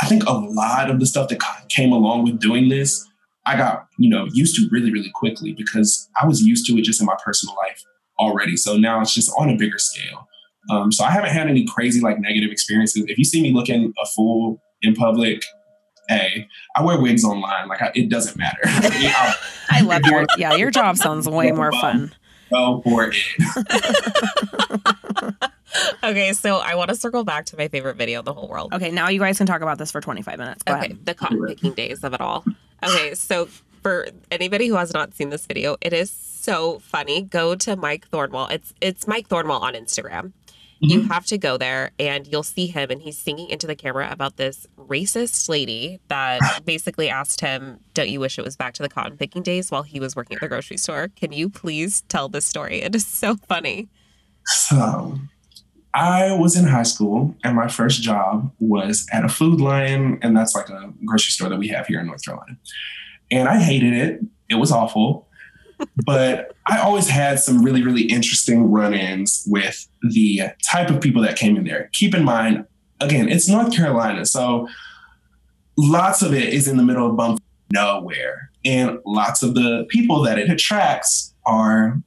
I 0.00 0.06
think 0.06 0.24
a 0.26 0.32
lot 0.32 0.90
of 0.90 1.00
the 1.00 1.06
stuff 1.06 1.28
that 1.28 1.40
came 1.68 1.92
along 1.92 2.24
with 2.24 2.38
doing 2.38 2.68
this 2.68 3.07
I 3.48 3.56
got, 3.56 3.86
you 3.98 4.10
know, 4.10 4.26
used 4.32 4.56
to 4.56 4.68
really, 4.70 4.92
really 4.92 5.10
quickly 5.14 5.54
because 5.54 6.06
I 6.20 6.26
was 6.26 6.42
used 6.42 6.66
to 6.66 6.74
it 6.74 6.82
just 6.82 7.00
in 7.00 7.06
my 7.06 7.16
personal 7.24 7.56
life 7.56 7.82
already. 8.18 8.58
So 8.58 8.76
now 8.76 9.00
it's 9.00 9.14
just 9.14 9.32
on 9.38 9.48
a 9.48 9.56
bigger 9.56 9.78
scale. 9.78 10.28
Um, 10.70 10.92
so 10.92 11.02
I 11.02 11.10
haven't 11.10 11.30
had 11.30 11.48
any 11.48 11.64
crazy 11.64 12.02
like 12.02 12.20
negative 12.20 12.50
experiences. 12.50 13.04
If 13.08 13.16
you 13.16 13.24
see 13.24 13.40
me 13.40 13.54
looking 13.54 13.94
a 14.02 14.06
fool 14.06 14.60
in 14.82 14.94
public, 14.94 15.42
hey, 16.10 16.46
I 16.76 16.84
wear 16.84 17.00
wigs 17.00 17.24
online. 17.24 17.68
Like 17.68 17.80
I, 17.80 17.90
it 17.94 18.10
doesn't 18.10 18.36
matter. 18.36 18.60
I 18.64 19.80
love 19.82 20.02
your 20.04 20.26
yeah. 20.36 20.54
Your 20.54 20.70
job 20.70 20.98
sounds 20.98 21.26
way 21.26 21.50
more 21.50 21.72
fun. 21.72 22.14
Go 22.50 22.82
for 22.84 23.10
it. 23.10 23.16
okay, 26.04 26.34
so 26.34 26.58
I 26.58 26.74
want 26.74 26.90
to 26.90 26.96
circle 26.96 27.24
back 27.24 27.46
to 27.46 27.56
my 27.56 27.68
favorite 27.68 27.96
video 27.96 28.18
in 28.18 28.26
the 28.26 28.34
whole 28.34 28.48
world. 28.48 28.74
Okay, 28.74 28.90
now 28.90 29.08
you 29.08 29.20
guys 29.20 29.38
can 29.38 29.46
talk 29.46 29.62
about 29.62 29.78
this 29.78 29.90
for 29.90 30.02
25 30.02 30.38
minutes. 30.38 30.62
Go 30.62 30.74
okay, 30.74 30.86
ahead. 30.86 31.06
the 31.06 31.14
cotton 31.14 31.46
picking 31.46 31.72
days 31.72 32.04
of 32.04 32.12
it 32.12 32.20
all. 32.20 32.44
Okay, 32.82 33.14
so 33.14 33.48
for 33.82 34.08
anybody 34.30 34.68
who 34.68 34.74
has 34.76 34.92
not 34.92 35.14
seen 35.14 35.30
this 35.30 35.46
video, 35.46 35.76
it 35.80 35.92
is 35.92 36.10
so 36.10 36.78
funny. 36.78 37.22
Go 37.22 37.54
to 37.56 37.76
Mike 37.76 38.08
Thornwell. 38.10 38.50
It's 38.50 38.74
it's 38.80 39.06
Mike 39.06 39.28
Thornwell 39.28 39.60
on 39.60 39.74
Instagram. 39.74 40.32
Mm-hmm. 40.82 40.90
You 40.90 41.02
have 41.08 41.26
to 41.26 41.38
go 41.38 41.56
there 41.56 41.90
and 41.98 42.24
you'll 42.26 42.44
see 42.44 42.68
him 42.68 42.90
and 42.90 43.02
he's 43.02 43.18
singing 43.18 43.48
into 43.48 43.66
the 43.66 43.74
camera 43.74 44.08
about 44.12 44.36
this 44.36 44.64
racist 44.78 45.48
lady 45.48 45.98
that 46.06 46.40
basically 46.64 47.08
asked 47.08 47.40
him, 47.40 47.80
Don't 47.94 48.08
you 48.08 48.20
wish 48.20 48.38
it 48.38 48.44
was 48.44 48.56
back 48.56 48.74
to 48.74 48.82
the 48.84 48.88
cotton 48.88 49.16
picking 49.16 49.42
days 49.42 49.72
while 49.72 49.82
he 49.82 49.98
was 49.98 50.14
working 50.14 50.36
at 50.36 50.40
the 50.40 50.48
grocery 50.48 50.76
store? 50.76 51.08
Can 51.16 51.32
you 51.32 51.50
please 51.50 52.02
tell 52.02 52.28
this 52.28 52.44
story? 52.44 52.82
It 52.82 52.94
is 52.94 53.04
so 53.04 53.34
funny. 53.48 53.88
So 54.44 55.18
I 55.94 56.32
was 56.32 56.56
in 56.56 56.66
high 56.66 56.82
school 56.82 57.34
and 57.42 57.56
my 57.56 57.68
first 57.68 58.02
job 58.02 58.52
was 58.58 59.06
at 59.12 59.24
a 59.24 59.28
Food 59.28 59.60
Lion, 59.60 60.18
and 60.22 60.36
that's 60.36 60.54
like 60.54 60.68
a 60.68 60.92
grocery 61.04 61.32
store 61.32 61.48
that 61.48 61.58
we 61.58 61.68
have 61.68 61.86
here 61.86 62.00
in 62.00 62.06
North 62.06 62.24
Carolina. 62.24 62.56
And 63.30 63.48
I 63.48 63.60
hated 63.60 63.94
it. 63.94 64.20
It 64.48 64.56
was 64.56 64.70
awful. 64.70 65.28
but 66.04 66.56
I 66.66 66.78
always 66.80 67.08
had 67.08 67.38
some 67.38 67.62
really, 67.62 67.82
really 67.82 68.02
interesting 68.02 68.70
run 68.70 68.94
ins 68.94 69.44
with 69.46 69.88
the 70.02 70.42
type 70.70 70.90
of 70.90 71.00
people 71.00 71.22
that 71.22 71.36
came 71.36 71.56
in 71.56 71.64
there. 71.64 71.88
Keep 71.92 72.14
in 72.14 72.24
mind, 72.24 72.66
again, 73.00 73.28
it's 73.28 73.48
North 73.48 73.74
Carolina. 73.74 74.26
So 74.26 74.68
lots 75.76 76.22
of 76.22 76.34
it 76.34 76.52
is 76.52 76.68
in 76.68 76.76
the 76.76 76.82
middle 76.82 77.08
of 77.08 77.16
bump 77.16 77.40
nowhere. 77.72 78.50
And 78.64 78.98
lots 79.06 79.42
of 79.42 79.54
the 79.54 79.86
people 79.88 80.22
that 80.22 80.38
it 80.38 80.50
attracts 80.50 81.34
are 81.46 82.00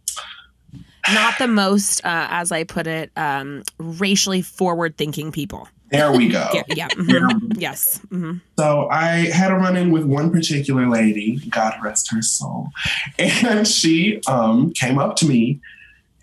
not 1.14 1.38
the 1.40 1.48
most, 1.48 2.04
uh, 2.06 2.28
as 2.30 2.52
I 2.52 2.64
put 2.64 2.88
it, 2.88 3.12
um, 3.16 3.64
racially 3.78 4.42
forward 4.42 4.98
thinking 4.98 5.32
people. 5.32 5.68
There 5.92 6.12
we 6.12 6.30
go. 6.30 6.50
yeah. 6.54 6.64
yeah. 6.68 6.88
Mm-hmm. 6.90 7.60
Yes. 7.60 8.00
Mm-hmm. 8.06 8.38
So 8.58 8.88
I 8.90 9.30
had 9.32 9.52
a 9.52 9.56
run 9.56 9.76
in 9.76 9.92
with 9.92 10.06
one 10.06 10.32
particular 10.32 10.88
lady, 10.88 11.38
God 11.50 11.76
rest 11.84 12.10
her 12.12 12.22
soul. 12.22 12.70
And 13.20 13.68
she 13.68 14.22
um, 14.28 14.72
came 14.72 14.98
up 14.98 15.16
to 15.18 15.26
me 15.26 15.60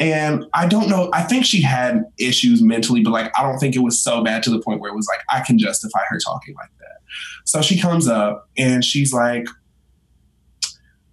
and 0.00 0.46
I 0.54 0.66
don't 0.66 0.88
know, 0.88 1.10
I 1.12 1.22
think 1.22 1.44
she 1.44 1.60
had 1.60 2.04
issues 2.18 2.62
mentally, 2.62 3.02
but 3.02 3.10
like, 3.10 3.32
I 3.38 3.42
don't 3.42 3.58
think 3.58 3.74
it 3.74 3.80
was 3.80 4.00
so 4.00 4.22
bad 4.22 4.42
to 4.44 4.50
the 4.50 4.60
point 4.60 4.80
where 4.80 4.90
it 4.90 4.94
was 4.94 5.08
like, 5.08 5.20
I 5.28 5.44
can 5.44 5.58
justify 5.58 6.00
her 6.08 6.18
talking 6.24 6.54
like 6.54 6.70
that. 6.78 7.00
So 7.44 7.62
she 7.62 7.80
comes 7.80 8.06
up 8.06 8.48
and 8.56 8.84
she's 8.84 9.12
like, 9.12 9.46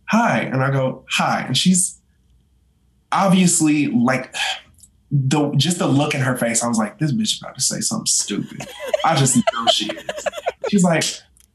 Hi. 0.09 0.41
And 0.41 0.63
I 0.63 0.69
go, 0.69 1.03
Hi. 1.11 1.41
And 1.41 1.57
she's 1.57 1.99
obviously 3.11 3.87
like, 3.87 4.33
the 5.11 5.51
just 5.55 5.79
the 5.79 5.87
look 5.87 6.13
in 6.13 6.21
her 6.21 6.35
face, 6.35 6.63
I 6.63 6.67
was 6.67 6.77
like, 6.77 6.99
this 6.99 7.13
bitch 7.13 7.39
about 7.39 7.55
to 7.55 7.61
say 7.61 7.79
something 7.79 8.07
stupid. 8.07 8.67
I 9.05 9.15
just 9.15 9.37
know 9.37 9.65
she 9.71 9.85
is. 9.85 10.25
She's 10.69 10.83
like, 10.83 11.03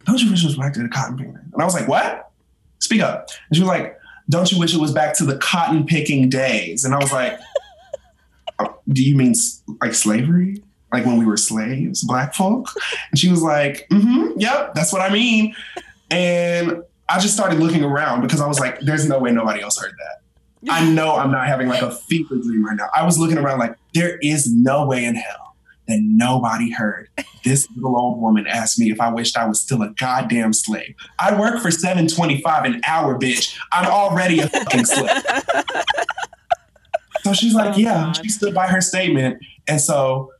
don't 0.04 0.22
you 0.22 0.30
wish 0.30 0.42
it 0.42 0.46
was 0.46 0.56
back 0.56 0.72
to 0.74 0.82
the 0.82 0.88
cotton 0.88 1.18
picking? 1.18 1.36
And 1.36 1.60
I 1.60 1.64
was 1.64 1.74
like, 1.74 1.88
what? 1.88 2.30
Speak 2.78 3.02
up. 3.02 3.28
And 3.48 3.56
she 3.56 3.60
was 3.60 3.68
like, 3.68 3.98
don't 4.28 4.50
you 4.50 4.58
wish 4.58 4.72
it 4.72 4.80
was 4.80 4.92
back 4.92 5.14
to 5.18 5.24
the 5.24 5.36
cotton 5.36 5.84
picking 5.84 6.28
days? 6.28 6.84
And 6.84 6.94
I 6.94 6.98
was 6.98 7.12
like, 7.12 7.38
oh, 8.60 8.78
do 8.88 9.02
you 9.02 9.16
mean 9.16 9.34
like 9.82 9.94
slavery? 9.94 10.62
Like 10.92 11.04
when 11.04 11.18
we 11.18 11.26
were 11.26 11.36
slaves, 11.36 12.04
black 12.04 12.34
folk? 12.34 12.68
And 13.10 13.18
she 13.18 13.28
was 13.28 13.42
like, 13.42 13.88
mm-hmm, 13.90 14.38
yep, 14.38 14.74
that's 14.74 14.92
what 14.92 15.02
I 15.02 15.12
mean. 15.12 15.54
And 16.10 16.82
I 17.08 17.18
just 17.18 17.34
started 17.34 17.58
looking 17.58 17.84
around 17.84 18.22
because 18.22 18.40
I 18.40 18.46
was 18.46 18.60
like, 18.60 18.80
there's 18.80 19.08
no 19.08 19.18
way 19.18 19.32
nobody 19.32 19.60
else 19.60 19.78
heard 19.78 19.92
that. 19.98 20.22
I 20.68 20.84
know 20.90 21.14
I'm 21.14 21.30
not 21.30 21.46
having 21.46 21.68
like 21.68 21.82
a 21.82 21.90
fever 21.90 22.36
dream 22.36 22.64
right 22.64 22.76
now. 22.76 22.88
I 22.94 23.04
was 23.04 23.18
looking 23.18 23.38
around 23.38 23.58
like, 23.58 23.76
there 23.94 24.18
is 24.18 24.52
no 24.52 24.86
way 24.86 25.04
in 25.04 25.14
hell 25.14 25.56
that 25.88 26.00
nobody 26.02 26.70
heard 26.70 27.08
this 27.44 27.68
little 27.74 27.98
old 27.98 28.20
woman 28.20 28.46
ask 28.46 28.78
me 28.78 28.90
if 28.90 29.00
I 29.00 29.12
wished 29.12 29.36
I 29.36 29.46
was 29.46 29.60
still 29.60 29.82
a 29.82 29.90
goddamn 29.90 30.52
slave. 30.52 30.94
I 31.18 31.38
work 31.38 31.60
for 31.60 31.70
725 31.70 32.64
an 32.64 32.80
hour, 32.86 33.18
bitch. 33.18 33.56
I'm 33.72 33.86
already 33.86 34.40
a 34.40 34.48
fucking 34.48 34.84
slave. 34.84 35.10
so 37.22 37.32
she's 37.32 37.54
like, 37.54 37.74
oh, 37.74 37.78
yeah, 37.78 38.04
God. 38.04 38.16
she 38.16 38.28
stood 38.28 38.54
by 38.54 38.66
her 38.66 38.80
statement. 38.80 39.42
And 39.66 39.80
so 39.80 40.32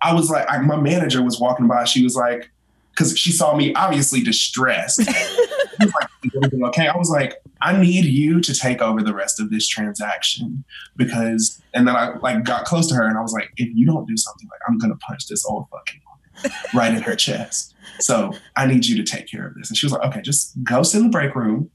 I 0.00 0.14
was 0.14 0.30
like, 0.30 0.50
I, 0.50 0.58
my 0.58 0.76
manager 0.76 1.22
was 1.22 1.40
walking 1.40 1.68
by. 1.68 1.84
She 1.84 2.02
was 2.02 2.16
like, 2.16 2.50
because 2.90 3.16
she 3.16 3.32
saw 3.32 3.56
me 3.56 3.72
obviously 3.74 4.22
distressed. 4.22 4.98
was 4.98 5.92
like, 6.32 6.52
okay? 6.68 6.88
I 6.88 6.96
was 6.96 7.08
like, 7.08 7.34
I 7.62 7.80
need 7.80 8.04
you 8.04 8.40
to 8.40 8.54
take 8.54 8.82
over 8.82 9.02
the 9.02 9.14
rest 9.14 9.40
of 9.40 9.50
this 9.50 9.68
transaction 9.68 10.64
because, 10.96 11.62
and 11.72 11.86
then 11.86 11.94
I 11.94 12.16
like 12.16 12.44
got 12.44 12.64
close 12.64 12.88
to 12.88 12.94
her 12.94 13.06
and 13.06 13.16
I 13.16 13.20
was 13.20 13.32
like, 13.32 13.50
if 13.56 13.68
you 13.74 13.86
don't 13.86 14.06
do 14.06 14.16
something, 14.16 14.48
like 14.50 14.60
I'm 14.68 14.78
gonna 14.78 14.96
punch 14.96 15.28
this 15.28 15.44
old 15.46 15.68
fucking 15.70 16.00
woman 16.06 16.58
right 16.74 16.94
in 16.94 17.02
her 17.02 17.14
chest. 17.14 17.74
So 18.00 18.32
I 18.56 18.66
need 18.66 18.86
you 18.86 18.96
to 18.96 19.04
take 19.04 19.28
care 19.28 19.46
of 19.46 19.54
this. 19.54 19.68
And 19.68 19.76
she 19.76 19.86
was 19.86 19.92
like, 19.92 20.02
okay, 20.06 20.22
just 20.22 20.60
go 20.64 20.82
sit 20.82 20.98
in 20.98 21.04
the 21.04 21.10
break 21.10 21.34
room. 21.34 21.70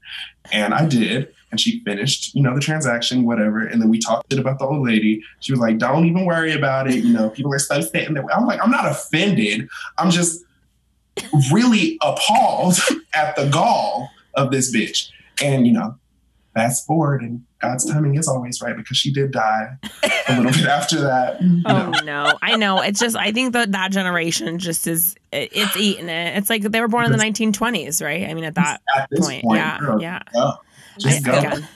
And 0.52 0.74
I 0.74 0.86
did. 0.86 1.32
And 1.50 1.60
she 1.60 1.82
finished, 1.84 2.34
you 2.34 2.42
know, 2.42 2.54
the 2.54 2.60
transaction, 2.60 3.24
whatever. 3.24 3.60
And 3.66 3.80
then 3.80 3.88
we 3.88 3.98
talked 3.98 4.32
about 4.32 4.58
the 4.58 4.66
old 4.66 4.86
lady. 4.86 5.22
She 5.40 5.52
was 5.52 5.60
like, 5.60 5.78
don't 5.78 6.04
even 6.04 6.26
worry 6.26 6.52
about 6.52 6.90
it. 6.90 6.96
You 6.96 7.12
know, 7.12 7.30
people 7.30 7.52
are 7.54 7.58
still 7.58 7.82
sitting 7.82 8.14
there. 8.14 8.24
I'm 8.34 8.46
like, 8.46 8.62
I'm 8.62 8.70
not 8.70 8.86
offended. 8.86 9.68
I'm 9.96 10.10
just 10.10 10.44
really 11.50 11.98
appalled 12.02 12.76
at 13.14 13.36
the 13.36 13.48
gall 13.48 14.10
of 14.34 14.50
this 14.50 14.74
bitch. 14.74 15.10
And, 15.42 15.66
you 15.66 15.72
know, 15.72 15.96
fast 16.54 16.86
forward 16.86 17.22
and 17.22 17.44
God's 17.60 17.90
timing 17.90 18.16
is 18.16 18.28
always 18.28 18.60
right 18.62 18.76
because 18.76 18.96
she 18.96 19.12
did 19.12 19.32
die 19.32 19.76
a 20.28 20.36
little 20.36 20.52
bit 20.52 20.66
after 20.66 21.00
that. 21.00 21.40
Oh 21.66 21.90
know. 21.90 22.00
no, 22.04 22.38
I 22.40 22.56
know. 22.56 22.80
It's 22.80 23.00
just 23.00 23.16
I 23.16 23.32
think 23.32 23.52
that 23.52 23.72
that 23.72 23.90
generation 23.90 24.58
just 24.58 24.86
is 24.86 25.16
it's 25.32 25.76
eating 25.76 26.08
it. 26.08 26.36
It's 26.38 26.48
like 26.48 26.62
they 26.62 26.80
were 26.80 26.88
born 26.88 27.04
in 27.04 27.12
the 27.12 27.18
1920s, 27.18 28.02
right? 28.02 28.28
I 28.28 28.34
mean, 28.34 28.44
at 28.44 28.54
that 28.54 28.80
at 28.96 29.10
point, 29.10 29.42
point, 29.42 29.58
yeah, 29.58 29.78
girl, 29.78 30.00
yeah. 30.00 30.22
Just 30.98 31.26
I, 31.26 31.32
go. 31.32 31.38
Again, 31.38 31.68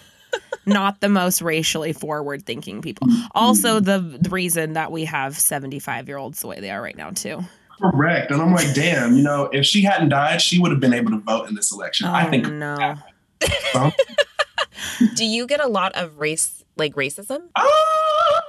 not 0.66 1.00
the 1.00 1.08
most 1.08 1.42
racially 1.42 1.92
forward 1.92 2.46
thinking 2.46 2.80
people. 2.80 3.08
Mm-hmm. 3.08 3.26
Also, 3.34 3.80
the, 3.80 3.98
the 3.98 4.30
reason 4.30 4.74
that 4.74 4.92
we 4.92 5.04
have 5.04 5.36
75 5.36 6.08
year 6.08 6.16
olds 6.16 6.40
the 6.40 6.46
way 6.46 6.60
they 6.60 6.70
are 6.70 6.80
right 6.80 6.96
now 6.96 7.10
too. 7.10 7.40
Correct. 7.80 8.30
And 8.30 8.40
I'm 8.40 8.52
like, 8.52 8.72
damn, 8.74 9.16
you 9.16 9.22
know, 9.22 9.44
if 9.52 9.66
she 9.66 9.82
hadn't 9.82 10.10
died, 10.10 10.40
she 10.40 10.60
would 10.60 10.70
have 10.70 10.80
been 10.80 10.94
able 10.94 11.10
to 11.10 11.18
vote 11.18 11.48
in 11.48 11.54
this 11.56 11.72
election. 11.72 12.06
Oh, 12.06 12.12
I 12.12 12.30
think. 12.30 12.48
No. 12.48 12.94
Do 15.14 15.24
you 15.24 15.46
get 15.46 15.62
a 15.62 15.68
lot 15.68 15.92
of 15.94 16.18
race, 16.18 16.64
like 16.76 16.94
racism? 16.94 17.42
Ah! 17.56 18.42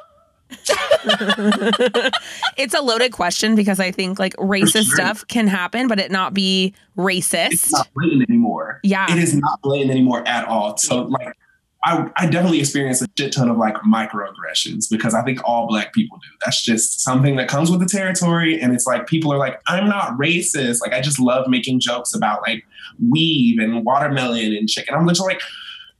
it's 2.58 2.74
a 2.74 2.82
loaded 2.82 3.12
question 3.12 3.56
because 3.56 3.80
I 3.80 3.92
think 3.92 4.20
like 4.20 4.36
racist 4.36 4.86
sure. 4.86 4.96
stuff 4.96 5.28
can 5.28 5.48
happen, 5.48 5.88
but 5.88 6.00
it 6.00 6.12
not 6.12 6.34
be 6.34 6.74
racist. 6.98 7.54
It's 7.54 7.72
not 7.72 7.88
blatant 7.96 8.30
anymore. 8.30 8.80
Yeah. 8.84 9.12
It 9.12 9.18
is 9.18 9.36
not 9.36 9.62
blatant 9.62 9.92
anymore 9.92 10.28
at 10.28 10.48
all. 10.48 10.78
So 10.78 11.04
like 11.04 11.36
I, 11.86 12.10
I 12.16 12.28
definitely 12.28 12.62
experienced 12.62 13.02
a 13.02 13.10
shit 13.18 13.34
ton 13.34 13.50
of 13.50 13.58
like 13.58 13.76
microaggressions 13.78 14.86
because 14.90 15.14
I 15.14 15.22
think 15.22 15.42
all 15.44 15.68
black 15.68 15.94
people 15.94 16.18
do. 16.18 16.30
That's 16.46 16.64
just 16.64 17.02
something 17.02 17.36
that 17.36 17.50
comes 17.50 17.70
with 17.70 17.82
the 17.82 17.86
territory. 17.86 18.60
And 18.60 18.74
it's 18.74 18.88
like 18.88 19.06
people 19.06 19.34
are 19.34 19.38
like, 19.38 19.62
I'm 19.68 19.90
not 19.90 20.18
racist. 20.18 20.80
Like 20.80 20.94
I 20.94 21.02
just 21.02 21.20
love 21.20 21.48
making 21.50 21.82
jokes 21.82 22.14
about 22.14 22.42
like 22.42 22.66
weave 23.10 23.60
and 23.60 23.84
watermelon 23.84 24.56
and 24.56 24.70
chicken. 24.70 24.96
I'm 24.96 25.06
literally 25.06 25.34
like, 25.34 25.42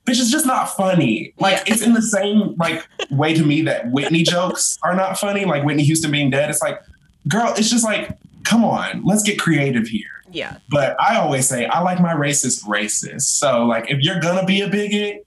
bitch, 0.06 0.20
it's 0.20 0.30
just 0.30 0.46
not 0.46 0.74
funny. 0.74 1.34
Like 1.38 1.56
yeah. 1.56 1.74
it's 1.74 1.82
in 1.82 1.92
the 1.92 2.02
same 2.02 2.54
like 2.58 2.86
way 3.10 3.34
to 3.34 3.44
me 3.44 3.60
that 3.62 3.90
Whitney 3.90 4.22
jokes 4.22 4.78
are 4.82 4.94
not 4.94 5.18
funny. 5.18 5.44
Like 5.44 5.64
Whitney 5.64 5.84
Houston 5.84 6.10
being 6.10 6.30
dead. 6.30 6.48
It's 6.48 6.62
like, 6.62 6.80
girl, 7.28 7.52
it's 7.58 7.70
just 7.70 7.84
like, 7.84 8.16
come 8.44 8.64
on, 8.64 9.02
let's 9.04 9.22
get 9.22 9.38
creative 9.38 9.86
here. 9.86 10.06
Yeah. 10.30 10.56
But 10.70 10.98
I 10.98 11.16
always 11.16 11.46
say 11.46 11.66
I 11.66 11.80
like 11.80 12.00
my 12.00 12.14
racist 12.14 12.64
racist. 12.64 13.22
So 13.22 13.66
like 13.66 13.90
if 13.90 14.00
you're 14.00 14.20
gonna 14.20 14.46
be 14.46 14.62
a 14.62 14.68
bigot, 14.68 15.26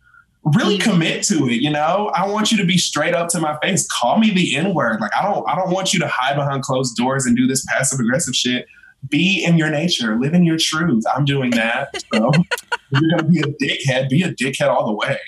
really 0.56 0.78
mm-hmm. 0.78 0.92
commit 0.92 1.24
to 1.24 1.48
it 1.48 1.62
you 1.62 1.70
know 1.70 2.12
i 2.16 2.28
want 2.28 2.52
you 2.52 2.58
to 2.58 2.66
be 2.66 2.78
straight 2.78 3.14
up 3.14 3.28
to 3.28 3.40
my 3.40 3.58
face 3.62 3.88
call 3.88 4.18
me 4.18 4.32
the 4.32 4.56
n 4.56 4.74
word 4.74 5.00
like 5.02 5.12
i 5.20 5.24
don't 5.24 5.48
i 5.50 5.56
don't 5.56 5.72
want 5.72 5.94
you 5.94 6.00
to 6.00 6.08
hide 6.08 6.36
behind 6.36 6.62
closed 6.64 6.96
doors 6.96 7.26
and 7.26 7.36
do 7.36 7.48
this 7.48 7.66
passive 7.66 8.00
aggressive 8.00 8.36
shit 8.36 8.66
be 9.10 9.44
in 9.44 9.58
your 9.58 9.70
nature 9.70 10.20
live 10.20 10.34
in 10.34 10.44
your 10.44 10.58
truth 10.58 11.04
i'm 11.16 11.26
doing 11.26 11.52
that 11.52 11.90
so 12.14 12.32
if 12.92 13.02
you're 13.02 13.18
gonna 13.18 13.24
be 13.24 13.40
a 13.40 13.48
dickhead 13.64 14.10
be 14.10 14.22
a 14.24 14.34
dickhead 14.34 14.70
all 14.70 14.86
the 14.86 14.94
way 14.94 15.20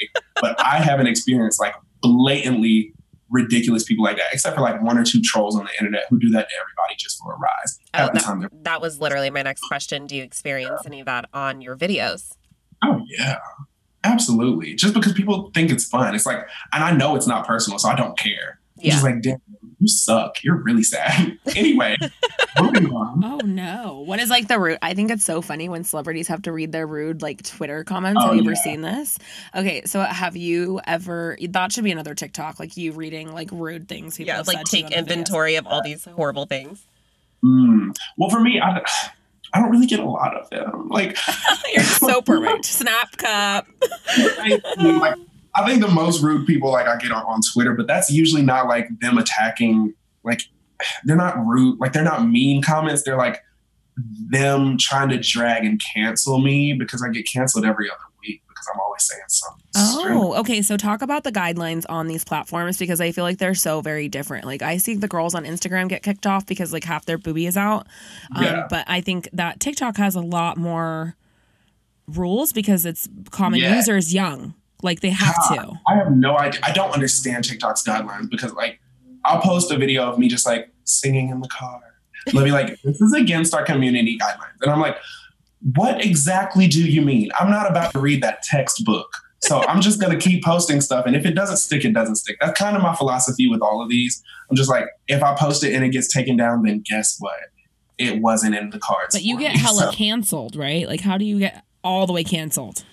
but 0.41 0.59
i 0.63 0.77
haven't 0.77 1.07
experienced 1.07 1.59
like 1.59 1.75
blatantly 2.01 2.93
ridiculous 3.29 3.83
people 3.83 4.03
like 4.03 4.17
that, 4.17 4.25
except 4.31 4.55
for 4.55 4.61
like 4.61 4.81
one 4.81 4.97
or 4.97 5.03
two 5.03 5.21
trolls 5.21 5.55
on 5.55 5.65
the 5.65 5.71
internet 5.79 6.05
who 6.09 6.19
do 6.19 6.29
that 6.29 6.49
to 6.49 6.55
everybody 6.59 6.95
just 6.97 7.19
for 7.19 7.33
a 7.33 7.37
rise. 7.37 7.79
Oh, 7.93 8.09
that, 8.13 8.49
that 8.63 8.81
was 8.81 8.99
literally 8.99 9.29
my 9.29 9.43
next 9.43 9.61
question. 9.61 10.07
Do 10.07 10.15
you 10.15 10.23
experience 10.23 10.81
yeah. 10.83 10.87
any 10.87 10.99
of 10.99 11.05
that 11.05 11.29
on 11.33 11.61
your 11.61 11.75
videos? 11.75 12.33
Oh 12.83 13.01
yeah. 13.07 13.37
Absolutely. 14.03 14.75
Just 14.75 14.93
because 14.93 15.13
people 15.13 15.51
think 15.53 15.71
it's 15.71 15.85
fun. 15.85 16.15
It's 16.15 16.25
like, 16.25 16.47
and 16.73 16.83
I 16.83 16.91
know 16.91 17.15
it's 17.15 17.27
not 17.27 17.45
personal, 17.45 17.79
so 17.79 17.89
I 17.89 17.95
don't 17.95 18.17
care. 18.17 18.59
Yeah. 18.77 18.91
Just 18.91 19.03
like, 19.03 19.21
damn, 19.21 19.41
you 19.79 19.87
suck. 19.87 20.43
You're 20.43 20.55
really 20.55 20.83
sad. 20.83 21.37
anyway, 21.55 21.97
moving 22.59 22.87
on. 22.93 23.23
Oh 23.29 23.41
no. 23.45 24.03
What 24.05 24.19
is 24.19 24.29
like 24.29 24.47
the 24.47 24.59
rude? 24.59 24.79
I 24.81 24.93
think 24.93 25.11
it's 25.11 25.23
so 25.23 25.41
funny 25.41 25.69
when 25.69 25.83
celebrities 25.83 26.27
have 26.27 26.41
to 26.43 26.51
read 26.51 26.71
their 26.71 26.85
rude 26.85 27.21
like 27.21 27.43
Twitter 27.43 27.83
comments. 27.83 28.19
Oh, 28.21 28.27
have 28.27 28.35
you 28.35 28.43
yeah. 28.43 28.49
ever 28.49 28.55
seen 28.55 28.81
this? 28.81 29.17
Okay, 29.55 29.83
so 29.85 30.01
have 30.01 30.35
you 30.35 30.81
ever 30.85 31.37
that 31.41 31.71
should 31.71 31.83
be 31.83 31.91
another 31.91 32.15
TikTok, 32.15 32.59
like 32.59 32.75
you 32.75 32.91
reading 32.91 33.33
like 33.33 33.49
rude 33.51 33.87
things 33.87 34.17
people 34.17 34.33
yeah, 34.33 34.43
like 34.45 34.65
take 34.65 34.91
inventory 34.91 35.55
of 35.55 35.67
all 35.67 35.81
these 35.81 36.05
horrible 36.05 36.45
things. 36.45 36.85
Mm. 37.43 37.95
Well, 38.17 38.29
for 38.29 38.41
me, 38.41 38.59
I 38.59 38.81
I 39.53 39.59
don't 39.59 39.71
really 39.71 39.87
get 39.87 39.99
a 39.99 40.09
lot 40.09 40.35
of 40.35 40.49
them. 40.49 40.89
Like 40.89 41.17
you're 41.73 41.83
so 41.83 42.21
perfect. 42.25 42.65
Snap 42.65 43.17
cup. 43.17 43.67
I, 44.17 44.59
like, 44.77 45.15
I 45.55 45.65
think 45.67 45.81
the 45.81 45.87
most 45.87 46.21
rude 46.21 46.45
people 46.45 46.71
like 46.71 46.87
I 46.87 46.97
get 46.97 47.11
on, 47.11 47.23
on 47.23 47.41
Twitter, 47.53 47.73
but 47.73 47.87
that's 47.87 48.09
usually 48.09 48.41
not 48.41 48.67
like 48.67 48.87
them 48.99 49.17
attacking. 49.17 49.93
Like 50.23 50.41
they're 51.05 51.15
not 51.15 51.37
rude. 51.45 51.79
Like 51.79 51.93
they're 51.93 52.03
not 52.03 52.27
mean 52.27 52.61
comments. 52.61 53.03
They're 53.03 53.17
like 53.17 53.41
them 54.29 54.77
trying 54.77 55.09
to 55.09 55.17
drag 55.17 55.65
and 55.65 55.81
cancel 55.93 56.39
me 56.39 56.73
because 56.73 57.03
I 57.03 57.09
get 57.09 57.27
canceled 57.31 57.65
every 57.65 57.89
other 57.89 58.08
I'm 58.73 58.79
always 58.79 59.03
saying 59.03 59.23
something. 59.27 59.63
Oh, 59.75 60.33
okay. 60.39 60.61
So 60.61 60.77
talk 60.77 61.01
about 61.01 61.23
the 61.23 61.31
guidelines 61.31 61.85
on 61.89 62.07
these 62.07 62.23
platforms 62.23 62.77
because 62.77 63.01
I 63.01 63.11
feel 63.11 63.23
like 63.23 63.37
they're 63.37 63.55
so 63.55 63.81
very 63.81 64.07
different. 64.07 64.45
Like 64.45 64.61
I 64.61 64.77
see 64.77 64.95
the 64.95 65.07
girls 65.07 65.35
on 65.35 65.45
Instagram 65.45 65.89
get 65.89 66.03
kicked 66.03 66.27
off 66.27 66.45
because 66.45 66.73
like 66.73 66.83
half 66.83 67.05
their 67.05 67.17
boobie 67.17 67.47
is 67.47 67.57
out. 67.57 67.87
Um, 68.35 68.43
yeah. 68.43 68.67
But 68.69 68.85
I 68.87 69.01
think 69.01 69.29
that 69.33 69.59
TikTok 69.59 69.97
has 69.97 70.15
a 70.15 70.21
lot 70.21 70.57
more 70.57 71.15
rules 72.07 72.53
because 72.53 72.85
it's 72.85 73.07
common 73.31 73.59
yeah. 73.59 73.75
users 73.75 74.13
young. 74.13 74.53
Like 74.81 75.01
they 75.01 75.09
have 75.09 75.35
to. 75.49 75.73
I 75.87 75.95
have 75.95 76.15
no 76.15 76.37
idea. 76.37 76.61
I 76.63 76.71
don't 76.71 76.91
understand 76.91 77.43
TikTok's 77.43 77.83
guidelines 77.83 78.29
because 78.29 78.53
like 78.53 78.79
I'll 79.25 79.41
post 79.41 79.71
a 79.71 79.77
video 79.77 80.03
of 80.03 80.17
me 80.17 80.29
just 80.29 80.45
like 80.45 80.69
singing 80.85 81.29
in 81.29 81.41
the 81.41 81.49
car. 81.49 81.81
Let 82.33 82.45
me 82.45 82.51
like, 82.51 82.81
this 82.83 83.01
is 83.01 83.13
against 83.13 83.53
our 83.53 83.63
community 83.63 84.17
guidelines. 84.17 84.61
And 84.61 84.71
I'm 84.71 84.79
like, 84.79 84.97
what 85.61 86.03
exactly 86.03 86.67
do 86.67 86.89
you 86.89 87.01
mean? 87.01 87.31
I'm 87.39 87.49
not 87.49 87.69
about 87.69 87.91
to 87.93 87.99
read 87.99 88.23
that 88.23 88.43
textbook. 88.43 89.09
So 89.41 89.63
I'm 89.63 89.81
just 89.81 90.01
gonna 90.01 90.17
keep 90.17 90.43
posting 90.43 90.81
stuff. 90.81 91.05
And 91.05 91.15
if 91.15 91.25
it 91.25 91.33
doesn't 91.33 91.57
stick, 91.57 91.85
it 91.85 91.93
doesn't 91.93 92.17
stick. 92.17 92.37
That's 92.41 92.59
kind 92.59 92.75
of 92.75 92.83
my 92.83 92.93
philosophy 92.95 93.49
with 93.49 93.61
all 93.61 93.81
of 93.81 93.89
these. 93.89 94.21
I'm 94.49 94.55
just 94.55 94.69
like, 94.69 94.85
if 95.07 95.23
I 95.23 95.33
post 95.35 95.63
it 95.63 95.73
and 95.73 95.83
it 95.83 95.89
gets 95.89 96.13
taken 96.13 96.35
down, 96.35 96.63
then 96.63 96.83
guess 96.89 97.15
what? 97.19 97.39
It 97.97 98.21
wasn't 98.21 98.55
in 98.55 98.69
the 98.69 98.79
cards. 98.79 99.15
But 99.15 99.23
you 99.23 99.39
get 99.39 99.53
me, 99.53 99.59
hella 99.59 99.83
so. 99.83 99.91
canceled, 99.91 100.55
right? 100.55 100.87
Like 100.87 101.01
how 101.01 101.17
do 101.17 101.25
you 101.25 101.39
get 101.39 101.63
all 101.83 102.05
the 102.05 102.13
way 102.13 102.23
canceled? 102.23 102.83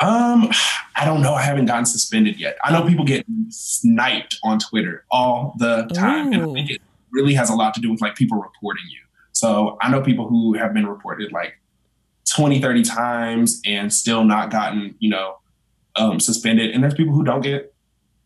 Um, 0.00 0.50
I 0.96 1.04
don't 1.04 1.22
know. 1.22 1.34
I 1.34 1.42
haven't 1.42 1.66
gotten 1.66 1.86
suspended 1.86 2.38
yet. 2.38 2.56
I 2.64 2.72
know 2.72 2.86
people 2.86 3.04
get 3.04 3.24
sniped 3.48 4.38
on 4.42 4.58
Twitter 4.58 5.04
all 5.10 5.54
the 5.58 5.88
time. 5.94 6.32
And 6.32 6.42
I 6.42 6.52
think 6.52 6.70
it 6.70 6.82
really 7.12 7.34
has 7.34 7.48
a 7.48 7.54
lot 7.54 7.74
to 7.74 7.80
do 7.80 7.90
with 7.90 8.00
like 8.00 8.16
people 8.16 8.38
reporting 8.38 8.84
you. 8.90 9.00
So 9.32 9.76
I 9.80 9.90
know 9.90 10.00
people 10.00 10.28
who 10.28 10.54
have 10.54 10.74
been 10.74 10.86
reported 10.86 11.32
like 11.32 11.54
20, 12.32 12.60
30 12.60 12.82
times 12.82 13.60
and 13.66 13.92
still 13.92 14.24
not 14.24 14.50
gotten, 14.50 14.94
you 14.98 15.10
know, 15.10 15.38
um, 15.96 16.20
suspended. 16.20 16.70
And 16.70 16.82
there's 16.82 16.94
people 16.94 17.14
who 17.14 17.24
don't 17.24 17.42
get 17.42 17.74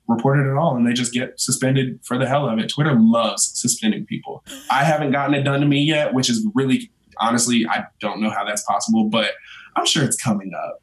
reported 0.07 0.51
at 0.51 0.57
all 0.57 0.77
and 0.77 0.87
they 0.87 0.93
just 0.93 1.13
get 1.13 1.39
suspended 1.39 2.01
for 2.03 2.19
the 2.19 2.27
hell 2.27 2.49
of 2.49 2.59
it. 2.59 2.69
Twitter 2.69 2.95
loves 2.95 3.51
suspending 3.59 4.07
people. 4.07 4.43
I 4.71 4.85
haven't 4.85 5.13
gotten 5.13 5.35
it 5.35 5.43
done 5.43 5.61
to 5.61 5.67
me 5.67 5.83
yet, 5.83 6.15
which 6.15 6.31
is 6.31 6.47
really 6.55 6.91
honestly, 7.21 7.67
I 7.69 7.85
don't 8.01 8.21
know 8.21 8.31
how 8.31 8.45
that's 8.45 8.63
possible, 8.63 9.05
but 9.05 9.33
I'm 9.77 9.87
sure 9.87 10.05
it's 10.05 10.17
coming 10.17 10.53
up. 10.55 10.83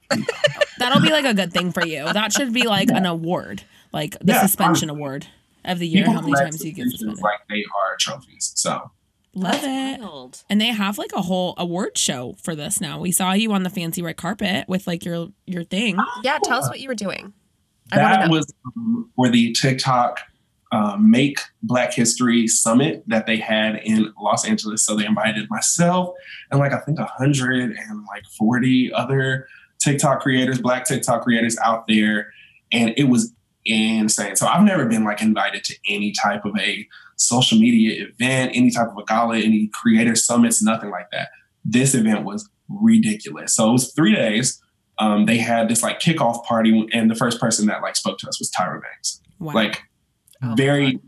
That'll 0.80 1.02
be 1.02 1.10
like 1.10 1.26
a 1.26 1.34
good 1.34 1.52
thing 1.52 1.72
for 1.72 1.86
you. 1.86 2.12
That 2.12 2.34
should 2.34 2.54
be 2.54 2.68
like 2.68 2.90
yeah. 2.90 2.98
an 2.98 3.06
award, 3.06 3.64
like 3.92 4.18
the 4.20 4.34
yeah, 4.34 4.42
suspension 4.42 4.90
award 4.90 5.28
of 5.64 5.80
the 5.80 5.88
year. 5.88 6.06
How 6.06 6.22
many 6.22 6.34
times 6.34 6.64
you 6.64 6.72
get 6.72 6.90
suspended? 6.90 7.22
Like 7.22 7.40
they 7.50 7.64
are 7.64 7.98
trophies. 7.98 8.54
So 8.56 8.92
love 9.36 9.60
it. 9.62 10.44
And 10.50 10.60
they 10.60 10.68
have 10.68 10.98
like 10.98 11.12
a 11.14 11.22
whole 11.22 11.54
award 11.58 11.98
show 11.98 12.36
for 12.42 12.56
this 12.56 12.82
now. 12.82 13.00
We 13.00 13.12
saw 13.12 13.34
you 13.34 13.52
on 13.54 13.64
the 13.64 13.70
fancy 13.70 14.02
red 14.02 14.18
carpet 14.18 14.68
with 14.68 14.88
like 14.88 15.06
your 15.06 15.28
your 15.46 15.64
thing. 15.64 15.98
Yeah, 16.24 16.40
tell 16.44 16.60
us 16.60 16.70
what 16.70 16.80
you 16.80 16.88
were 16.88 16.96
doing. 16.96 17.34
that 17.92 18.30
was 18.30 18.52
um, 18.66 19.12
for 19.16 19.30
the 19.30 19.52
TikTok 19.54 20.20
um, 20.72 21.12
Make 21.12 21.40
Black 21.62 21.94
History 21.94 22.48
Summit 22.48 23.04
that 23.08 23.28
they 23.28 23.38
had 23.38 23.76
in 23.84 24.12
Los 24.20 24.48
Angeles. 24.48 24.86
So 24.86 24.96
they 24.96 25.06
invited 25.06 25.50
myself 25.50 26.16
and 26.50 26.60
like 26.60 26.74
I 26.74 26.80
think 26.80 27.00
a 27.00 27.06
hundred 27.06 27.72
and 27.72 28.06
like 28.08 28.24
forty 28.38 28.92
other 28.94 29.48
TikTok 29.80 30.22
creators, 30.22 30.60
Black 30.60 30.86
TikTok 30.86 31.24
creators 31.24 31.58
out 31.64 31.86
there, 31.88 32.32
and 32.72 32.94
it 32.98 33.06
was 33.06 33.34
insane. 33.66 34.36
So 34.36 34.48
I've 34.48 34.64
never 34.64 34.86
been 34.86 35.04
like 35.04 35.22
invited 35.22 35.64
to 35.66 35.76
any 35.88 36.12
type 36.12 36.46
of 36.46 36.58
a 36.58 36.88
social 37.18 37.58
media 37.58 38.08
event, 38.08 38.52
any 38.54 38.72
type 38.72 38.88
of 38.90 38.98
a 38.98 39.04
gala, 39.06 39.38
any 39.38 39.70
creator 39.74 40.16
summits, 40.16 40.62
nothing 40.62 40.90
like 40.90 41.10
that. 41.12 41.30
This 41.64 41.96
event 41.96 42.24
was 42.24 42.50
ridiculous. 42.70 43.56
So 43.56 43.70
it 43.70 43.74
was 43.74 43.94
three 43.94 44.14
days. 44.14 44.62
Um, 45.00 45.26
they 45.26 45.38
had 45.38 45.68
this 45.68 45.84
like 45.84 46.00
kickoff 46.00 46.44
party, 46.46 46.88
and 46.94 47.10
the 47.12 47.16
first 47.16 47.40
person 47.40 47.68
that 47.68 47.82
like 47.82 47.96
spoke 47.96 48.18
to 48.20 48.28
us 48.28 48.40
was 48.40 48.52
Tyra 48.52 48.82
Banks. 48.82 49.22
Wow. 49.40 49.54
Like 49.54 49.82
oh 50.42 50.54
very 50.56 51.00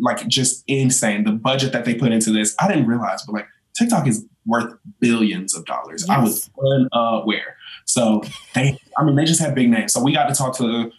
like 0.00 0.26
just 0.26 0.64
insane. 0.66 1.24
The 1.24 1.32
budget 1.32 1.72
that 1.72 1.84
they 1.84 1.94
put 1.94 2.12
into 2.12 2.30
this, 2.30 2.54
I 2.58 2.68
didn't 2.68 2.86
realize, 2.86 3.22
but 3.26 3.34
like 3.34 3.46
TikTok 3.76 4.06
is 4.06 4.24
worth 4.46 4.74
billions 5.00 5.54
of 5.54 5.64
dollars. 5.66 6.04
Yes. 6.08 6.16
I 6.16 6.22
was 6.22 6.50
unaware. 6.94 7.56
So 7.84 8.22
they, 8.54 8.78
I 8.96 9.04
mean, 9.04 9.16
they 9.16 9.24
just 9.24 9.40
had 9.40 9.54
big 9.54 9.68
names. 9.68 9.92
So 9.92 10.02
we 10.02 10.12
got 10.12 10.28
to 10.28 10.34
talk 10.34 10.56
to 10.58 10.90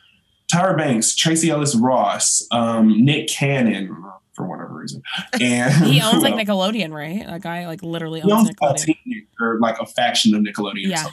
Tyra 0.54 0.78
Banks, 0.78 1.16
Tracee 1.16 1.50
Ellis 1.50 1.76
Ross, 1.76 2.46
um, 2.52 3.04
Nick 3.04 3.28
Cannon, 3.30 3.96
for 4.38 4.48
whatever 4.48 4.74
reason, 4.74 5.02
and 5.42 5.74
he 5.86 6.00
owns 6.04 6.24
like 6.24 6.36
Nickelodeon, 6.36 6.92
right? 6.94 7.26
That 7.26 7.42
guy 7.42 7.68
like 7.68 7.84
literally 7.84 8.22
owns, 8.22 8.52
owns 8.62 8.86
Nickelodeon. 8.86 9.26
or 9.42 9.60
like 9.60 9.78
a 9.80 9.86
faction 9.86 10.34
of 10.34 10.42
Nickelodeon. 10.42 10.86
Yeah. 10.86 11.08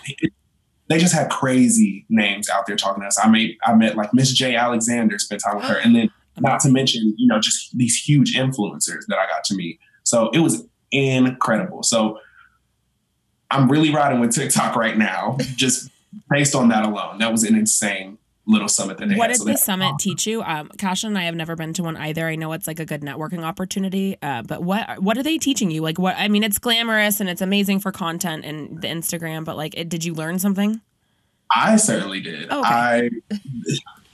they 0.89 0.99
just 0.99 1.15
had 1.15 1.31
crazy 1.31 2.05
names 2.09 2.49
out 2.49 2.67
there 2.67 2.77
talking 2.77 3.03
to 3.03 3.09
us. 3.09 3.19
I 3.19 3.29
made 3.29 3.57
I 3.65 3.75
met 3.75 3.97
like 3.97 4.15
Miss 4.15 4.33
J. 4.33 4.55
Alexander, 4.55 5.19
spent 5.19 5.43
time 5.43 5.57
with 5.57 5.65
her, 5.65 5.79
and 5.85 5.97
then 5.97 6.11
not 6.39 6.61
to 6.61 6.69
mention, 6.69 7.15
you 7.17 7.27
know, 7.27 7.41
just 7.41 7.77
these 7.77 7.97
huge 7.97 8.35
influencers 8.35 9.07
that 9.09 9.19
I 9.19 9.27
got 9.27 9.43
to 9.45 9.55
meet. 9.55 9.81
So 10.03 10.31
it 10.31 10.41
was 10.41 10.67
incredible. 10.93 11.83
So 11.83 12.19
I'm 13.51 13.71
really 13.71 13.93
riding 13.93 14.21
with 14.21 14.35
TikTok 14.35 14.77
right 14.77 14.99
now, 14.99 15.39
just 15.57 15.91
based 16.29 16.55
on 16.55 16.69
that 16.69 16.85
alone. 16.85 17.19
That 17.19 17.31
was 17.31 17.45
an 17.45 17.55
insane 17.55 18.19
little 18.47 18.69
summit 18.69 18.99
that 18.99 19.09
they 19.09 19.17
what 19.17 19.31
had. 19.31 19.35
did 19.35 19.43
so 19.43 19.45
the 19.45 19.57
summit 19.57 19.87
awesome. 19.87 19.99
teach 19.99 20.27
you? 20.27 20.43
Um, 20.43 20.69
Kasha 20.77 21.07
and 21.07 21.19
I 21.19 21.25
have 21.25 21.35
never 21.35 21.57
been 21.57 21.73
to 21.75 21.83
one 21.83 21.97
either. 21.97 22.27
I 22.27 22.37
know 22.37 22.53
it's 22.53 22.67
like 22.67 22.81
a 22.81 22.85
good 22.85 23.01
networking 23.01 23.43
opportunity, 23.43 24.17
uh, 24.23 24.43
but 24.43 24.63
what 24.63 25.03
what 25.03 25.17
are 25.17 25.23
they 25.23 25.39
teaching 25.39 25.71
you? 25.71 25.83
Like, 25.83 25.99
what 25.99 26.17
I 26.19 26.29
mean, 26.29 26.43
it's 26.43 26.59
glamorous 26.59 27.21
and 27.21 27.29
it's 27.29 27.41
amazing 27.41 27.81
for 27.81 27.93
content 27.93 28.45
and 28.45 28.81
the 28.81 28.89
Instagram, 28.89 29.45
but 29.45 29.57
like, 29.57 29.75
it, 29.77 29.89
did 29.89 30.05
you 30.05 30.15
learn 30.15 30.39
something? 30.39 30.81
I 31.55 31.77
certainly 31.77 32.21
did. 32.21 32.49
Oh, 32.51 32.61
okay. 32.61 32.69
I 32.69 33.11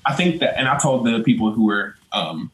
I 0.06 0.14
think 0.14 0.40
that, 0.40 0.58
and 0.58 0.68
I 0.68 0.78
told 0.78 1.06
the 1.06 1.22
people 1.22 1.52
who 1.52 1.66
were 1.66 1.94
um, 2.12 2.50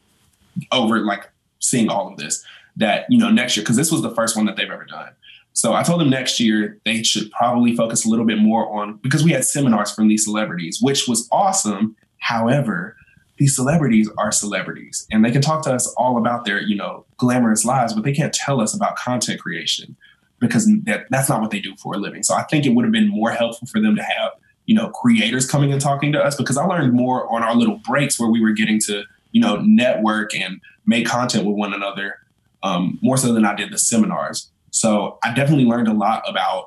over 0.71 0.99
like 0.99 1.29
seeing 1.59 1.89
all 1.89 2.07
of 2.07 2.17
this 2.17 2.43
that 2.75 3.05
you 3.09 3.17
know 3.17 3.29
next 3.29 3.57
year 3.57 3.63
because 3.63 3.75
this 3.77 3.91
was 3.91 4.01
the 4.01 4.13
first 4.13 4.35
one 4.35 4.45
that 4.45 4.55
they've 4.55 4.69
ever 4.69 4.85
done. 4.85 5.09
So 5.57 5.73
I 5.73 5.81
told 5.81 5.99
them 5.99 6.11
next 6.11 6.39
year 6.39 6.79
they 6.85 7.01
should 7.01 7.31
probably 7.31 7.75
focus 7.75 8.05
a 8.05 8.09
little 8.09 8.25
bit 8.25 8.37
more 8.37 8.71
on 8.79 8.97
because 8.97 9.23
we 9.23 9.31
had 9.31 9.43
seminars 9.43 9.91
from 9.91 10.07
these 10.07 10.23
celebrities, 10.23 10.77
which 10.79 11.07
was 11.07 11.27
awesome. 11.31 11.95
However, 12.19 12.95
these 13.37 13.55
celebrities 13.55 14.07
are 14.19 14.31
celebrities 14.31 15.07
and 15.11 15.25
they 15.25 15.31
can 15.31 15.41
talk 15.41 15.63
to 15.63 15.73
us 15.73 15.91
all 15.97 16.19
about 16.19 16.45
their, 16.45 16.61
you 16.61 16.75
know, 16.75 17.07
glamorous 17.17 17.65
lives, 17.65 17.95
but 17.95 18.03
they 18.03 18.13
can't 18.13 18.35
tell 18.35 18.61
us 18.61 18.75
about 18.75 18.97
content 18.97 19.41
creation 19.41 19.95
because 20.37 20.69
that, 20.83 21.07
that's 21.09 21.27
not 21.27 21.41
what 21.41 21.49
they 21.49 21.59
do 21.59 21.75
for 21.77 21.95
a 21.95 21.97
living. 21.97 22.21
So 22.21 22.35
I 22.35 22.43
think 22.43 22.67
it 22.67 22.75
would 22.75 22.85
have 22.85 22.91
been 22.91 23.07
more 23.07 23.31
helpful 23.31 23.67
for 23.67 23.81
them 23.81 23.95
to 23.95 24.03
have, 24.03 24.33
you 24.67 24.75
know, 24.75 24.89
creators 24.89 25.49
coming 25.49 25.71
and 25.71 25.81
talking 25.81 26.11
to 26.11 26.23
us 26.23 26.35
because 26.35 26.57
I 26.57 26.65
learned 26.65 26.93
more 26.93 27.27
on 27.33 27.41
our 27.41 27.55
little 27.55 27.77
breaks 27.77 28.19
where 28.19 28.29
we 28.29 28.41
were 28.41 28.51
getting 28.51 28.79
to, 28.81 29.05
you 29.31 29.41
know, 29.41 29.55
network 29.61 30.35
and 30.35 30.61
make 30.85 31.07
content 31.07 31.47
with 31.47 31.55
one 31.55 31.73
another 31.73 32.19
um, 32.61 32.99
more 33.01 33.17
so 33.17 33.33
than 33.33 33.43
I 33.43 33.55
did 33.55 33.71
the 33.71 33.79
seminars. 33.79 34.51
So 34.79 35.17
I 35.23 35.33
definitely 35.33 35.65
learned 35.65 35.87
a 35.87 35.93
lot 35.93 36.23
about 36.27 36.65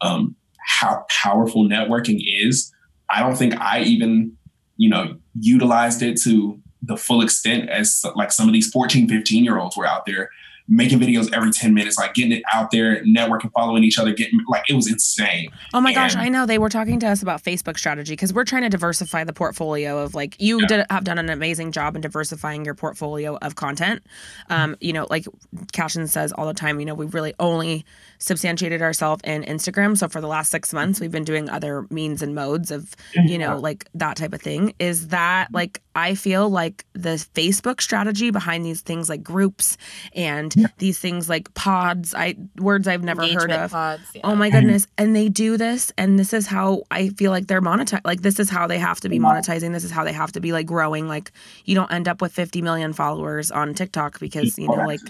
um, 0.00 0.36
how 0.66 1.04
powerful 1.08 1.64
networking 1.64 2.20
is. 2.22 2.72
I 3.10 3.20
don't 3.20 3.36
think 3.36 3.58
I 3.60 3.80
even, 3.82 4.36
you 4.76 4.88
know, 4.88 5.16
utilized 5.38 6.02
it 6.02 6.20
to 6.22 6.60
the 6.82 6.96
full 6.96 7.20
extent 7.20 7.68
as 7.68 8.04
like 8.14 8.30
some 8.30 8.48
of 8.48 8.52
these 8.52 8.70
14, 8.70 9.08
15 9.08 9.44
year 9.44 9.58
olds 9.58 9.76
were 9.76 9.86
out 9.86 10.06
there 10.06 10.30
making 10.68 11.00
videos 11.00 11.32
every 11.32 11.50
10 11.50 11.72
minutes, 11.72 11.96
like 11.98 12.14
getting 12.14 12.32
it 12.32 12.42
out 12.52 12.70
there, 12.70 13.02
networking, 13.04 13.50
following 13.52 13.82
each 13.84 13.98
other, 13.98 14.12
getting 14.12 14.38
like 14.48 14.62
it 14.68 14.74
was 14.74 14.90
insane. 14.90 15.50
Oh 15.72 15.80
my 15.80 15.90
and, 15.90 15.96
gosh, 15.96 16.16
I 16.16 16.28
know. 16.28 16.44
They 16.44 16.58
were 16.58 16.68
talking 16.68 17.00
to 17.00 17.08
us 17.08 17.22
about 17.22 17.42
Facebook 17.42 17.78
strategy 17.78 18.12
because 18.12 18.34
we're 18.34 18.44
trying 18.44 18.62
to 18.62 18.68
diversify 18.68 19.24
the 19.24 19.32
portfolio 19.32 19.98
of 19.98 20.14
like 20.14 20.40
you 20.40 20.60
yeah. 20.60 20.66
did 20.66 20.86
have 20.90 21.04
done 21.04 21.18
an 21.18 21.30
amazing 21.30 21.72
job 21.72 21.96
in 21.96 22.02
diversifying 22.02 22.64
your 22.64 22.74
portfolio 22.74 23.38
of 23.40 23.54
content. 23.54 24.02
Um, 24.50 24.76
you 24.80 24.92
know, 24.92 25.06
like 25.08 25.26
Cashin 25.72 26.06
says 26.06 26.32
all 26.32 26.46
the 26.46 26.54
time, 26.54 26.80
you 26.80 26.86
know, 26.86 26.94
we've 26.94 27.14
really 27.14 27.34
only 27.38 27.86
substantiated 28.18 28.82
ourselves 28.82 29.22
in 29.24 29.44
Instagram. 29.44 29.96
So 29.96 30.08
for 30.08 30.20
the 30.20 30.28
last 30.28 30.50
six 30.50 30.72
months, 30.74 31.00
we've 31.00 31.10
been 31.10 31.24
doing 31.24 31.48
other 31.48 31.86
means 31.90 32.20
and 32.20 32.34
modes 32.34 32.70
of, 32.70 32.94
you 33.14 33.38
know, 33.38 33.58
like 33.58 33.86
that 33.94 34.16
type 34.16 34.34
of 34.34 34.42
thing. 34.42 34.74
Is 34.78 35.08
that 35.08 35.48
like 35.52 35.80
I 35.94 36.14
feel 36.14 36.50
like 36.50 36.84
the 36.92 37.10
Facebook 37.34 37.80
strategy 37.80 38.30
behind 38.30 38.64
these 38.64 38.82
things 38.82 39.08
like 39.08 39.22
groups 39.22 39.76
and 40.14 40.52
yeah. 40.58 40.66
these 40.78 40.98
things 40.98 41.28
like 41.28 41.52
pods, 41.54 42.14
I 42.14 42.36
words 42.56 42.88
I've 42.88 43.04
never 43.04 43.22
Engagement 43.22 43.52
heard 43.52 43.60
of. 43.60 43.70
Pods, 43.70 44.02
yeah. 44.14 44.20
Oh 44.24 44.34
my 44.34 44.50
goodness. 44.50 44.86
And 44.96 45.14
they 45.14 45.28
do 45.28 45.56
this 45.56 45.92
and 45.98 46.18
this 46.18 46.32
is 46.32 46.46
how 46.46 46.82
I 46.90 47.10
feel 47.10 47.30
like 47.30 47.46
they're 47.46 47.62
monetized. 47.62 48.02
Like 48.04 48.22
this 48.22 48.38
is 48.38 48.50
how 48.50 48.66
they 48.66 48.78
have 48.78 49.00
to 49.00 49.08
be 49.08 49.18
monetizing. 49.18 49.72
This 49.72 49.84
is 49.84 49.90
how 49.90 50.04
they 50.04 50.12
have 50.12 50.32
to 50.32 50.40
be 50.40 50.52
like 50.52 50.66
growing. 50.66 51.08
Like 51.08 51.32
you 51.64 51.74
don't 51.74 51.92
end 51.92 52.08
up 52.08 52.20
with 52.20 52.32
50 52.32 52.62
million 52.62 52.92
followers 52.92 53.50
on 53.50 53.74
TikTok 53.74 54.20
because, 54.20 54.58
you 54.58 54.66
know, 54.68 54.86
like 54.86 55.00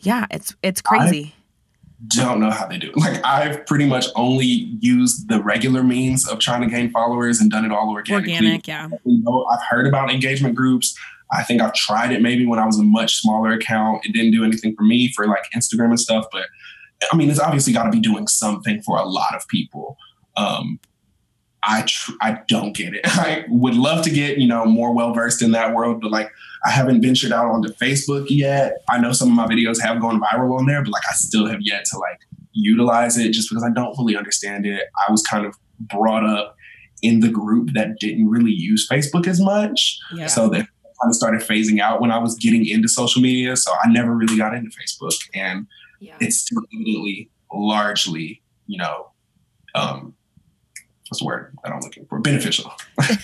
yeah, 0.00 0.26
it's 0.30 0.54
it's 0.62 0.80
crazy. 0.80 1.34
I, 1.34 1.42
don't 2.14 2.40
know 2.40 2.50
how 2.50 2.66
they 2.66 2.78
do 2.78 2.90
it. 2.90 2.96
Like 2.96 3.24
I've 3.24 3.66
pretty 3.66 3.86
much 3.86 4.06
only 4.14 4.44
used 4.44 5.28
the 5.28 5.42
regular 5.42 5.82
means 5.82 6.28
of 6.28 6.38
trying 6.38 6.60
to 6.60 6.66
gain 6.68 6.90
followers 6.90 7.40
and 7.40 7.50
done 7.50 7.64
it 7.64 7.72
all 7.72 7.90
organically. 7.90 8.34
Organic, 8.34 8.68
yeah. 8.68 8.88
You 9.04 9.22
know, 9.22 9.46
I've 9.46 9.62
heard 9.68 9.86
about 9.86 10.10
engagement 10.10 10.54
groups. 10.54 10.96
I 11.32 11.42
think 11.42 11.60
I've 11.60 11.74
tried 11.74 12.12
it 12.12 12.22
maybe 12.22 12.46
when 12.46 12.58
I 12.58 12.66
was 12.66 12.78
a 12.78 12.84
much 12.84 13.20
smaller 13.20 13.52
account. 13.52 14.04
It 14.04 14.12
didn't 14.12 14.32
do 14.32 14.44
anything 14.44 14.74
for 14.76 14.84
me 14.84 15.12
for 15.12 15.26
like 15.26 15.44
Instagram 15.54 15.86
and 15.86 16.00
stuff, 16.00 16.26
but 16.30 16.46
I 17.12 17.16
mean, 17.16 17.30
it's 17.30 17.40
obviously 17.40 17.72
got 17.72 17.84
to 17.84 17.90
be 17.90 18.00
doing 18.00 18.26
something 18.26 18.80
for 18.82 18.96
a 18.96 19.04
lot 19.04 19.34
of 19.34 19.46
people. 19.48 19.96
Um, 20.36 20.80
I 21.66 21.82
tr- 21.82 22.12
I 22.20 22.40
don't 22.48 22.76
get 22.76 22.94
it. 22.94 23.00
I 23.04 23.44
would 23.48 23.74
love 23.74 24.04
to 24.04 24.10
get 24.10 24.38
you 24.38 24.46
know 24.46 24.64
more 24.64 24.94
well 24.94 25.12
versed 25.12 25.42
in 25.42 25.50
that 25.52 25.74
world, 25.74 26.00
but 26.00 26.10
like 26.10 26.30
I 26.64 26.70
haven't 26.70 27.02
ventured 27.02 27.32
out 27.32 27.46
onto 27.46 27.72
Facebook 27.74 28.26
yet. 28.28 28.82
I 28.88 28.98
know 28.98 29.12
some 29.12 29.28
of 29.28 29.34
my 29.34 29.46
videos 29.46 29.80
have 29.82 30.00
gone 30.00 30.20
viral 30.20 30.58
on 30.58 30.66
there, 30.66 30.82
but 30.82 30.92
like 30.92 31.02
I 31.08 31.14
still 31.14 31.46
have 31.46 31.60
yet 31.60 31.84
to 31.86 31.98
like 31.98 32.20
utilize 32.52 33.18
it 33.18 33.32
just 33.32 33.50
because 33.50 33.64
I 33.64 33.70
don't 33.70 33.94
fully 33.94 34.16
understand 34.16 34.64
it. 34.64 34.84
I 35.06 35.10
was 35.10 35.22
kind 35.22 35.44
of 35.44 35.56
brought 35.80 36.24
up 36.24 36.56
in 37.02 37.20
the 37.20 37.28
group 37.28 37.70
that 37.74 37.98
didn't 37.98 38.28
really 38.28 38.52
use 38.52 38.88
Facebook 38.90 39.26
as 39.26 39.40
much. 39.40 39.98
Yeah. 40.14 40.28
So 40.28 40.48
that 40.50 40.68
kind 41.00 41.10
of 41.10 41.14
started 41.14 41.40
phasing 41.40 41.80
out 41.80 42.00
when 42.00 42.10
I 42.10 42.18
was 42.18 42.36
getting 42.36 42.66
into 42.66 42.88
social 42.88 43.22
media. 43.22 43.56
So 43.56 43.72
I 43.84 43.90
never 43.90 44.14
really 44.14 44.36
got 44.36 44.54
into 44.54 44.70
Facebook. 44.70 45.16
And 45.34 45.66
yeah. 46.00 46.16
it's 46.20 46.38
still 46.38 46.62
evidently 46.74 47.30
largely, 47.52 48.42
you 48.66 48.78
know, 48.78 49.10
um, 49.74 50.14
what's 51.08 51.20
the 51.20 51.26
word 51.26 51.54
that 51.62 51.72
I'm 51.72 51.80
looking 51.80 52.06
for? 52.06 52.18
Beneficial. 52.20 52.72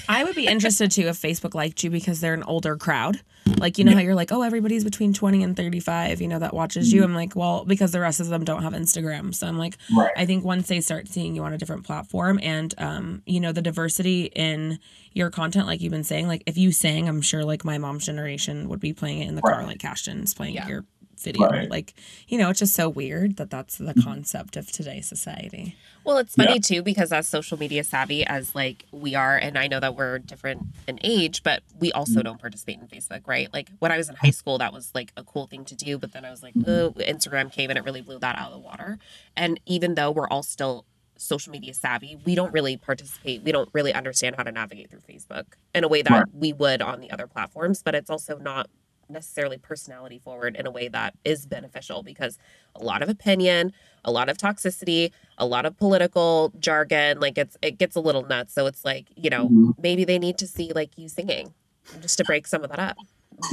I 0.08 0.24
would 0.24 0.34
be 0.34 0.46
interested 0.46 0.90
too 0.90 1.08
if 1.08 1.20
Facebook 1.20 1.54
liked 1.54 1.82
you 1.82 1.90
because 1.90 2.20
they're 2.20 2.34
an 2.34 2.44
older 2.44 2.76
crowd. 2.76 3.20
Like, 3.62 3.78
you 3.78 3.84
know 3.84 3.92
yeah. 3.92 3.98
how 3.98 4.02
you're 4.02 4.14
like, 4.14 4.32
oh, 4.32 4.42
everybody's 4.42 4.84
between 4.84 5.14
20 5.14 5.42
and 5.42 5.56
35, 5.56 6.20
you 6.20 6.28
know, 6.28 6.40
that 6.40 6.52
watches 6.52 6.88
mm-hmm. 6.88 6.98
you. 6.98 7.04
I'm 7.04 7.14
like, 7.14 7.34
well, 7.34 7.64
because 7.64 7.92
the 7.92 8.00
rest 8.00 8.20
of 8.20 8.26
them 8.26 8.44
don't 8.44 8.62
have 8.62 8.72
Instagram. 8.72 9.34
So 9.34 9.46
I'm 9.46 9.56
like, 9.56 9.78
right. 9.96 10.10
I 10.16 10.26
think 10.26 10.44
once 10.44 10.68
they 10.68 10.80
start 10.80 11.08
seeing 11.08 11.34
you 11.34 11.44
on 11.44 11.52
a 11.52 11.58
different 11.58 11.84
platform 11.84 12.38
and, 12.42 12.74
um, 12.76 13.22
you 13.24 13.40
know, 13.40 13.52
the 13.52 13.62
diversity 13.62 14.24
in 14.24 14.78
your 15.12 15.30
content, 15.30 15.66
like 15.66 15.80
you've 15.80 15.92
been 15.92 16.04
saying, 16.04 16.26
like 16.26 16.42
if 16.46 16.58
you 16.58 16.72
sang, 16.72 17.08
I'm 17.08 17.22
sure 17.22 17.44
like 17.44 17.64
my 17.64 17.78
mom's 17.78 18.04
generation 18.04 18.68
would 18.68 18.80
be 18.80 18.92
playing 18.92 19.20
it 19.20 19.28
in 19.28 19.36
the 19.36 19.42
right. 19.42 19.54
car, 19.54 19.64
like 19.64 19.78
Cashton's 19.78 20.34
playing 20.34 20.54
yeah. 20.54 20.66
your 20.68 20.84
video. 21.22 21.48
Right. 21.48 21.70
Like, 21.70 21.94
you 22.28 22.38
know, 22.38 22.50
it's 22.50 22.58
just 22.58 22.74
so 22.74 22.88
weird 22.88 23.36
that 23.36 23.50
that's 23.50 23.78
the 23.78 23.86
mm-hmm. 23.86 24.00
concept 24.00 24.56
of 24.56 24.70
today's 24.70 25.06
society. 25.06 25.76
Well, 26.04 26.18
it's 26.18 26.34
funny 26.34 26.54
yeah. 26.54 26.58
too 26.58 26.82
because 26.82 27.12
as 27.12 27.28
social 27.28 27.58
media 27.58 27.84
savvy 27.84 28.26
as 28.26 28.54
like 28.54 28.86
we 28.90 29.14
are, 29.14 29.36
and 29.36 29.56
I 29.56 29.68
know 29.68 29.80
that 29.80 29.94
we're 29.94 30.18
different 30.18 30.66
in 30.88 30.98
age, 31.02 31.42
but 31.42 31.62
we 31.78 31.92
also 31.92 32.14
mm-hmm. 32.14 32.22
don't 32.22 32.40
participate 32.40 32.78
in 32.80 32.88
Facebook, 32.88 33.22
right? 33.26 33.52
Like 33.52 33.68
when 33.78 33.92
I 33.92 33.96
was 33.96 34.08
in 34.08 34.16
high 34.16 34.30
school, 34.30 34.58
that 34.58 34.72
was 34.72 34.90
like 34.94 35.12
a 35.16 35.22
cool 35.22 35.46
thing 35.46 35.64
to 35.66 35.74
do, 35.74 35.98
but 35.98 36.12
then 36.12 36.24
I 36.24 36.30
was 36.30 36.42
like, 36.42 36.54
oh, 36.66 36.92
Instagram 36.98 37.52
came 37.52 37.70
and 37.70 37.78
it 37.78 37.84
really 37.84 38.02
blew 38.02 38.18
that 38.18 38.36
out 38.38 38.48
of 38.48 38.54
the 38.54 38.58
water. 38.58 38.98
And 39.36 39.60
even 39.66 39.94
though 39.94 40.10
we're 40.10 40.28
all 40.28 40.42
still 40.42 40.84
social 41.16 41.52
media 41.52 41.72
savvy, 41.72 42.18
we 42.24 42.34
don't 42.34 42.52
really 42.52 42.76
participate. 42.76 43.42
We 43.42 43.52
don't 43.52 43.68
really 43.72 43.92
understand 43.92 44.36
how 44.36 44.42
to 44.42 44.52
navigate 44.52 44.90
through 44.90 45.00
Facebook 45.00 45.44
in 45.74 45.84
a 45.84 45.88
way 45.88 46.02
that 46.02 46.10
right. 46.10 46.24
we 46.34 46.52
would 46.52 46.82
on 46.82 47.00
the 47.00 47.10
other 47.10 47.26
platforms, 47.26 47.82
but 47.82 47.94
it's 47.94 48.10
also 48.10 48.38
not 48.38 48.68
necessarily 49.08 49.58
personality 49.58 50.18
forward 50.18 50.56
in 50.56 50.66
a 50.66 50.70
way 50.70 50.88
that 50.88 51.14
is 51.24 51.46
beneficial 51.46 52.02
because 52.02 52.38
a 52.74 52.82
lot 52.82 53.02
of 53.02 53.08
opinion, 53.08 53.72
a 54.04 54.10
lot 54.10 54.28
of 54.28 54.36
toxicity, 54.36 55.12
a 55.38 55.46
lot 55.46 55.66
of 55.66 55.76
political 55.76 56.52
jargon, 56.58 57.20
like 57.20 57.38
it's 57.38 57.56
it 57.62 57.78
gets 57.78 57.96
a 57.96 58.00
little 58.00 58.24
nuts. 58.24 58.54
So 58.54 58.66
it's 58.66 58.84
like, 58.84 59.06
you 59.16 59.30
know, 59.30 59.46
mm-hmm. 59.46 59.70
maybe 59.80 60.04
they 60.04 60.18
need 60.18 60.38
to 60.38 60.46
see 60.46 60.72
like 60.74 60.90
you 60.96 61.08
singing 61.08 61.52
just 62.00 62.18
to 62.18 62.24
break 62.24 62.46
some 62.46 62.64
of 62.64 62.70
that 62.70 62.78
up. 62.78 62.96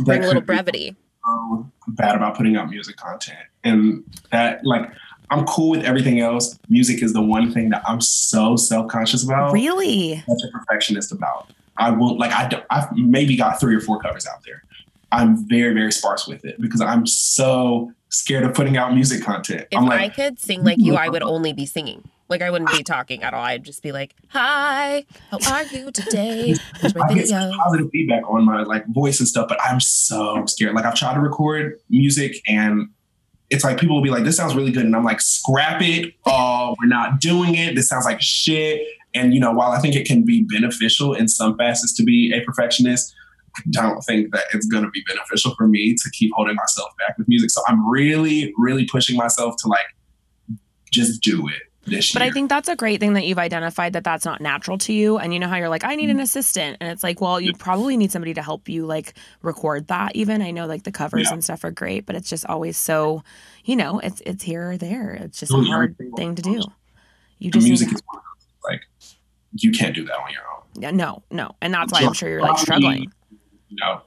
Bring 0.04 0.24
a 0.24 0.28
little 0.28 0.42
brevity. 0.42 0.96
So 1.26 1.72
bad 1.88 2.16
about 2.16 2.36
putting 2.36 2.56
out 2.56 2.70
music 2.70 2.96
content. 2.98 3.40
And 3.64 4.04
that 4.32 4.66
like 4.66 4.90
I'm 5.32 5.46
cool 5.46 5.72
with 5.72 5.84
everything 5.84 6.20
else. 6.20 6.58
Music 6.70 7.04
is 7.04 7.14
the 7.14 7.22
one 7.22 7.52
thing 7.52 7.70
that 7.70 7.84
I'm 7.88 8.02
so 8.02 8.56
self-conscious 8.56 9.24
about. 9.24 9.54
Really? 9.54 10.24
Such 10.28 10.50
a 10.50 10.58
perfectionist 10.58 11.12
about. 11.12 11.52
I 11.78 11.92
will 11.92 12.18
like 12.18 12.32
I 12.32 12.48
do, 12.48 12.58
I've 12.70 12.92
maybe 12.96 13.36
got 13.38 13.60
three 13.60 13.76
or 13.76 13.80
four 13.80 14.00
covers 14.00 14.28
out 14.28 14.44
there. 14.46 14.64
I'm 15.12 15.48
very, 15.48 15.74
very 15.74 15.92
sparse 15.92 16.28
with 16.28 16.46
it 16.46 16.60
because 16.62 16.82
I'm 16.82 17.06
so 17.06 17.92
scared 18.10 18.44
of 18.44 18.54
putting 18.54 18.78
out 18.78 18.94
music 18.94 19.24
content. 19.24 19.68
If 19.72 19.78
I'm 19.78 19.86
like, 19.86 20.00
I 20.00 20.10
could 20.10 20.40
sing 20.40 20.64
like 20.64 20.78
you, 20.80 20.96
I 20.96 21.10
would 21.10 21.24
only 21.24 21.54
be 21.54 21.66
singing. 21.66 22.10
Like 22.28 22.42
I 22.42 22.52
wouldn't 22.52 22.72
be 22.72 22.84
talking 22.84 23.24
at 23.24 23.34
all. 23.34 23.44
I'd 23.44 23.64
just 23.64 23.82
be 23.82 23.92
like, 23.92 24.16
"Hi, 24.30 25.06
how 25.32 25.40
are 25.52 25.64
you 25.64 25.92
today?" 25.92 26.56
I 26.84 27.14
get 27.14 27.30
positive 27.30 27.90
feedback 27.92 28.30
on 28.30 28.46
my 28.46 28.64
like 28.64 28.88
voice 28.88 29.20
and 29.20 29.28
stuff, 29.28 29.48
but 29.50 29.60
I'm 29.64 29.80
so 29.80 30.46
scared. 30.46 30.76
Like 30.76 30.86
I've 30.86 30.96
tried 30.96 31.16
to 31.16 31.20
record 31.20 31.80
music, 31.90 32.42
and 32.48 32.90
it's 33.50 33.64
like 33.64 33.80
people 33.80 33.96
will 33.96 34.04
be 34.04 34.12
like, 34.12 34.24
"This 34.24 34.38
sounds 34.38 34.56
really 34.56 34.72
good," 34.72 34.86
and 34.86 34.96
I'm 34.96 35.04
like, 35.04 35.22
"Scrap 35.22 35.82
it! 35.82 36.14
Oh, 36.26 36.76
we're 36.80 36.88
not 36.88 37.20
doing 37.20 37.56
it. 37.56 37.76
This 37.76 37.90
sounds 37.90 38.06
like 38.06 38.22
shit." 38.22 38.82
And 39.16 39.34
you 39.34 39.40
know, 39.40 39.52
while 39.52 39.72
I 39.72 39.80
think 39.80 39.96
it 39.96 40.06
can 40.06 40.24
be 40.24 40.44
beneficial 40.44 41.16
in 41.16 41.28
some 41.28 41.58
facets 41.58 41.94
to 41.94 42.04
be 42.04 42.32
a 42.32 42.42
perfectionist, 42.46 43.16
don't 43.70 44.02
think 44.02 44.32
that 44.34 44.44
it's 44.54 44.68
going 44.68 44.84
to 44.84 44.90
be 44.90 45.04
beneficial 45.08 45.56
for 45.56 45.68
me 45.68 45.96
to 45.96 46.10
keep 46.12 46.32
holding 46.36 46.56
myself 46.56 46.90
back 46.98 47.18
with 47.18 47.28
music. 47.28 47.50
So 47.50 47.62
I'm 47.68 47.88
really, 47.90 48.54
really 48.58 48.86
pushing 48.86 49.16
myself 49.16 49.56
to 49.60 49.68
like 49.68 49.86
just 50.92 51.22
do 51.22 51.48
it. 51.48 51.62
This 51.86 52.12
but 52.12 52.22
I 52.22 52.30
think 52.30 52.50
that's 52.50 52.68
a 52.68 52.76
great 52.76 53.00
thing 53.00 53.14
that 53.14 53.26
you've 53.26 53.40
identified 53.40 53.94
that 53.94 54.04
that's 54.04 54.26
not 54.26 54.42
natural 54.42 54.78
to 54.80 54.94
you. 54.94 55.18
And 55.18 55.34
you 55.34 55.40
know 55.40 55.48
how 55.48 55.56
you're 55.56 55.70
like, 55.70 55.84
I 55.84 55.96
need 55.96 56.10
an 56.10 56.18
mm. 56.18 56.24
assistant. 56.24 56.78
And 56.80 56.92
it's 56.92 57.04
like, 57.04 57.22
well, 57.22 57.40
you 57.40 57.54
probably 57.54 57.96
need 57.96 58.12
somebody 58.12 58.34
to 58.34 58.42
help 58.42 58.68
you 58.68 58.86
like 58.86 59.14
record 59.42 59.88
that 59.88 60.16
even. 60.16 60.42
I 60.42 60.52
know 60.52 60.68
like 60.68 60.84
the 60.84 60.92
covers 60.92 61.28
yeah. 61.28 61.34
and 61.34 61.44
stuff 61.44 61.64
are 61.64 61.72
great, 61.72 62.06
but 62.06 62.16
it's 62.16 62.30
just 62.30 62.46
always 62.46 62.78
so, 62.78 63.24
you 63.64 63.76
know, 63.76 64.00
it's 64.00 64.22
it's 64.26 64.44
here 64.44 64.72
or 64.72 64.78
there. 64.78 65.14
It's 65.14 65.40
just 65.40 65.54
a 65.54 65.58
hard 65.58 65.96
thing 66.18 66.36
to 66.36 66.42
do. 66.42 66.62
You 67.40 67.52
just 67.52 67.66
music 67.66 67.94
is 67.94 68.04
like 68.66 68.82
you 69.54 69.72
can't 69.72 69.96
do 69.96 70.04
that 70.06 70.18
on 70.18 70.32
your 70.32 70.42
own. 70.42 70.82
Yeah, 70.82 70.92
no, 70.92 71.24
no. 71.32 71.56
And 71.62 71.74
that's 71.74 71.94
why 71.94 72.02
I'm 72.02 72.14
sure 72.14 72.30
you're 72.30 72.42
like 72.42 72.60
struggling 72.60 73.12
no. 73.72 74.02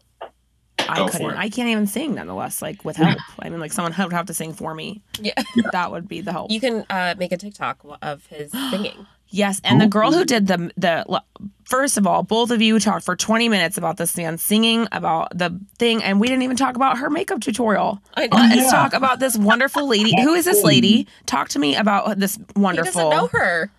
I 0.89 1.09
couldn't. 1.09 1.31
I 1.31 1.49
can't 1.49 1.69
even 1.69 1.87
sing, 1.87 2.15
nonetheless. 2.15 2.63
Like 2.63 2.85
with 2.85 2.97
help, 2.97 3.19
I 3.39 3.49
mean, 3.49 3.61
like 3.61 3.73
someone 3.73 3.95
would 3.97 4.13
have 4.13 4.27
to 4.27 4.35
sing 4.35 4.53
for 4.53 4.75
me. 4.75 5.03
Yeah, 5.21 5.35
that 5.73 5.91
would 5.91 6.09
be 6.09 6.21
the 6.21 6.33
help. 6.33 6.51
You 6.51 6.61
can 6.61 6.85
uh, 6.91 7.15
make 7.19 7.33
a 7.33 7.37
TikTok 7.37 7.85
of 8.03 8.27
his 8.27 8.51
singing. 8.71 9.07
yes, 9.29 9.61
and 9.65 9.81
the 9.81 9.87
girl 9.87 10.13
who 10.13 10.25
did 10.25 10.47
the 10.47 10.71
the 10.77 11.23
first 11.65 11.97
of 11.97 12.07
all, 12.07 12.23
both 12.23 12.51
of 12.51 12.61
you 12.61 12.79
talked 12.79 13.05
for 13.05 13.17
twenty 13.17 13.49
minutes 13.49 13.79
about 13.79 13.97
this 13.97 14.17
man 14.17 14.39
singing 14.39 14.87
about 14.93 15.37
the 15.37 15.59
thing, 15.79 16.03
and 16.03 16.21
we 16.21 16.29
didn't 16.29 16.43
even 16.43 16.57
talk 16.57 16.77
about 16.77 16.99
her 16.99 17.11
makeup 17.11 17.41
tutorial. 17.41 18.01
I 18.15 18.27
know. 18.27 18.37
Let's 18.37 18.57
yeah. 18.57 18.71
talk 18.71 18.93
about 18.93 19.21
this 19.21 19.37
wonderful 19.37 19.89
lady. 19.89 20.21
Who 20.23 20.35
is 20.35 20.45
this 20.45 20.63
lady? 20.63 21.07
Talk 21.27 21.49
to 21.51 21.59
me 21.59 21.77
about 21.77 22.19
this 22.19 22.39
wonderful. 22.57 22.91
He 22.91 23.11
doesn't 23.11 23.11
know 23.11 23.39
her 23.39 23.71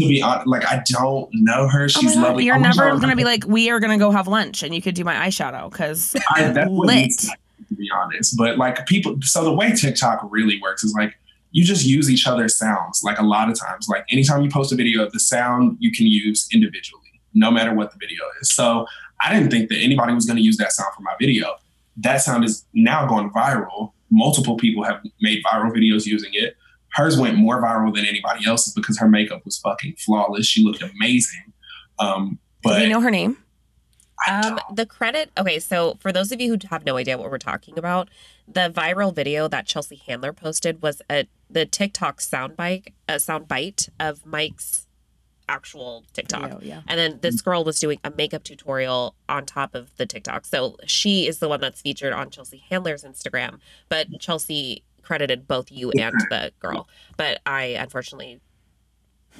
to 0.00 0.08
be 0.08 0.22
honest, 0.22 0.46
like 0.46 0.66
I 0.66 0.82
don't 0.86 1.28
know 1.32 1.68
her. 1.68 1.84
Oh 1.84 1.88
She's 1.88 2.16
oh 2.16 2.20
lovely. 2.20 2.44
You're 2.44 2.58
never 2.58 2.98
gonna 2.98 3.16
be 3.16 3.24
like, 3.24 3.44
we 3.46 3.70
are 3.70 3.80
gonna 3.80 3.98
go 3.98 4.10
have 4.10 4.28
lunch, 4.28 4.62
and 4.62 4.74
you 4.74 4.82
could 4.82 4.94
do 4.94 5.04
my 5.04 5.14
eyeshadow 5.14 5.70
because 5.70 6.14
lit. 6.68 7.18
To 7.68 7.74
be 7.76 7.88
honest, 7.94 8.36
but 8.36 8.58
like 8.58 8.84
people, 8.86 9.16
so 9.22 9.44
the 9.44 9.52
way 9.52 9.72
TikTok 9.72 10.26
really 10.30 10.60
works 10.60 10.82
is 10.82 10.92
like 10.94 11.14
you 11.52 11.64
just 11.64 11.84
use 11.84 12.10
each 12.10 12.26
other's 12.26 12.56
sounds. 12.56 13.02
Like 13.04 13.18
a 13.18 13.24
lot 13.24 13.48
of 13.48 13.58
times, 13.58 13.88
like 13.88 14.04
anytime 14.10 14.42
you 14.42 14.50
post 14.50 14.72
a 14.72 14.76
video, 14.76 15.08
the 15.08 15.20
sound 15.20 15.76
you 15.80 15.92
can 15.92 16.06
use 16.06 16.48
individually, 16.52 17.20
no 17.34 17.50
matter 17.50 17.74
what 17.74 17.92
the 17.92 17.98
video 17.98 18.22
is. 18.40 18.52
So 18.52 18.86
I 19.22 19.32
didn't 19.32 19.50
think 19.50 19.68
that 19.68 19.78
anybody 19.78 20.14
was 20.14 20.26
going 20.26 20.36
to 20.36 20.42
use 20.42 20.56
that 20.56 20.72
sound 20.72 20.94
for 20.94 21.02
my 21.02 21.14
video. 21.20 21.56
That 21.96 22.18
sound 22.18 22.44
is 22.44 22.64
now 22.72 23.06
going 23.06 23.30
viral. 23.30 23.92
Multiple 24.10 24.56
people 24.56 24.82
have 24.84 25.00
made 25.20 25.42
viral 25.44 25.70
videos 25.72 26.06
using 26.06 26.30
it 26.32 26.56
hers 26.94 27.18
went 27.18 27.36
more 27.36 27.62
viral 27.62 27.94
than 27.94 28.04
anybody 28.04 28.46
else's 28.46 28.74
because 28.74 28.98
her 28.98 29.08
makeup 29.08 29.42
was 29.44 29.58
fucking 29.58 29.94
flawless. 29.98 30.46
She 30.46 30.64
looked 30.64 30.82
amazing. 30.82 31.52
Um, 31.98 32.38
but 32.62 32.78
Do 32.78 32.84
you 32.84 32.90
know 32.90 33.00
her 33.00 33.10
name? 33.10 33.36
Um, 34.28 34.58
the 34.72 34.86
credit. 34.86 35.30
Okay, 35.38 35.58
so 35.58 35.96
for 36.00 36.12
those 36.12 36.30
of 36.30 36.40
you 36.40 36.52
who 36.52 36.58
have 36.68 36.84
no 36.84 36.96
idea 36.96 37.16
what 37.16 37.30
we're 37.30 37.38
talking 37.38 37.78
about, 37.78 38.08
the 38.46 38.70
viral 38.74 39.14
video 39.14 39.48
that 39.48 39.66
Chelsea 39.66 39.96
Handler 40.06 40.32
posted 40.32 40.82
was 40.82 41.00
a 41.10 41.26
the 41.48 41.66
TikTok 41.66 42.20
soundbite, 42.20 42.92
a 43.08 43.14
soundbite 43.14 43.88
of 43.98 44.26
Mike's 44.26 44.86
actual 45.48 46.04
TikTok. 46.12 46.42
Video, 46.42 46.60
yeah. 46.62 46.82
And 46.86 46.98
then 46.98 47.18
this 47.22 47.40
girl 47.40 47.64
was 47.64 47.80
doing 47.80 47.98
a 48.04 48.10
makeup 48.10 48.44
tutorial 48.44 49.14
on 49.28 49.46
top 49.46 49.74
of 49.74 49.96
the 49.96 50.06
TikTok. 50.06 50.46
So 50.46 50.76
she 50.86 51.26
is 51.26 51.38
the 51.38 51.48
one 51.48 51.60
that's 51.60 51.80
featured 51.80 52.12
on 52.12 52.30
Chelsea 52.30 52.62
Handler's 52.70 53.02
Instagram, 53.02 53.58
but 53.88 54.06
Chelsea 54.20 54.84
credited 55.02 55.46
both 55.46 55.70
you 55.70 55.90
and 55.92 56.14
the 56.30 56.52
girl. 56.60 56.88
But 57.16 57.40
I 57.46 57.76
unfortunately 57.78 58.40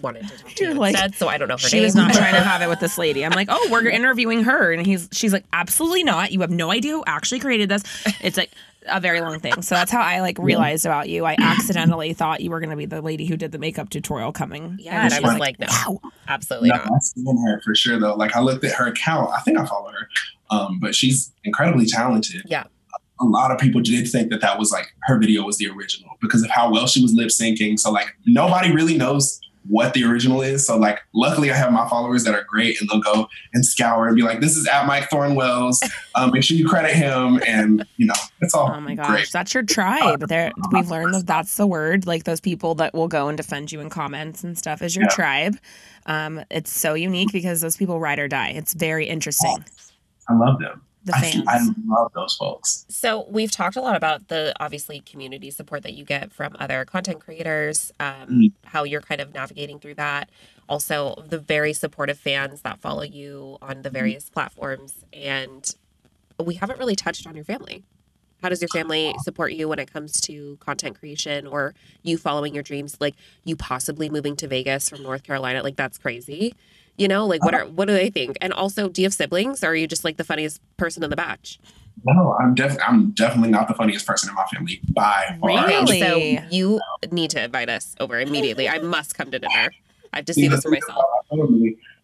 wanted 0.01 0.27
to 0.29 0.39
talk 0.39 0.53
to 0.53 0.65
you 0.65 0.75
like, 0.75 0.93
instead, 0.93 1.15
so 1.15 1.29
I 1.29 1.39
don't 1.39 1.49
know 1.49 1.55
her 1.55 1.69
she 1.69 1.77
name. 1.77 1.85
was 1.85 1.95
not 1.95 2.13
trying 2.13 2.35
to 2.35 2.41
have 2.43 2.63
it 2.63 2.69
with 2.69 2.81
this 2.81 2.99
lady. 2.99 3.25
I'm 3.25 3.33
like, 3.33 3.49
oh, 3.51 3.69
we're 3.71 3.89
interviewing 3.89 4.45
her, 4.45 4.73
and 4.73 4.87
he's 4.87 5.09
she's 5.13 5.33
like, 5.33 5.45
absolutely 5.53 6.05
not. 6.05 6.33
You 6.33 6.41
have 6.41 6.51
no 6.51 6.71
idea 6.71 6.93
who 6.93 7.05
actually 7.07 7.41
created 7.41 7.69
this. 7.69 7.83
It's 8.21 8.37
like 8.37 8.51
a 8.87 9.01
very 9.01 9.21
long 9.21 9.41
thing. 9.41 9.63
So 9.63 9.75
that's 9.75 9.91
how 9.91 10.01
I 10.01 10.21
like 10.21 10.39
realized 10.39 10.87
about 10.87 11.09
you. 11.09 11.25
I 11.25 11.37
accidentally 11.39 12.13
thought 12.13 12.41
you 12.41 12.51
were 12.51 12.61
going 12.61 12.71
to 12.71 12.77
be 12.77 12.87
the 12.87 13.03
lady 13.03 13.27
who 13.27 13.37
did 13.37 13.53
the 13.53 13.59
makeup 13.59 13.91
tutorial 13.91 14.33
coming. 14.33 14.77
Yeah, 14.81 15.05
and, 15.05 15.13
and 15.13 15.25
I 15.25 15.29
was 15.29 15.39
like, 15.39 15.59
like, 15.59 15.71
no, 15.71 16.01
wow. 16.03 16.11
absolutely 16.29 16.71
no, 16.71 16.77
not. 16.77 16.93
I've 16.95 17.03
seen 17.03 17.47
her 17.47 17.61
for 17.63 17.75
sure 17.75 17.99
though. 17.99 18.15
Like 18.15 18.35
I 18.35 18.41
looked 18.41 18.65
at 18.65 18.73
her 18.73 18.87
account. 18.87 19.31
I 19.37 19.41
think 19.41 19.59
I 19.59 19.67
follow 19.67 19.91
her, 19.91 20.09
um, 20.51 20.79
but 20.81 20.95
she's 20.95 21.33
incredibly 21.45 21.87
talented. 21.87 22.43
Yeah 22.47 22.65
a 23.21 23.25
lot 23.25 23.51
of 23.51 23.59
people 23.59 23.81
did 23.81 24.09
think 24.09 24.31
that 24.31 24.41
that 24.41 24.59
was 24.59 24.73
like 24.73 24.87
her 25.03 25.19
video 25.19 25.43
was 25.45 25.59
the 25.59 25.69
original 25.69 26.17
because 26.21 26.43
of 26.43 26.51
how 26.51 26.71
well 26.73 26.87
she 26.87 27.03
was 27.03 27.13
lip 27.13 27.29
syncing. 27.29 27.79
So 27.79 27.91
like 27.91 28.17
nobody 28.27 28.73
really 28.73 28.97
knows 28.97 29.41
what 29.69 29.93
the 29.93 30.05
original 30.05 30.41
is. 30.41 30.67
So 30.67 30.79
like 30.79 31.01
luckily 31.13 31.51
I 31.51 31.55
have 31.55 31.71
my 31.71 31.87
followers 31.89 32.25
that 32.25 32.35
are 32.35 32.45
great 32.45 32.81
and 32.81 32.89
they'll 32.89 33.01
go 33.01 33.29
and 33.53 33.65
scour 33.65 34.07
and 34.07 34.17
be 34.17 34.23
like, 34.23 34.41
this 34.41 34.57
is 34.57 34.67
at 34.67 34.87
Mike 34.87 35.11
Thornwells. 35.11 35.79
Um, 36.15 36.31
make 36.33 36.43
sure 36.43 36.57
you 36.57 36.67
credit 36.67 36.93
him 36.93 37.41
and 37.47 37.87
you 37.97 38.07
know, 38.07 38.15
it's 38.41 38.55
all 38.55 38.73
Oh 38.75 38.81
my 38.81 38.95
gosh, 38.95 39.09
great. 39.09 39.33
that's 39.33 39.53
your 39.53 39.63
tribe. 39.63 40.27
There 40.29 40.51
we've 40.73 40.91
learned 40.91 41.15
that 41.15 41.27
that's 41.27 41.57
the 41.57 41.67
word. 41.67 42.07
Like 42.07 42.25
those 42.25 42.41
people 42.41 42.75
that 42.77 42.95
will 42.95 43.09
go 43.09 43.29
and 43.29 43.37
defend 43.37 43.71
you 43.71 43.81
in 43.81 43.91
comments 43.91 44.43
and 44.43 44.57
stuff 44.57 44.83
is 44.83 44.97
your 44.97 45.05
yeah. 45.05 45.15
tribe. 45.15 45.57
Um, 46.07 46.43
it's 46.51 46.73
so 46.73 46.95
unique 46.95 47.33
because 47.33 47.61
those 47.61 47.77
people 47.77 48.01
ride 48.01 48.19
or 48.19 48.29
die. 48.29 48.51
It's 48.51 48.73
very 48.73 49.07
interesting. 49.07 49.65
I 50.29 50.35
love 50.35 50.59
them 50.59 50.83
the 51.05 51.13
fans. 51.13 51.45
I, 51.49 51.57
I, 51.57 51.69
love 51.87 52.13
those 52.15 52.35
folks. 52.35 52.85
So 52.89 53.27
we've 53.29 53.51
talked 53.51 53.77
a 53.77 53.81
lot 53.81 53.97
about 53.97 54.29
the 54.29 54.55
obviously 54.61 55.01
community 55.01 55.51
support 55.51 55.83
that 55.83 55.95
you 55.95 56.05
get 56.05 56.33
from 56.33 56.57
other 56.59 56.85
content 56.85 57.21
creators, 57.21 57.93
um, 58.01 58.29
mm 58.29 58.53
how 58.65 58.85
you're 58.85 59.01
kind 59.01 59.21
of 59.21 59.35
navigating 59.35 59.81
through 59.81 59.95
that. 59.95 60.31
also 60.69 61.25
the 61.27 61.39
very 61.39 61.73
supportive 61.73 62.17
fans 62.17 62.61
that 62.61 62.79
follow 62.79 63.03
you 63.03 63.59
on 63.61 63.83
the 63.83 63.91
various 63.91 64.31
platforms. 64.31 65.05
And 65.13 65.75
we 66.39 66.55
haven't 66.55 66.79
really 66.79 66.95
touched 66.95 67.27
on 67.27 67.35
your 67.35 67.45
family. 67.45 67.83
How 68.43 68.49
does 68.49 68.63
your 68.63 68.69
family 68.69 69.15
support 69.23 69.53
you 69.53 69.69
when 69.69 69.79
it 69.79 69.93
comes 69.93 70.21
to 70.23 70.57
content 70.61 70.99
creation 70.99 71.47
or 71.47 71.75
you 72.03 72.17
following 72.17 72.55
your 72.55 72.63
dreams? 72.63 72.97
Like 73.01 73.15
you 73.45 73.57
possibly 73.57 74.09
moving 74.09 74.37
to 74.37 74.49
Vegas 74.49 74.89
from 74.89 75.03
North 75.03 75.25
Carolina, 75.25 75.63
like 75.63 75.77
that's 75.77 75.99
crazy. 75.99 76.55
You 77.01 77.09
know, 77.09 77.27
like 77.27 77.43
what 77.43 77.55
uh-huh. 77.55 77.65
are 77.65 77.69
what 77.71 77.89
do 77.89 77.95
they 77.95 78.11
think? 78.11 78.37
And 78.43 78.53
also, 78.53 78.91
do 78.91 79.01
you 79.01 79.07
have 79.07 79.15
siblings, 79.15 79.65
or 79.65 79.69
are 79.69 79.75
you 79.75 79.87
just 79.87 80.05
like 80.05 80.19
the 80.19 80.25
funniest 80.25 80.61
person 80.77 81.03
in 81.03 81.09
the 81.09 81.17
batch? 81.17 81.59
No, 82.05 82.37
I'm 82.39 82.55
definitely 82.55 82.85
I'm 82.85 83.11
definitely 83.13 83.49
not 83.49 83.69
the 83.69 83.75
funniest 83.75 84.07
person 84.07 84.29
in 84.29 84.35
my 84.35 84.45
family 84.53 84.83
by 84.91 85.39
really? 85.43 85.99
So 85.99 86.17
you 86.51 86.79
need 87.11 87.31
to 87.31 87.43
invite 87.43 87.71
us 87.71 87.97
over 88.01 88.21
immediately. 88.21 88.69
I 88.69 88.81
must 88.81 89.17
come 89.17 89.31
to 89.31 89.39
dinner. 89.39 89.71
I 90.13 90.17
have 90.17 90.27
to 90.27 90.35
see 90.35 90.47
this 90.47 90.61
for 90.61 90.71
myself. 90.71 91.03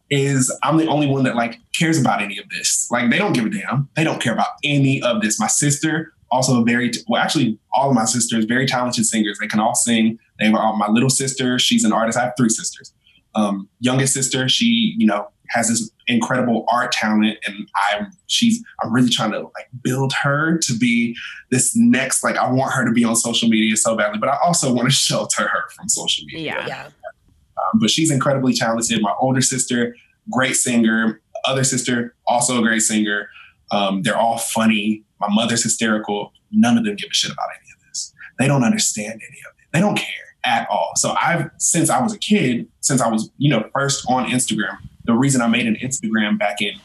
Is 0.09 0.51
I'm 0.63 0.79
the 0.79 0.87
only 0.87 1.09
one 1.09 1.25
that 1.25 1.37
like 1.37 1.59
cares 1.79 2.01
about 2.01 2.23
any 2.23 2.39
of 2.39 2.49
this. 2.49 2.91
Like 2.91 3.11
they 3.11 3.19
don't 3.19 3.35
give 3.35 3.45
a 3.45 3.51
damn. 3.51 3.91
They 3.97 4.05
don't 4.05 4.23
care 4.23 4.33
about 4.33 4.53
any 4.65 5.03
of 5.03 5.21
this. 5.21 5.39
My 5.39 5.47
sister, 5.47 6.15
also 6.31 6.63
a 6.63 6.65
very 6.65 6.91
well, 7.07 7.21
actually 7.21 7.59
all 7.75 7.91
of 7.91 7.95
my 7.95 8.07
sisters, 8.07 8.47
very 8.47 8.65
talented 8.67 9.05
singers. 9.05 9.39
They 9.41 9.47
can 9.47 9.61
all 9.61 9.75
sing. 9.75 10.19
They 10.39 10.47
have 10.47 10.55
all 10.55 10.75
my 10.75 10.89
little 10.89 11.11
sister. 11.11 11.59
She's 11.59 11.85
an 11.85 11.93
artist. 11.93 12.17
I 12.17 12.23
have 12.23 12.33
three 12.39 12.49
sisters 12.49 12.95
um, 13.37 13.69
youngest 13.81 14.15
sister, 14.15 14.49
she, 14.49 14.95
you 14.97 15.07
know, 15.07 15.29
has 15.51 15.69
this 15.69 15.91
incredible 16.09 16.65
art 16.69 16.91
talent 16.91 17.39
and 17.47 17.69
I'm 17.93 18.11
she's 18.27 18.63
I'm 18.83 18.93
really 18.93 19.11
trying 19.11 19.33
to 19.33 19.41
like 19.41 19.69
build 19.83 20.13
her 20.23 20.59
to 20.59 20.77
be 20.77 21.17
this 21.51 21.77
next 21.77 22.25
like 22.25 22.37
I 22.37 22.51
want 22.51 22.73
her 22.73 22.85
to 22.85 22.93
be 22.93 23.05
on 23.05 23.15
social 23.15 23.49
media 23.49 23.77
so 23.77 23.97
badly, 23.97 24.19
but 24.19 24.29
I 24.29 24.39
also 24.45 24.73
want 24.73 24.89
to 24.89 24.95
shelter 24.95 25.47
her 25.47 25.69
from 25.75 25.89
social 25.89 26.25
media. 26.27 26.55
Yeah. 26.57 26.67
yeah. 26.67 26.87
Um, 26.87 27.81
but 27.81 27.91
she's 27.91 28.11
incredibly 28.11 28.55
talented. 28.55 29.01
My 29.01 29.15
older 29.21 29.41
sister, 29.41 29.95
great 30.31 30.57
singer. 30.57 31.21
Other 31.47 31.65
sister, 31.65 32.15
also 32.27 32.59
a 32.59 32.63
great 32.63 32.81
singer. 32.81 33.29
Um, 33.71 34.03
they're 34.03 34.17
all 34.17 34.39
funny. 34.39 35.05
My 35.21 35.29
mother's 35.31 35.63
hysterical. 35.63 36.33
None 36.51 36.77
of 36.77 36.85
them 36.85 36.97
give 36.97 37.11
a 37.11 37.15
shit 37.15 37.31
about 37.31 37.49
any 37.61 37.71
of 37.73 37.89
this. 37.89 38.13
They 38.39 38.47
don't 38.49 38.65
understand 38.65 39.13
any 39.13 39.39
of 39.49 39.55
it. 39.59 39.69
They 39.73 39.81
don't 39.81 39.97
care 39.97 40.26
at 40.47 40.69
all. 40.71 40.93
So 40.97 41.15
I've 41.21 41.51
since 41.59 41.91
I 41.91 42.01
was 42.01 42.15
a 42.15 42.19
kid, 42.19 42.69
since 42.81 43.01
I 43.03 43.09
was 43.09 43.31
you 43.37 43.51
know 43.51 43.69
first 43.75 44.07
on 44.09 44.31
Instagram. 44.31 44.79
The 45.05 45.15
reason 45.15 45.41
I 45.41 45.47
made 45.47 45.67
an 45.67 45.77
Instagram 45.77 46.39
back 46.39 46.61
in 46.61 46.81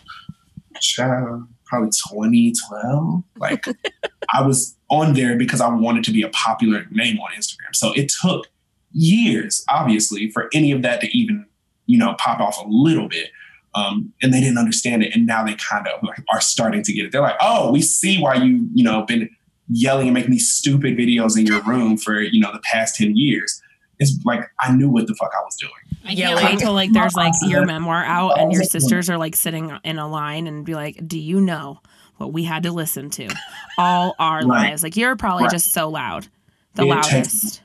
probably 1.66 1.90
2012, 1.90 3.24
like 3.38 3.66
I 4.34 4.46
was 4.46 4.76
on 4.90 5.14
there 5.14 5.38
because 5.38 5.62
I 5.62 5.70
wanted 5.70 6.04
to 6.06 6.12
be 6.12 6.22
a 6.22 6.30
popular 6.30 6.86
name 6.92 7.20
on 7.20 7.32
Instagram. 7.32 7.74
So 7.74 7.94
it 7.94 8.12
took 8.22 8.48
years, 8.92 9.64
obviously, 9.72 10.30
for 10.32 10.50
any 10.54 10.72
of 10.72 10.82
that 10.82 11.02
to 11.02 11.18
even 11.18 11.46
you 11.86 11.98
know 11.98 12.16
pop 12.18 12.40
off 12.40 12.64
a 12.64 12.68
little 12.68 13.08
bit. 13.08 13.30
Um, 13.74 14.12
and 14.22 14.34
they 14.34 14.42
didn't 14.42 14.58
understand 14.58 15.02
it, 15.02 15.16
and 15.16 15.26
now 15.26 15.46
they 15.46 15.56
kind 15.56 15.88
of 15.88 16.04
like, 16.04 16.22
are 16.34 16.42
starting 16.42 16.84
to 16.84 16.92
get 16.92 17.06
it. 17.06 17.14
They're 17.14 17.22
like, 17.22 17.38
"Oh, 17.40 17.72
we 17.72 17.82
see 17.82 18.22
why 18.22 18.36
you 18.36 18.68
you 18.74 18.84
know 18.84 19.04
been 19.04 19.30
yelling 19.72 20.08
and 20.08 20.14
making 20.14 20.32
these 20.32 20.52
stupid 20.52 20.98
videos 20.98 21.38
in 21.38 21.46
your 21.46 21.62
room 21.64 21.98
for 21.98 22.22
you 22.22 22.40
know 22.40 22.52
the 22.52 22.62
past 22.72 22.96
10 22.96 23.16
years 23.16 23.62
it's 24.00 24.20
like 24.26 24.42
i 24.60 24.72
knew 24.72 24.90
what 24.90 25.08
the 25.08 25.16
fuck 25.16 25.32
i 25.40 25.44
was 25.44 25.56
doing 25.56 25.72
I 26.06 26.16
can't 26.16 26.44
wait 26.44 26.60
till 26.60 26.74
like 26.74 26.92
there's 26.94 27.16
like 27.16 27.34
your 27.44 27.66
memoir 27.66 28.04
out 28.04 28.40
and 28.40 28.52
your 28.52 28.64
sisters 28.64 29.10
are 29.10 29.18
like 29.18 29.36
sitting 29.36 29.78
in 29.84 30.00
a 30.00 30.08
line 30.08 30.48
and 30.48 30.66
be 30.66 30.74
like, 30.74 31.08
"Do 31.08 31.20
you 31.20 31.40
know 31.40 31.80
what 32.18 32.34
we 32.34 32.44
had 32.44 32.64
to 32.64 32.72
listen 32.72 33.10
to 33.12 33.30
all 33.78 34.16
our 34.20 34.40
right. 34.40 34.70
lives?" 34.70 34.84
Like 34.84 34.98
you're 34.98 35.16
probably 35.16 35.44
right. 35.44 35.52
just 35.52 35.72
so 35.72 35.90
loud, 35.90 36.28
the 36.76 36.86
loudest. 36.86 37.62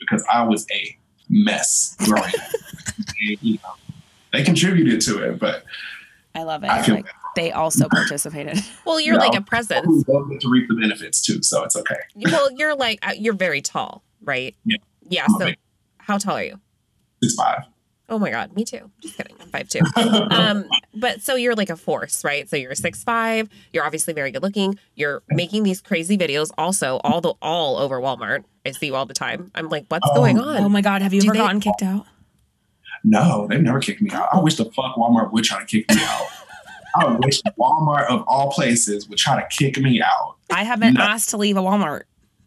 Because 0.00 0.24
I 0.32 0.44
was 0.44 0.66
a 0.72 0.96
mess 1.28 1.96
growing 2.04 2.24
up. 2.24 3.14
you 3.20 3.54
know, 3.54 3.74
they 4.32 4.42
contributed 4.42 5.00
to 5.02 5.22
it, 5.24 5.38
but 5.38 5.64
I 6.34 6.44
love 6.44 6.64
it. 6.64 6.70
I 6.70 6.82
feel 6.82 6.96
like, 6.96 7.06
they 7.40 7.52
also 7.52 7.88
participated. 7.90 8.58
Well, 8.84 9.00
you're 9.00 9.16
like 9.16 9.34
a 9.34 9.40
presence. 9.40 10.04
to 10.04 10.50
reap 10.50 10.68
the 10.68 10.74
benefits 10.74 11.20
too, 11.20 11.42
so 11.42 11.64
it's 11.64 11.76
okay. 11.76 11.96
Well, 12.14 12.50
you're 12.52 12.74
like 12.74 12.98
uh, 13.06 13.12
you're 13.16 13.34
very 13.34 13.62
tall, 13.62 14.02
right? 14.22 14.54
Yeah. 14.64 14.76
Yeah. 15.08 15.24
I'm 15.24 15.38
so, 15.38 15.52
how 15.98 16.18
tall 16.18 16.36
are 16.36 16.44
you? 16.44 16.60
Six 17.22 17.34
five. 17.34 17.64
Oh 18.08 18.18
my 18.18 18.30
god, 18.30 18.54
me 18.56 18.64
too. 18.64 18.90
Just 19.00 19.16
kidding. 19.16 19.36
I'm 19.40 19.48
five 19.48 19.68
two. 19.68 19.80
um, 19.96 20.68
but 20.94 21.22
so 21.22 21.36
you're 21.36 21.54
like 21.54 21.70
a 21.70 21.76
force, 21.76 22.24
right? 22.24 22.48
So 22.48 22.56
you're 22.56 22.74
six 22.74 23.04
five. 23.04 23.48
You're 23.72 23.84
obviously 23.84 24.12
very 24.12 24.32
good 24.32 24.42
looking. 24.42 24.78
You're 24.96 25.22
making 25.28 25.62
these 25.62 25.80
crazy 25.80 26.18
videos, 26.18 26.50
also 26.58 27.00
all 27.04 27.20
the 27.20 27.34
all 27.40 27.76
over 27.76 28.00
Walmart. 28.00 28.44
I 28.66 28.72
see 28.72 28.86
you 28.86 28.96
all 28.96 29.06
the 29.06 29.14
time. 29.14 29.50
I'm 29.54 29.68
like, 29.68 29.86
what's 29.88 30.08
going 30.14 30.38
on? 30.38 30.58
Oh 30.58 30.68
my 30.68 30.80
god, 30.80 31.02
have 31.02 31.14
you 31.14 31.20
Do 31.20 31.28
ever 31.28 31.34
they, 31.34 31.38
gotten 31.38 31.60
kicked 31.60 31.82
out? 31.82 32.06
No, 33.04 33.46
they've 33.48 33.62
never 33.62 33.80
kicked 33.80 34.02
me 34.02 34.10
out. 34.10 34.28
I 34.32 34.40
wish 34.40 34.56
the 34.56 34.64
fuck 34.66 34.96
Walmart 34.96 35.32
would 35.32 35.44
try 35.44 35.60
to 35.60 35.64
kick 35.64 35.88
me 35.88 36.02
out. 36.02 36.26
I 36.96 37.16
wish 37.24 37.40
Walmart 37.58 38.08
of 38.08 38.24
all 38.26 38.50
places 38.52 39.08
would 39.08 39.18
try 39.18 39.40
to 39.40 39.46
kick 39.56 39.78
me 39.78 40.02
out. 40.02 40.36
I 40.50 40.64
haven't 40.64 40.94
no. 40.94 41.02
asked 41.02 41.30
to 41.30 41.36
leave 41.36 41.56
a 41.56 41.60
Walmart. 41.60 42.02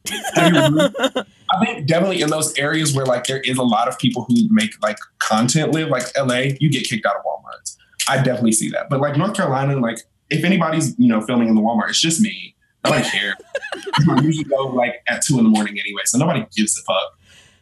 I 0.36 1.24
think 1.64 1.88
definitely 1.88 2.22
in 2.22 2.30
those 2.30 2.58
areas 2.58 2.94
where 2.94 3.06
like 3.06 3.26
there 3.26 3.39
is 3.39 3.58
a 3.58 3.64
lot 3.64 3.88
of 3.88 3.98
people 3.98 4.26
who 4.26 4.36
make 4.50 4.72
like 4.82 4.98
content 5.20 5.72
live, 5.74 5.89
like 5.89 6.06
LA, 6.18 6.56
you 6.60 6.70
get 6.70 6.84
kicked 6.84 7.06
out 7.06 7.16
of 7.16 7.22
Walmart. 7.24 7.78
I 8.10 8.18
definitely 8.18 8.52
see 8.52 8.70
that. 8.72 8.89
But 8.89 9.00
like 9.00 9.16
North 9.18 9.34
Carolina, 9.34 9.78
like 9.78 10.00
if 10.30 10.44
anybody's 10.44 10.98
you 11.00 11.08
know 11.08 11.22
filming 11.22 11.48
in 11.48 11.56
the 11.56 11.62
Walmart, 11.62 11.89
it's 11.89 12.02
just 12.02 12.20
me. 12.20 12.56
Nobody 12.84 13.08
cares. 13.10 13.36
I 14.10 14.22
usually 14.22 14.44
go 14.44 14.68
like 14.68 15.02
at 15.08 15.24
two 15.24 15.38
in 15.38 15.46
the 15.46 15.50
morning 15.50 15.80
anyway, 15.80 16.02
so 16.06 16.18
nobody 16.18 16.46
gives 16.56 16.78
a 16.78 16.84
fuck. 16.84 17.18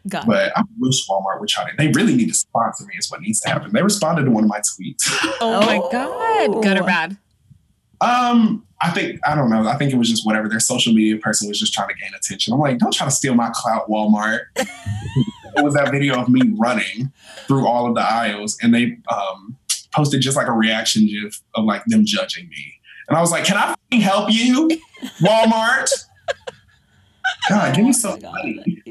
Got 0.08 0.26
but 0.26 0.48
it. 0.48 0.54
I 0.56 0.64
wish 0.80 1.08
Walmart 1.08 1.40
would 1.40 1.50
try 1.50 1.70
to. 1.70 1.76
They 1.78 1.90
really 1.90 2.16
need 2.16 2.28
to 2.28 2.34
sponsor 2.34 2.86
me. 2.86 2.96
Is 2.98 3.12
what 3.12 3.22
needs 3.22 3.40
to 3.42 3.50
happen. 3.50 3.72
They 3.72 3.84
responded 3.84 4.24
to 4.24 4.32
one 4.32 4.44
of 4.44 4.50
my 4.50 4.60
tweets. 4.60 5.02
Oh, 5.44 5.62
my 5.66 5.78
god, 5.92 6.64
good 6.64 6.78
or 6.78 6.84
bad? 6.84 7.18
Um, 8.00 8.66
I 8.82 8.90
think 8.92 9.20
I 9.26 9.36
don't 9.36 9.50
know. 9.50 9.68
I 9.68 9.76
think 9.78 9.94
it 9.94 9.98
was 9.98 10.10
just 10.10 10.26
whatever 10.26 10.50
their 10.50 10.60
social 10.60 10.94
media 10.94 11.18
person 11.18 11.48
was 11.48 11.60
just 11.60 11.74
trying 11.74 11.90
to 11.90 11.96
gain 11.96 12.12
attention. 12.16 12.54
I'm 12.54 12.60
like, 12.60 12.80
don't 12.80 12.94
try 12.94 13.06
to 13.06 13.12
steal 13.12 13.36
my 13.36 13.52
clout, 13.54 13.90
Walmart. 13.90 14.42
it 14.56 15.64
was 15.64 15.76
that 15.76 15.92
video 15.92 16.20
of 16.20 16.30
me 16.30 16.42
running 16.58 17.12
through 17.48 17.68
all 17.68 17.88
of 17.88 17.96
the 17.96 18.02
aisles, 18.02 18.58
and 18.62 18.74
they 18.74 18.98
um, 19.16 19.58
posted 19.94 20.22
just 20.22 20.36
like 20.36 20.48
a 20.48 20.52
reaction 20.52 21.06
gif 21.06 21.42
of 21.56 21.66
like 21.66 21.84
them 21.86 22.04
judging 22.06 22.50
me, 22.50 22.74
and 23.08 23.18
I 23.18 23.22
was 23.22 23.32
like, 23.32 23.46
can 23.46 23.58
I 23.58 23.98
help 23.98 24.32
you, 24.32 24.70
Walmart? 25.22 25.90
God, 27.50 27.76
give 27.76 27.86
me 27.86 27.94
so 27.94 28.18
oh 28.24 28.32
money. 28.32 28.82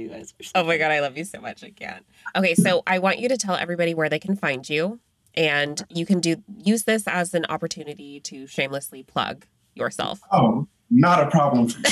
Oh 0.54 0.64
my 0.64 0.76
god, 0.76 0.90
I 0.90 1.00
love 1.00 1.16
you 1.16 1.24
so 1.24 1.40
much. 1.40 1.62
I 1.62 1.70
can't. 1.70 2.04
Okay, 2.36 2.54
so 2.54 2.82
I 2.86 2.98
want 2.98 3.18
you 3.18 3.28
to 3.28 3.36
tell 3.36 3.54
everybody 3.54 3.94
where 3.94 4.08
they 4.08 4.18
can 4.18 4.36
find 4.36 4.68
you, 4.68 5.00
and 5.34 5.84
you 5.88 6.04
can 6.04 6.20
do 6.20 6.42
use 6.56 6.84
this 6.84 7.06
as 7.06 7.34
an 7.34 7.46
opportunity 7.48 8.20
to 8.20 8.46
shamelessly 8.46 9.02
plug 9.02 9.46
yourself. 9.74 10.20
Oh, 10.32 10.66
not 10.90 11.26
a 11.26 11.30
problem 11.30 11.68
for 11.68 11.80
me. 11.80 11.90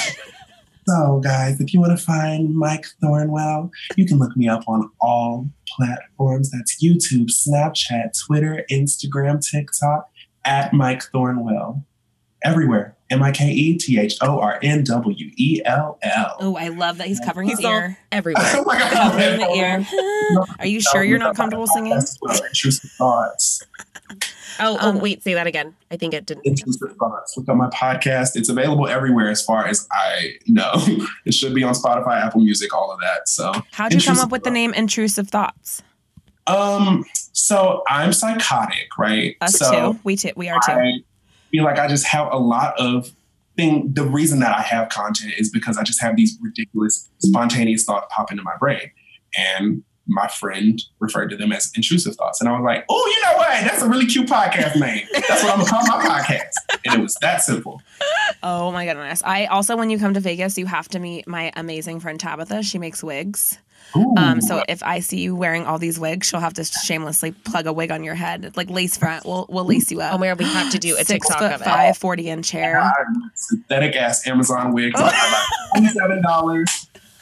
so, 0.88 1.20
guys, 1.20 1.60
if 1.60 1.72
you 1.72 1.80
want 1.80 1.96
to 1.96 2.04
find 2.04 2.54
Mike 2.54 2.86
Thornwell, 3.02 3.70
you 3.96 4.06
can 4.06 4.18
look 4.18 4.36
me 4.36 4.48
up 4.48 4.64
on 4.66 4.90
all 5.00 5.48
platforms. 5.68 6.50
That's 6.50 6.82
YouTube, 6.82 7.30
Snapchat, 7.30 8.18
Twitter, 8.26 8.64
Instagram, 8.70 9.40
TikTok, 9.48 10.10
at 10.44 10.72
Mike 10.72 11.02
Thornwell. 11.12 11.84
Everywhere. 12.44 12.97
M 13.10 13.22
I 13.22 13.32
K 13.32 13.50
E 13.50 13.78
T 13.78 13.98
H 13.98 14.16
O 14.20 14.38
R 14.40 14.58
N 14.62 14.84
W 14.84 15.30
E 15.36 15.62
L 15.64 15.98
L. 16.02 16.36
Oh, 16.40 16.56
I 16.56 16.68
love 16.68 16.98
that 16.98 17.06
he's 17.06 17.20
covering 17.20 17.48
his 17.48 17.60
ear 17.60 17.98
everywhere. 18.12 18.44
oh 18.54 18.64
my 18.64 18.78
God. 18.78 18.92
Covering 18.92 19.40
the 19.40 19.50
ear. 19.54 19.86
Are 20.58 20.66
you 20.66 20.80
sure 20.80 21.02
you're 21.02 21.18
not 21.18 21.36
comfortable 21.36 21.66
singing? 21.66 21.92
Intrusive 21.92 22.90
thoughts. 22.92 23.62
Oh, 24.60 24.76
oh, 24.80 24.88
um, 24.88 24.98
wait, 24.98 25.22
say 25.22 25.34
that 25.34 25.46
again. 25.46 25.76
I 25.92 25.96
think 25.96 26.14
it 26.14 26.26
didn't. 26.26 26.44
Intrusive 26.44 26.96
thoughts. 26.96 27.36
Look 27.36 27.48
at 27.48 27.54
my 27.54 27.68
podcast. 27.68 28.34
It's 28.34 28.48
available 28.48 28.88
everywhere 28.88 29.30
as 29.30 29.40
far 29.40 29.68
as 29.68 29.86
I 29.92 30.32
know. 30.48 30.72
it 31.24 31.32
should 31.32 31.54
be 31.54 31.62
on 31.62 31.74
Spotify, 31.74 32.20
Apple 32.20 32.40
Music, 32.40 32.74
all 32.74 32.90
of 32.90 32.98
that. 32.98 33.28
So, 33.28 33.52
how'd 33.70 33.94
you 33.94 34.00
come 34.00 34.18
up 34.18 34.30
with 34.30 34.42
the 34.42 34.50
name 34.50 34.74
Intrusive 34.74 35.28
Thoughts? 35.28 35.82
Um, 36.48 37.04
so 37.32 37.84
I'm 37.88 38.12
psychotic, 38.12 38.88
right? 38.98 39.36
Us 39.40 39.56
so 39.56 39.92
too. 39.92 40.00
We 40.02 40.16
too. 40.16 40.32
We 40.34 40.48
are 40.48 40.58
too. 40.66 40.72
I, 40.72 40.92
feel 41.50 41.64
like 41.64 41.78
I 41.78 41.88
just 41.88 42.06
have 42.06 42.32
a 42.32 42.38
lot 42.38 42.78
of 42.78 43.12
thing. 43.56 43.92
The 43.92 44.04
reason 44.04 44.40
that 44.40 44.56
I 44.56 44.62
have 44.62 44.88
content 44.88 45.34
is 45.38 45.50
because 45.50 45.76
I 45.76 45.82
just 45.82 46.00
have 46.02 46.16
these 46.16 46.38
ridiculous, 46.40 47.08
spontaneous 47.18 47.84
thoughts 47.84 48.06
pop 48.14 48.30
into 48.30 48.42
my 48.42 48.56
brain. 48.58 48.90
And 49.36 49.82
my 50.08 50.26
friend 50.26 50.80
referred 51.00 51.28
to 51.28 51.36
them 51.36 51.52
as 51.52 51.70
intrusive 51.76 52.16
thoughts. 52.16 52.40
And 52.40 52.48
I 52.48 52.52
was 52.52 52.64
like, 52.64 52.84
oh, 52.88 53.14
you 53.14 53.22
know 53.22 53.36
what? 53.36 53.48
That's 53.64 53.82
a 53.82 53.88
really 53.88 54.06
cute 54.06 54.26
podcast 54.26 54.80
name. 54.80 55.06
That's 55.12 55.42
what 55.42 55.52
I'm 55.52 55.58
gonna 55.58 55.70
call 55.70 55.86
my 55.86 56.02
podcast. 56.02 56.78
And 56.86 56.94
it 56.94 57.02
was 57.02 57.14
that 57.20 57.42
simple. 57.42 57.82
Oh 58.42 58.72
my 58.72 58.86
goodness. 58.86 59.22
I 59.24 59.46
also, 59.46 59.76
when 59.76 59.90
you 59.90 59.98
come 59.98 60.14
to 60.14 60.20
Vegas, 60.20 60.56
you 60.56 60.66
have 60.66 60.88
to 60.88 60.98
meet 60.98 61.28
my 61.28 61.52
amazing 61.56 62.00
friend 62.00 62.18
Tabitha. 62.18 62.62
She 62.62 62.78
makes 62.78 63.02
wigs. 63.02 63.58
Um, 64.16 64.40
so 64.40 64.62
if 64.68 64.82
I 64.82 65.00
see 65.00 65.20
you 65.20 65.34
wearing 65.34 65.64
all 65.64 65.78
these 65.78 65.98
wigs, 65.98 66.26
she'll 66.26 66.40
have 66.40 66.54
to 66.54 66.64
shamelessly 66.64 67.32
plug 67.32 67.66
a 67.66 67.72
wig 67.72 67.90
on 67.90 68.04
your 68.04 68.14
head, 68.14 68.56
like 68.56 68.70
lace 68.70 68.96
front. 68.96 69.24
We'll 69.24 69.46
we'll 69.48 69.64
lace 69.64 69.90
you 69.90 70.00
up. 70.00 70.14
Oh 70.14 70.18
my 70.18 70.26
god, 70.28 70.38
we 70.38 70.44
have 70.44 70.70
to 70.72 70.78
do 70.78 70.94
a 70.94 71.04
Six 71.04 71.26
TikTok 71.26 71.38
foot 71.38 71.52
of 71.52 71.62
five, 71.62 71.96
40 71.96 72.28
inch 72.28 72.50
hair. 72.50 72.92
synthetic 73.34 73.96
ass 73.96 74.26
Amazon 74.26 74.72
wigs. 74.72 75.00
Twenty 75.72 75.88
seven 75.88 76.22
dollars. 76.22 76.77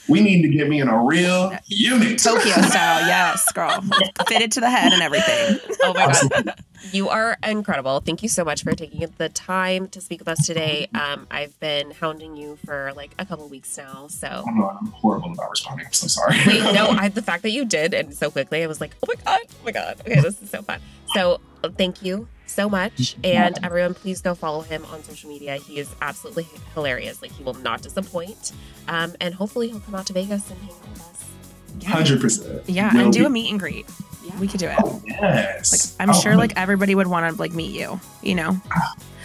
We 0.09 0.21
need 0.21 0.43
to 0.43 0.49
get 0.49 0.69
me 0.69 0.81
in 0.81 0.89
a 0.89 1.03
real 1.03 1.57
unit. 1.67 2.19
Tokyo 2.19 2.55
style, 2.63 3.07
yes, 3.07 3.51
girl. 3.53 3.83
Fitted 4.29 4.53
to 4.53 4.61
the 4.61 4.71
head 4.71 4.93
and 4.93 5.03
everything. 5.03 5.59
Oh 5.83 5.95
my 5.95 6.07
god. 6.07 6.55
You 6.93 7.09
are 7.09 7.37
incredible. 7.43 8.01
Thank 8.01 8.23
you 8.23 8.29
so 8.29 8.45
much 8.45 8.63
for 8.63 8.73
taking 8.73 9.07
the 9.19 9.29
time 9.29 9.89
to 9.89 10.01
speak 10.01 10.21
with 10.21 10.29
us 10.29 10.47
today. 10.47 10.89
Um, 10.95 11.27
I've 11.31 11.59
been 11.59 11.91
hounding 11.91 12.37
you 12.37 12.57
for 12.65 12.93
like 12.95 13.15
a 13.19 13.27
couple 13.27 13.49
weeks 13.49 13.77
now, 13.77 14.07
so. 14.09 14.45
Oh 14.47 14.51
no, 14.51 14.69
I'm 14.69 14.87
horrible 14.89 15.33
about 15.33 15.51
responding. 15.51 15.87
I'm 15.87 15.93
so 15.93 16.07
sorry. 16.07 16.37
Wait, 16.47 16.63
no, 16.75 16.89
I, 16.91 17.09
the 17.09 17.23
fact 17.23 17.43
that 17.43 17.51
you 17.51 17.65
did 17.65 17.95
and 17.95 18.15
so 18.15 18.31
quickly, 18.31 18.63
I 18.63 18.67
was 18.67 18.81
like, 18.81 18.95
oh 19.03 19.07
my 19.09 19.15
god, 19.25 19.41
oh 19.51 19.65
my 19.65 19.73
god. 19.73 20.01
Okay, 20.01 20.21
this 20.21 20.41
is 20.41 20.51
so 20.51 20.63
fun. 20.63 20.81
So 21.17 21.41
thank 21.79 22.03
you 22.03 22.29
so 22.47 22.69
much. 22.69 23.17
And 23.25 23.59
everyone, 23.63 23.95
please 23.95 24.21
go 24.21 24.35
follow 24.35 24.61
him 24.61 24.85
on 24.93 25.03
social 25.03 25.31
media. 25.31 25.57
He 25.57 25.79
is 25.79 25.91
absolutely 26.03 26.47
hilarious. 26.75 27.23
Like 27.23 27.33
he 27.33 27.43
will 27.43 27.55
not 27.55 27.83
disappoint. 27.83 28.53
Um, 28.89 29.15
and 29.21 29.35
hopefully 29.35 29.69
he'll 29.69 29.81
come 29.81 29.95
out 29.95 30.07
to 30.07 30.13
Vegas 30.13 30.51
and 30.51 30.61
hang 30.61 30.71
out 30.71 30.89
with 30.89 31.01
us. 31.01 31.85
Hundred 31.87 32.21
percent. 32.21 32.63
Yeah, 32.69 32.93
Will 32.95 33.01
and 33.05 33.13
do 33.13 33.21
be. 33.21 33.25
a 33.25 33.31
meet 33.31 33.51
and 33.51 33.59
greet. 33.61 33.87
Yeah. 34.25 34.39
We 34.39 34.49
could 34.49 34.61
do 34.61 34.67
it. 34.69 34.77
Oh, 34.83 35.03
yes. 35.07 35.97
Like 35.99 36.09
I'm 36.09 36.15
Oh, 36.15 36.21
sure 36.21 36.37
like 36.37 36.53
everybody 36.57 36.95
would 36.95 37.07
want 37.07 37.31
to 37.35 37.41
like 37.41 37.53
meet 37.53 37.73
you. 37.79 38.01
You 38.23 38.35
know, 38.35 38.61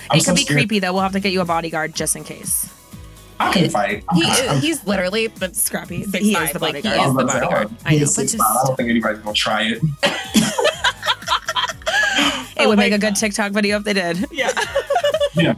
I'm 0.09 0.17
it 0.17 0.21
so 0.21 0.31
could 0.31 0.37
be 0.37 0.41
scared. 0.43 0.57
creepy 0.59 0.79
though. 0.79 0.93
We'll 0.93 1.01
have 1.03 1.13
to 1.13 1.19
get 1.19 1.31
you 1.31 1.41
a 1.41 1.45
bodyguard 1.45 1.93
just 1.95 2.15
in 2.15 2.23
case. 2.23 2.69
I 3.39 3.51
can 3.53 3.69
fight. 3.69 4.03
I'm- 4.09 4.21
He, 4.21 4.23
I'm- 4.47 4.59
he's 4.61 4.85
literally 4.85 5.27
the 5.27 5.53
Scrappy, 5.53 6.03
he 6.05 6.33
five, 6.33 6.47
is 6.47 6.53
the 6.53 6.59
like, 6.59 6.75
he 6.75 6.81
bodyguard. 6.83 6.99
I 6.99 7.07
was 7.07 7.09
is 7.09 7.15
the 7.15 7.21
about 7.21 7.25
to 7.25 7.31
say, 7.31 7.39
bodyguard. 7.41 7.67
I 7.85 7.91
know, 7.93 7.99
but 7.99 8.21
just- 8.21 8.41
I 8.41 8.63
don't 8.67 8.75
think 8.77 8.89
anybody's 8.89 9.19
gonna 9.21 9.33
try 9.33 9.61
it. 9.63 9.81
It 12.57 12.65
Oh 12.65 12.69
would 12.69 12.77
my 12.77 12.83
make 12.83 12.93
a 12.93 12.99
good 12.99 13.15
TikTok 13.15 13.53
video 13.53 13.77
if 13.77 13.83
they 13.85 13.93
did. 13.93 14.25
yeah. 14.31 14.51
Yeah, 15.33 15.53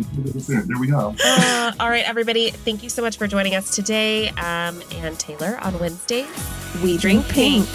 there 0.47 0.79
we 0.79 0.87
go. 0.87 1.15
Uh, 1.25 1.71
all 1.79 1.89
right, 1.89 2.07
everybody. 2.07 2.51
Thank 2.51 2.83
you 2.83 2.89
so 2.89 3.01
much 3.01 3.17
for 3.17 3.25
joining 3.25 3.55
us 3.55 3.75
today. 3.75 4.29
Um, 4.29 4.83
and 4.91 5.17
Taylor 5.19 5.57
on 5.61 5.79
Wednesdays. 5.79 6.27
We 6.83 6.97
drink 6.97 7.27
pink. 7.27 7.67